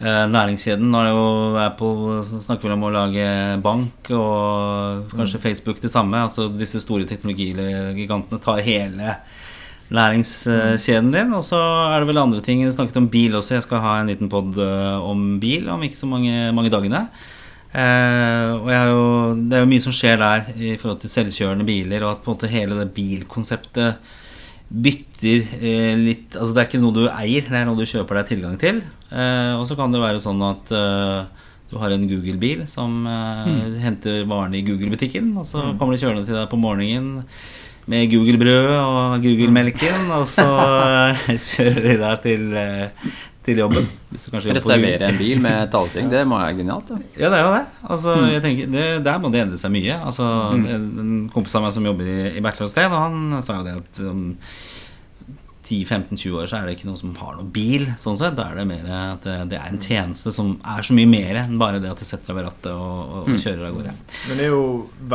næringskjeden. 0.00 0.88
Nå 0.90 1.00
er 1.00 1.10
jo 1.12 1.26
Apple 1.62 2.40
snakker 2.42 2.66
vel 2.66 2.74
om 2.76 2.86
å 2.88 2.92
lage 2.94 3.26
bank, 3.64 4.10
og 4.16 5.12
kanskje 5.14 5.42
Facebook 5.42 5.78
det 5.82 5.92
samme. 5.92 6.24
Altså 6.26 6.48
disse 6.50 6.82
store 6.82 7.06
teknologigigantene 7.08 8.42
tar 8.42 8.64
hele 8.66 9.14
næringskjeden 9.94 11.12
din. 11.14 11.36
Og 11.38 11.46
så 11.46 11.60
er 11.92 12.00
det 12.00 12.10
vel 12.10 12.24
andre 12.24 12.42
ting. 12.42 12.64
du 12.64 12.72
snakket 12.74 12.98
om 13.00 13.08
bil 13.08 13.38
også. 13.38 13.54
Jeg 13.58 13.68
skal 13.68 13.84
ha 13.84 13.94
en 14.00 14.10
liten 14.10 14.32
pod 14.32 14.58
om 14.58 15.38
bil 15.40 15.70
om 15.70 15.82
ikke 15.86 16.02
så 16.02 16.10
mange, 16.10 16.52
mange 16.52 16.74
dagene. 16.74 17.06
Eh, 17.74 18.50
og 18.54 18.68
jo, 18.70 18.98
det 19.50 19.56
er 19.56 19.64
jo 19.64 19.70
mye 19.72 19.82
som 19.82 19.94
skjer 19.94 20.20
der 20.20 20.50
i 20.54 20.74
forhold 20.78 21.00
til 21.02 21.10
selvkjørende 21.10 21.66
biler, 21.66 22.04
og 22.04 22.12
at 22.12 22.20
på 22.22 22.30
en 22.30 22.36
måte 22.36 22.50
hele 22.52 22.78
det 22.78 22.92
bilkonseptet 22.94 24.12
bytter 24.74 25.56
eh, 25.60 25.94
litt 26.00 26.36
Altså 26.38 26.54
det 26.54 26.62
er 26.62 26.68
ikke 26.68 26.82
noe 26.82 26.96
du 26.96 27.04
eier, 27.08 27.46
det 27.46 27.58
er 27.58 27.66
noe 27.68 27.78
du 27.78 27.86
kjøper 27.86 28.20
deg 28.20 28.30
tilgang 28.32 28.54
til. 28.60 28.82
Eh, 29.14 29.52
og 29.58 29.66
så 29.68 29.76
kan 29.78 29.94
det 29.94 30.02
være 30.02 30.22
sånn 30.22 30.42
at 30.44 30.72
eh, 30.74 31.44
du 31.70 31.76
har 31.82 31.94
en 31.94 32.06
Google-bil 32.10 32.64
som 32.70 33.04
eh, 33.08 33.76
henter 33.84 34.24
varene 34.30 34.60
i 34.60 34.64
Google-butikken, 34.66 35.32
og 35.40 35.46
så 35.48 35.72
kommer 35.78 35.94
de 35.94 36.02
kjørende 36.02 36.26
til 36.28 36.38
deg 36.38 36.48
på 36.50 36.60
morgenen 36.60 37.22
med 37.90 38.08
Google-brød 38.12 38.70
og 38.78 39.24
Google-melken, 39.24 40.10
og 40.16 40.26
så 40.30 40.46
eh, 41.28 41.34
kjører 41.34 41.88
de 41.88 41.96
deg 42.00 42.22
til, 42.24 42.46
eh, 42.58 43.08
til 43.44 43.60
jobben. 43.60 43.86
Reservere 44.32 45.08
en 45.10 45.18
bil 45.20 45.40
med 45.44 45.70
talestyring, 45.72 46.10
det 46.12 46.22
må 46.28 46.38
være 46.40 46.58
genialt. 46.62 46.88
Da. 46.88 47.00
Ja, 47.20 47.30
det 47.32 47.38
er 47.40 47.44
jo 47.44 47.52
det. 47.54 47.64
Altså, 47.96 48.14
jeg 48.32 48.44
tenker, 48.44 48.70
det 48.72 48.84
der 49.04 49.18
må 49.20 49.30
det 49.34 49.42
endre 49.44 49.58
seg 49.60 49.74
mye. 49.74 49.98
Altså, 50.00 50.28
En 50.54 51.28
kompis 51.34 51.54
av 51.58 51.66
meg 51.66 51.74
som 51.76 51.84
jobber 51.90 52.08
i, 52.08 52.20
i 52.38 52.44
Bertlåsted, 52.44 52.88
og 52.88 53.04
han 53.04 53.42
sa 53.44 53.58
jo 53.60 53.66
det 53.66 53.76
at 53.82 54.00
om 54.08 54.24
10-15-20 55.64 56.34
år 56.40 56.48
så 56.50 56.58
er 56.58 56.66
det 56.68 56.74
ikke 56.76 56.88
noen 56.90 56.98
som 57.00 57.14
har 57.16 57.36
noen 57.38 57.50
bil. 57.54 57.86
Sånn 58.00 58.18
sett, 58.20 58.34
Da 58.36 58.50
er 58.50 58.58
det 58.60 58.66
mer 58.68 58.88
at 58.92 59.24
det, 59.24 59.36
det 59.52 59.58
er 59.58 59.70
en 59.72 59.80
tjeneste 59.80 60.32
som 60.34 60.54
er 60.60 60.82
så 60.84 60.96
mye 60.96 61.08
mer 61.08 61.38
enn 61.44 61.58
bare 61.60 61.80
det 61.80 61.90
at 61.90 62.02
du 62.02 62.04
setter 62.08 62.32
deg 62.32 62.38
ved 62.40 62.46
rattet 62.48 62.70
og, 62.72 63.14
og, 63.20 63.30
og 63.32 63.38
kjører 63.40 63.68
av 63.70 63.78
gårde. 63.78 63.94
Men 64.28 64.40
det 64.40 64.46
er 64.48 64.52
jo 64.52 64.64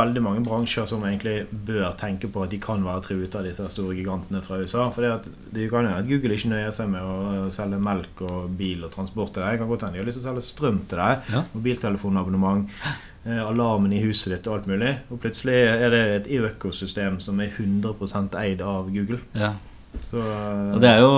veldig 0.00 0.22
mange 0.26 0.42
bransjer 0.46 0.88
som 0.90 1.04
egentlig 1.06 1.36
bør 1.70 1.92
tenke 2.00 2.30
på 2.32 2.42
at 2.44 2.50
de 2.54 2.58
kan 2.62 2.82
være 2.86 3.04
truet 3.06 3.36
av 3.38 3.46
disse 3.46 3.68
store 3.74 3.94
gigantene 3.98 4.42
fra 4.46 4.58
USA. 4.60 4.88
For 4.94 5.06
det, 5.06 5.12
at, 5.20 5.28
det 5.54 5.68
kan 5.70 5.86
jo 5.86 5.94
at 6.00 6.08
Google 6.10 6.34
ikke 6.38 6.50
nøyer 6.54 6.74
seg 6.74 6.90
med 6.92 7.06
å 7.06 7.46
selge 7.54 7.78
melk 7.82 8.24
og 8.26 8.50
bil 8.58 8.82
og 8.88 8.92
transport 8.94 9.34
til 9.36 9.44
deg. 9.46 9.54
Det 9.56 9.62
kan 9.64 9.70
godt 9.70 9.86
hende 9.86 9.98
de 9.98 10.02
har 10.04 10.10
lyst 10.10 10.20
til 10.20 10.26
å 10.26 10.30
selge 10.32 10.46
strøm 10.50 10.82
til 10.90 11.00
deg. 11.04 11.30
Ja. 11.36 11.44
Mobiltelefonabonnement. 11.54 12.68
eh, 13.24 13.40
Alarmen 13.46 13.92
i 13.92 14.02
huset 14.04 14.32
ditt 14.34 14.46
og 14.50 14.58
alt 14.60 14.68
mulig. 14.70 14.94
Og 15.12 15.20
plutselig 15.22 15.56
er 15.68 15.90
det 15.92 16.04
et 16.18 16.30
økosystem 16.40 17.20
som 17.22 17.40
er 17.44 17.50
100% 17.52 18.36
eid 18.40 18.62
av 18.64 18.90
Google. 18.94 19.20
Ja. 19.36 19.54
Så 20.10 20.18
Og 20.22 20.78
det 20.82 20.88
er 20.90 21.00
jo, 21.02 21.10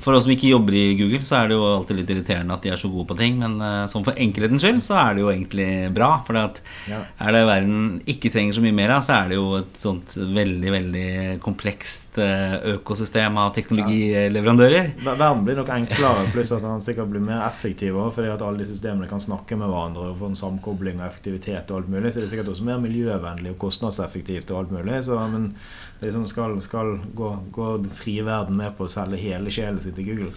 For 0.00 0.16
oss 0.16 0.24
som 0.26 0.32
ikke 0.34 0.50
jobber 0.50 0.74
i 0.76 0.94
Google, 0.98 1.20
så 1.24 1.38
er 1.38 1.48
det 1.50 1.56
jo 1.56 1.64
alltid 1.68 1.98
litt 2.00 2.10
irriterende 2.12 2.56
at 2.56 2.64
de 2.64 2.72
er 2.72 2.80
så 2.80 2.88
gode 2.92 3.06
på 3.08 3.16
ting. 3.18 3.38
Men 3.40 3.54
eh, 3.64 3.84
sånn 3.92 4.04
for 4.04 4.16
enkelhetens 4.20 4.64
skyld 4.64 4.82
så 4.84 4.96
er 5.00 5.16
det 5.16 5.24
jo 5.24 5.30
egentlig 5.32 5.68
bra. 5.96 6.10
For 6.26 6.34
Ja. 6.34 6.98
er 7.20 7.32
det 7.32 7.42
verden 7.48 8.00
ikke 8.10 8.32
trenger 8.32 8.56
så 8.56 8.64
mye 8.64 8.76
mer 8.76 8.90
av, 8.96 9.04
så 9.06 9.14
er 9.22 9.28
det 9.32 9.38
jo 9.38 9.46
et 9.60 9.78
sånt 9.80 10.16
veldig 10.16 10.72
veldig 10.74 11.06
komplekst 11.44 12.18
eh, 12.20 12.56
økosystem 12.74 13.38
av 13.40 13.54
teknologileverandører. 13.56 14.90
Ja. 15.04 15.14
Verden 15.14 15.44
blir 15.46 15.56
nok 15.60 15.72
enklere, 15.74 16.26
pluss 16.34 16.52
at 16.56 16.66
han 16.66 16.82
sikkert 16.84 17.10
blir 17.12 17.24
mer 17.24 17.44
effektiv 17.46 17.96
også, 17.96 18.16
fordi 18.18 18.32
at 18.34 18.42
alle 18.44 18.58
de 18.64 18.68
systemene 18.68 19.08
kan 19.10 19.22
snakke 19.22 19.56
med 19.60 19.70
hverandre 19.70 20.10
og 20.12 20.18
få 20.20 20.32
en 20.32 20.38
samkobling 20.38 21.00
og 21.00 21.08
effektivitet 21.08 21.70
og 21.70 21.82
alt 21.82 21.92
mulig. 21.94 22.12
Så 22.12 22.20
det 22.20 22.28
er 22.28 22.34
sikkert 22.36 22.52
også 22.54 22.66
mer 22.68 22.82
miljøvennlig 22.82 23.54
og 23.54 23.58
kostnadseffektivt 23.64 24.50
og 24.52 24.64
alt 24.64 24.76
mulig. 24.76 25.00
Så, 25.06 25.18
men 25.32 25.54
liksom 26.04 26.26
skal, 26.30 26.54
skal 26.64 26.98
gå, 27.16 27.30
gå 27.54 27.70
den 27.84 27.90
frie 27.94 28.24
verden 28.26 28.56
med 28.60 28.76
på 28.78 28.86
å 28.86 28.92
selge 28.92 29.20
hele 29.20 29.50
sjelen 29.54 29.80
sin 29.82 29.94
til 29.96 30.06
Google. 30.12 30.32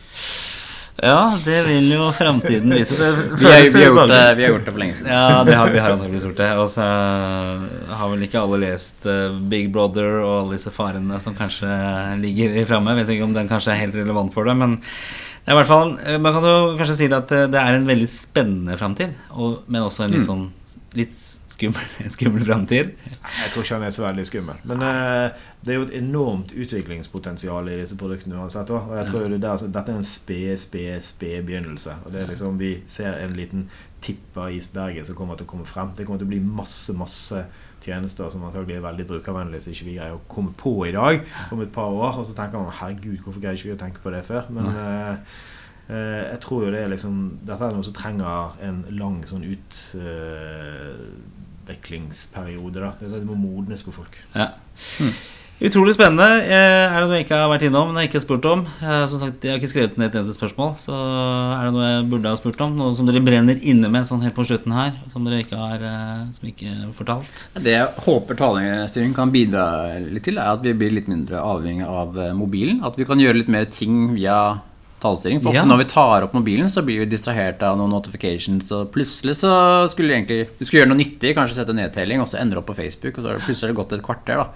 Ja, 0.97 1.37
det 1.45 1.59
vil 1.67 1.91
jo 1.93 2.07
framtiden 2.17 2.71
vise. 2.73 2.95
Det 2.97 3.09
Vi 3.37 3.45
har, 3.45 3.59
vi, 3.61 3.83
har 3.83 3.91
gjort 3.91 4.09
det, 4.09 4.21
vi 4.39 4.43
har 4.47 4.49
gjort 4.55 4.63
det 4.65 4.71
for 4.73 4.81
lenge 4.81 4.95
siden. 4.97 5.11
Ja, 5.13 5.43
det 5.45 5.53
har 5.59 5.69
vi 5.69 5.77
har 5.83 5.93
antakeligvis 5.93 6.25
gjort 6.25 6.39
det. 6.41 6.47
Og 6.57 6.71
så 6.73 6.87
har 7.99 8.09
vel 8.15 8.25
ikke 8.25 8.41
alle 8.41 8.57
lest 8.63 9.05
eh, 9.05 9.35
Big 9.51 9.69
Brother 9.75 10.17
og 10.23 10.31
alle 10.39 10.57
disse 10.57 10.73
farene 10.73 11.19
som 11.21 11.37
kanskje 11.37 11.69
ligger 12.23 12.57
i 12.57 12.65
framme. 12.65 12.95
Vet 12.97 13.13
ikke 13.13 13.27
om 13.29 13.35
den 13.37 13.51
kanskje 13.51 13.75
er 13.75 13.83
helt 13.83 13.99
relevant 13.99 14.33
for 14.33 14.49
det, 14.49 14.57
men 14.57 14.79
det 14.81 15.53
er 15.53 15.55
i 15.55 15.59
hvert 15.61 15.69
fall, 15.69 15.93
eh, 16.01 16.17
man 16.19 16.33
kan 16.35 16.49
jo 16.49 16.55
kanskje 16.81 16.97
si 17.03 17.11
det 17.13 17.21
at 17.21 17.35
eh, 17.37 17.45
det 17.53 17.61
er 17.61 17.77
en 17.77 17.85
veldig 17.93 18.09
spennende 18.11 18.79
framtid, 18.81 19.13
og- 19.37 19.61
men 19.67 19.85
også 19.85 20.03
en 20.07 20.17
litt 20.17 20.25
sånn 20.27 20.47
litt 20.97 21.13
skummel, 21.57 21.91
skummel 22.15 22.45
framtid. 22.47 22.95
Jeg 23.01 23.51
tror 23.51 23.65
ikke 23.65 23.79
han 23.79 23.87
er 23.87 23.95
så 23.95 24.05
veldig 24.05 24.25
skummel. 24.29 24.63
Men 24.69 24.85
eh, 24.85 25.43
det 25.65 25.73
er 25.73 25.81
jo 25.81 25.87
et 25.89 25.97
enormt 25.99 26.53
utviklingspotensial 26.55 27.67
i 27.73 27.79
disse 27.81 27.97
produktene 27.99 28.39
uansett. 28.39 28.71
Og 28.71 28.93
jeg 28.95 29.09
tror 29.09 29.27
det 29.27 29.41
der, 29.43 29.67
dette 29.67 29.93
er 29.93 30.01
en 30.01 30.07
sped, 30.07 30.53
sped, 30.61 31.01
sped 31.03 31.43
begynnelse. 31.49 31.97
Og 32.05 32.13
det 32.13 32.23
er 32.23 32.31
liksom, 32.31 32.59
Vi 32.61 32.75
ser 32.87 33.17
en 33.19 33.35
liten 33.35 33.67
tipp 34.01 34.37
av 34.37 34.53
isberget 34.53 35.07
som 35.07 35.17
kommer 35.17 35.35
til 35.37 35.47
å 35.47 35.51
komme 35.51 35.65
frem. 35.67 35.91
Det 35.97 36.05
kommer 36.05 36.21
til 36.21 36.29
å 36.29 36.33
bli 36.35 36.43
masse, 36.43 36.93
masse 36.95 37.43
tjenester 37.83 38.29
som 38.31 38.45
antagelig 38.47 38.77
er 38.77 38.85
veldig 38.85 39.05
brukervennlige, 39.09 39.65
som 39.65 39.73
ikke 39.73 39.87
vi 39.87 39.97
greier 39.97 40.17
å 40.17 40.23
komme 40.31 40.53
på 40.57 40.73
i 40.87 40.93
dag 40.95 41.21
om 41.53 41.61
et 41.63 41.73
par 41.73 41.93
år. 41.93 42.19
Og 42.21 42.27
så 42.27 42.35
tenker 42.37 42.61
man 42.61 42.75
herregud, 42.79 43.19
hvorfor 43.25 43.43
greier 43.43 43.57
ikke 43.57 43.71
vi 43.71 43.77
å 43.77 43.81
tenke 43.81 44.03
på 44.03 44.13
det 44.13 44.23
før? 44.27 44.49
Men 44.53 44.69
eh, 44.71 45.35
eh, 45.89 46.23
jeg 46.33 46.41
tror 46.45 46.67
jo 46.67 46.71
det 46.73 46.83
er 46.83 46.93
liksom 46.93 47.19
Dette 47.47 47.67
er 47.67 47.75
noe 47.77 47.87
som 47.87 47.97
trenger 47.97 48.57
en 48.67 48.83
lang 48.97 49.19
sånn 49.27 49.45
utviklingsperiode. 51.67 52.79
da 52.79 52.93
Det 52.99 53.25
må 53.25 53.35
modnes 53.35 53.83
på 53.83 53.91
folk. 53.93 54.15
Ja. 54.35 54.51
Utrolig 55.57 55.95
spennende. 55.95 56.25
Er 56.45 56.93
det 56.93 57.07
noe 57.07 57.15
jeg 57.17 57.25
ikke 57.25 57.37
har 57.39 57.49
vært 57.49 57.63
innom, 57.65 57.87
men 57.89 58.03
jeg 58.03 58.11
ikke 58.11 58.19
har 58.19 58.25
spurt 58.27 58.45
om? 58.45 58.59
Eh, 58.77 59.07
Som 59.09 59.17
sagt, 59.17 59.41
Jeg 59.43 59.51
har 59.51 59.57
ikke 59.57 59.71
skrevet 59.71 59.97
ned 59.97 60.13
et 60.13 60.19
eneste 60.21 60.37
spørsmål, 60.37 60.75
så 60.77 60.93
er 60.93 61.63
det 61.65 61.73
noe 61.73 61.87
jeg 61.87 62.09
burde 62.11 62.29
ha 62.29 62.37
spurt 62.37 62.61
om? 62.61 62.75
Noe 62.77 62.93
som 62.95 63.07
dere 63.07 63.23
brenner 63.25 63.57
inne 63.65 63.89
med 63.89 64.05
sånn 64.05 64.21
helt 64.21 64.35
på 64.35 64.45
slutten 64.45 64.71
her, 64.71 64.93
som 65.09 65.25
dere 65.25 65.41
ikke 65.41 65.57
har 65.57 65.81
eh, 65.81 66.29
Som 66.31 66.51
ikke 66.51 66.69
er 66.69 66.93
fortalt? 66.93 67.47
Det 67.57 67.73
jeg 67.73 67.89
håper 68.05 68.37
talestyring 68.37 69.15
kan 69.17 69.31
bidra 69.33 69.97
litt 69.97 70.23
til, 70.29 70.37
er 70.37 70.53
at 70.53 70.61
vi 70.61 70.73
blir 70.77 70.93
litt 70.93 71.09
mindre 71.09 71.41
avhengig 71.41 71.89
av 71.89 72.13
eh, 72.19 72.33
mobilen. 72.37 72.83
At 72.85 72.95
vi 72.95 73.05
kan 73.09 73.17
gjøre 73.17 73.41
litt 73.41 73.49
mer 73.49 73.65
ting 73.65 74.13
via 74.13 74.59
talestyring. 75.03 75.41
For 75.41 75.49
ofte 75.51 75.61
Ja. 75.61 75.65
når 75.65 75.77
vi 75.83 75.89
tar 75.91 76.23
opp 76.23 76.33
mobilen, 76.33 76.69
så 76.69 76.81
blir 76.85 76.99
vi 76.99 77.05
distrahert 77.05 77.61
av 77.61 77.77
noen 77.77 77.89
notifications, 77.91 78.71
og 78.71 78.91
plutselig 78.91 79.35
så 79.43 79.87
skulle 79.89 80.09
vi 80.09 80.17
egentlig 80.23 80.47
Vi 80.59 80.65
skulle 80.65 80.85
gjøre 80.85 80.89
noe 80.95 81.03
nyttig, 81.03 81.35
kanskje 81.35 81.55
sette 81.61 81.73
nedtelling, 81.75 82.19
og 82.21 82.27
så 82.27 82.39
endre 82.41 82.57
opp 82.59 82.65
på 82.67 82.75
Facebook, 82.75 83.17
og 83.17 83.23
så 83.23 83.27
har 83.31 83.37
det 83.37 83.45
plutselig 83.45 83.75
gått 83.75 83.93
et 83.93 84.01
kvarter, 84.03 84.37
da. 84.37 84.47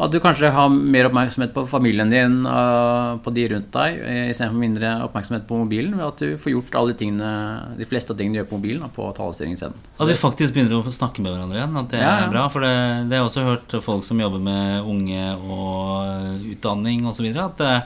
At 0.00 0.10
du 0.10 0.16
kanskje 0.18 0.50
har 0.50 0.70
mer 0.70 1.04
oppmerksomhet 1.10 1.52
på 1.52 1.66
familien 1.68 2.08
din 2.08 2.46
og 2.48 3.18
på 3.22 3.34
de 3.34 3.42
rundt 3.52 3.70
deg, 3.70 3.98
eh, 4.00 4.30
istedenfor 4.32 4.56
mindre 4.56 4.92
oppmerksomhet 5.04 5.44
på 5.46 5.58
mobilen. 5.60 5.92
Ved 5.98 6.06
at 6.06 6.16
du 6.16 6.38
får 6.38 6.52
gjort 6.54 6.74
alle 6.80 6.94
de 6.94 7.04
tingene, 7.04 7.76
de 7.76 7.84
fleste 7.84 8.10
av 8.10 8.16
tingene 8.16 8.32
du 8.32 8.38
gjør 8.40 8.48
på 8.48 8.56
mobilen, 8.62 8.88
på 8.96 9.14
talestyringsscenen. 9.14 9.74
At 10.00 10.08
vi 10.08 10.14
faktisk 10.16 10.54
begynner 10.54 10.80
å 10.80 10.88
snakke 10.88 11.20
med 11.20 11.34
hverandre 11.36 11.60
igjen. 11.60 11.76
At 11.76 11.88
det 11.90 12.00
Ja, 12.00 12.16
ja. 12.18 12.24
er 12.26 12.30
bra. 12.32 12.48
For 12.48 12.60
det, 12.64 13.10
det 13.10 13.18
har 13.18 13.28
jeg 13.28 13.30
også 13.30 13.44
hørt 13.44 13.82
folk 13.84 14.04
som 14.04 14.18
jobber 14.18 14.40
med 14.40 14.84
unge 14.88 15.36
og 15.36 16.40
utdanning 16.54 17.04
osv. 17.06 17.28
At 17.36 17.58
det 17.58 17.82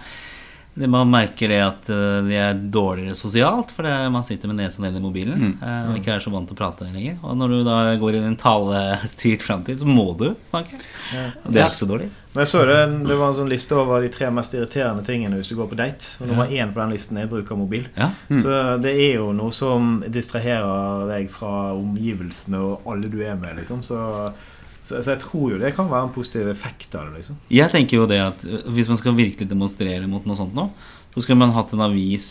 man 0.87 1.11
merker 1.11 1.51
det 1.51 1.59
at 1.64 1.91
eh, 1.91 2.21
de 2.29 2.37
er 2.38 2.61
dårligere 2.71 3.17
sosialt 3.19 3.73
for 3.75 3.88
man 4.14 4.27
sitter 4.27 4.51
med 4.51 4.61
nesa 4.61 4.83
ned 4.85 4.99
i 4.99 5.03
mobilen 5.03 5.57
eh, 5.57 5.91
og 5.91 5.99
ikke 5.99 6.14
er 6.14 6.23
så 6.25 6.33
vant 6.33 6.47
til 6.49 6.55
å 6.55 6.61
prate 6.61 6.87
lenger. 6.87 7.19
Og 7.25 7.37
når 7.41 7.55
du 7.55 7.59
da 7.66 7.79
går 7.99 8.18
inn 8.18 8.29
i 8.29 8.33
en 8.33 8.39
talestyrt 8.39 9.45
framtid, 9.47 9.81
så 9.81 9.89
må 9.89 10.12
du 10.18 10.31
snakke. 10.51 10.79
Og 11.45 11.51
det 11.51 11.62
er 11.62 11.66
ikke 11.66 11.81
så 11.81 11.91
dårlig. 11.91 12.11
Men 12.35 12.45
jeg 12.45 12.51
så 12.53 12.61
det, 12.68 12.76
det 13.09 13.14
var 13.18 13.31
en 13.33 13.39
sånn 13.39 13.51
liste 13.51 13.74
over 13.74 14.05
de 14.05 14.11
tre 14.12 14.29
mest 14.31 14.53
irriterende 14.55 15.03
tingene 15.07 15.41
hvis 15.41 15.49
du 15.51 15.57
går 15.59 15.70
på 15.70 15.79
date. 15.81 16.12
Og 16.20 16.29
nummer 16.31 16.53
én 16.53 16.70
på 16.74 16.83
den 16.83 16.93
listen 16.95 17.18
er 17.18 17.31
bruk 17.31 17.51
av 17.51 17.59
mobil. 17.59 17.89
Ja. 17.97 18.12
Så 18.29 18.61
det 18.85 18.93
er 18.95 19.16
jo 19.16 19.33
noe 19.35 19.55
som 19.57 19.97
distraherer 20.07 21.09
deg 21.09 21.33
fra 21.33 21.72
omgivelsene 21.74 22.61
og 22.62 22.87
alle 22.93 23.11
du 23.11 23.18
er 23.24 23.35
med, 23.41 23.57
liksom. 23.62 23.83
Så, 23.87 23.99
Så, 24.89 25.03
så 25.05 25.12
jeg 25.12 25.20
tror 25.20 25.53
jo 25.53 25.61
det 25.61 25.74
kan 25.76 25.91
være 25.91 26.09
en 26.09 26.14
positiv 26.14 26.49
effekt 26.49 26.95
av 26.97 27.09
det. 27.09 27.20
liksom 27.20 27.41
Jeg 27.53 27.72
tenker 27.74 28.01
jo 28.01 28.07
det 28.09 28.20
at 28.24 28.45
øh, 28.49 28.64
hvis 28.72 28.89
man 28.89 29.01
skal 29.01 29.16
virkelig 29.18 29.49
demonstrere 29.51 30.09
mot 30.09 30.24
noe 30.28 30.39
sånt 30.39 30.57
nå, 30.57 30.68
så 31.12 31.24
skulle 31.24 31.41
man 31.41 31.53
hatt 31.57 31.74
en 31.74 31.84
avis 31.84 32.30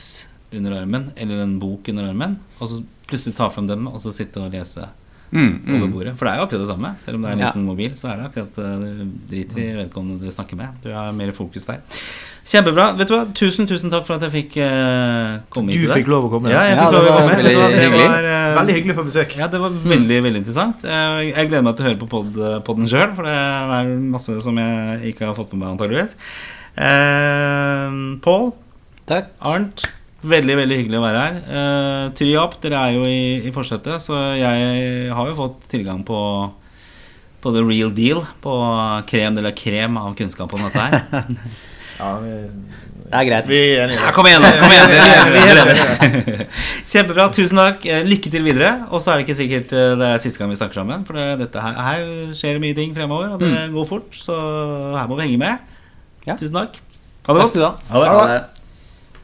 under 0.55 0.77
armen, 0.79 1.11
eller 1.19 1.43
en 1.43 1.57
bok 1.59 1.89
under 1.91 2.07
armen, 2.07 2.37
og 2.57 2.71
så 2.71 2.79
plutselig 3.07 3.35
ta 3.37 3.49
fram 3.51 3.67
dem, 3.69 3.87
og 3.91 3.99
så 4.01 4.13
sitte 4.15 4.41
og 4.41 4.53
lese 4.55 4.87
Mm, 5.31 5.59
over 5.67 5.87
mm. 5.87 5.91
bordet. 5.91 6.13
For 6.17 6.25
det 6.25 6.31
er 6.33 6.37
jo 6.39 6.45
akkurat 6.47 6.61
det 6.63 6.69
samme. 6.69 6.89
Selv 7.03 7.15
om 7.17 7.21
det 7.25 7.29
er 7.29 7.33
en 7.33 7.39
Ja. 7.43 7.49
liten 7.51 7.65
mobil, 7.67 7.91
så 7.99 8.07
er 8.11 8.15
det 8.15 8.25
akkurat 8.29 8.57
øh, 8.63 8.79
Du 8.79 9.35
driter 9.35 9.59
i 9.59 9.75
vedkommende 9.81 10.23
du 10.25 10.31
snakker 10.31 10.55
med. 10.55 10.67
Du 10.83 10.89
har 10.93 11.11
mer 11.11 11.31
fokus 11.35 11.65
der. 11.67 11.81
Kjempebra. 12.47 12.85
Vet 12.95 13.09
du 13.09 13.13
hva? 13.17 13.25
Tusen, 13.35 13.67
tusen 13.67 13.91
takk 13.91 14.05
for 14.07 14.15
at 14.15 14.21
jeg 14.23 14.31
fikk 14.31 14.53
uh, 14.63 15.43
komme 15.51 15.75
Du 15.75 15.83
fikk 15.91 16.07
lov 16.07 16.29
å 16.29 16.31
komme. 16.31 16.47
Ja, 16.53 16.61
jeg 16.69 16.77
fikk 16.79 16.85
ja, 16.85 16.91
lov 16.95 17.03
å 17.03 17.11
var 17.11 17.17
komme. 17.19 17.35
Vet 17.35 17.43
du 17.43 17.57
hva? 17.59 17.65
veldig 17.67 17.75
Det 17.75 17.83
hyggelig. 17.83 18.05
var, 18.07 18.27
uh, 18.31 18.55
Veldig 18.61 18.75
hyggelig 18.77 18.95
for 18.95 19.03
besøk. 19.09 19.35
Ja, 19.41 19.47
det 19.51 19.59
var 19.59 19.69
veldig 19.83 20.19
veldig 20.23 20.39
interessant. 20.45 20.85
Jeg 20.87 21.33
jeg 21.35 21.49
gleder 21.51 21.65
meg 21.67 21.75
til 21.75 21.83
å 21.83 21.89
høre 21.89 21.99
på 22.05 22.07
pod, 22.13 22.39
podden 22.63 22.87
sjøl, 22.87 23.11
for 23.17 23.27
det 23.27 23.35
er 23.35 23.91
masse 24.15 24.37
som 24.47 24.61
jeg 24.63 25.11
ikke 25.11 25.27
har 25.27 25.35
fått 25.35 25.51
med 25.51 25.65
meg, 25.65 25.75
antageligvis. 25.75 26.15
Eh, 26.77 28.17
Pål, 28.23 28.53
Takk. 29.07 29.29
Arnt, 29.41 29.83
veldig 30.23 30.55
veldig 30.57 30.77
hyggelig 30.81 30.97
å 30.99 31.03
være 31.05 31.21
her. 31.25 31.35
Uh, 31.45 32.05
Tryap, 32.17 32.55
dere 32.63 32.79
er 32.87 32.95
jo 32.97 33.03
i, 33.09 33.19
i 33.47 33.51
forsetet, 33.55 34.01
så 34.01 34.17
jeg 34.39 35.11
har 35.13 35.29
jo 35.29 35.37
fått 35.37 35.67
tilgang 35.73 36.03
på 36.07 36.21
på 37.37 37.51
the 37.53 37.61
real 37.61 37.91
deal, 37.93 38.23
på 38.41 38.51
krem 39.07 39.35
de 39.37 39.43
la 39.45 39.51
krem 39.53 39.93
av 40.01 40.15
kunnskap 40.17 40.51
om 40.57 40.63
dette 40.65 40.81
her. 40.89 41.23
Ja, 41.97 42.11
vi, 42.21 42.29
Det 43.07 43.13
er 43.17 43.23
greit. 43.25 43.45
vi 43.49 43.57
er 43.73 43.79
enige. 43.87 43.97
Ja, 44.03 44.09
kom 44.13 44.27
igjen, 44.29 44.43
da! 44.43 44.49
Kom 44.59 44.69
igjen. 44.73 44.91
Vi 44.93 44.97
er- 44.99 45.31
vi 45.33 45.39
er 45.41 45.61
enige. 46.05 46.45
Kjempebra. 46.85 47.25
Tusen 47.33 47.57
takk. 47.57 47.85
Eh, 47.89 48.03
Lykke 48.05 48.29
til 48.33 48.43
videre. 48.45 48.73
Og 48.93 49.01
så 49.01 49.13
er 49.15 49.17
det 49.17 49.25
ikke 49.25 49.37
sikkert 49.39 49.73
eh, 49.73 49.93
det 49.97 50.09
er 50.11 50.21
siste 50.21 50.37
gang 50.37 50.51
vi 50.53 50.57
snakker 50.59 50.77
sammen. 50.77 51.05
For 51.07 51.17
det, 51.17 51.25
dette 51.41 51.63
her, 51.63 51.79
her 51.87 52.03
skjer 52.37 52.57
det 52.59 52.61
mye 52.67 52.77
ting 52.77 52.93
fremover, 52.97 53.31
og 53.33 53.41
det 53.41 53.63
går 53.73 53.87
fort. 53.89 54.13
Så 54.13 54.37
her 54.93 55.09
må 55.09 55.17
vi 55.17 55.25
henge 55.25 55.41
med. 55.41 55.73
Ja. 56.29 56.35
Tusen 56.37 56.53
takk. 56.59 56.77
Ha 56.77 56.83
det 56.83 57.25
Takk 57.25 57.41
godt. 57.41 57.49
skal 57.55 57.63
du 57.63 57.65
ha. 57.65 57.73
Ha 57.95 58.03
det. 58.03 58.11
Ha 58.13 58.27
det. 58.35 58.37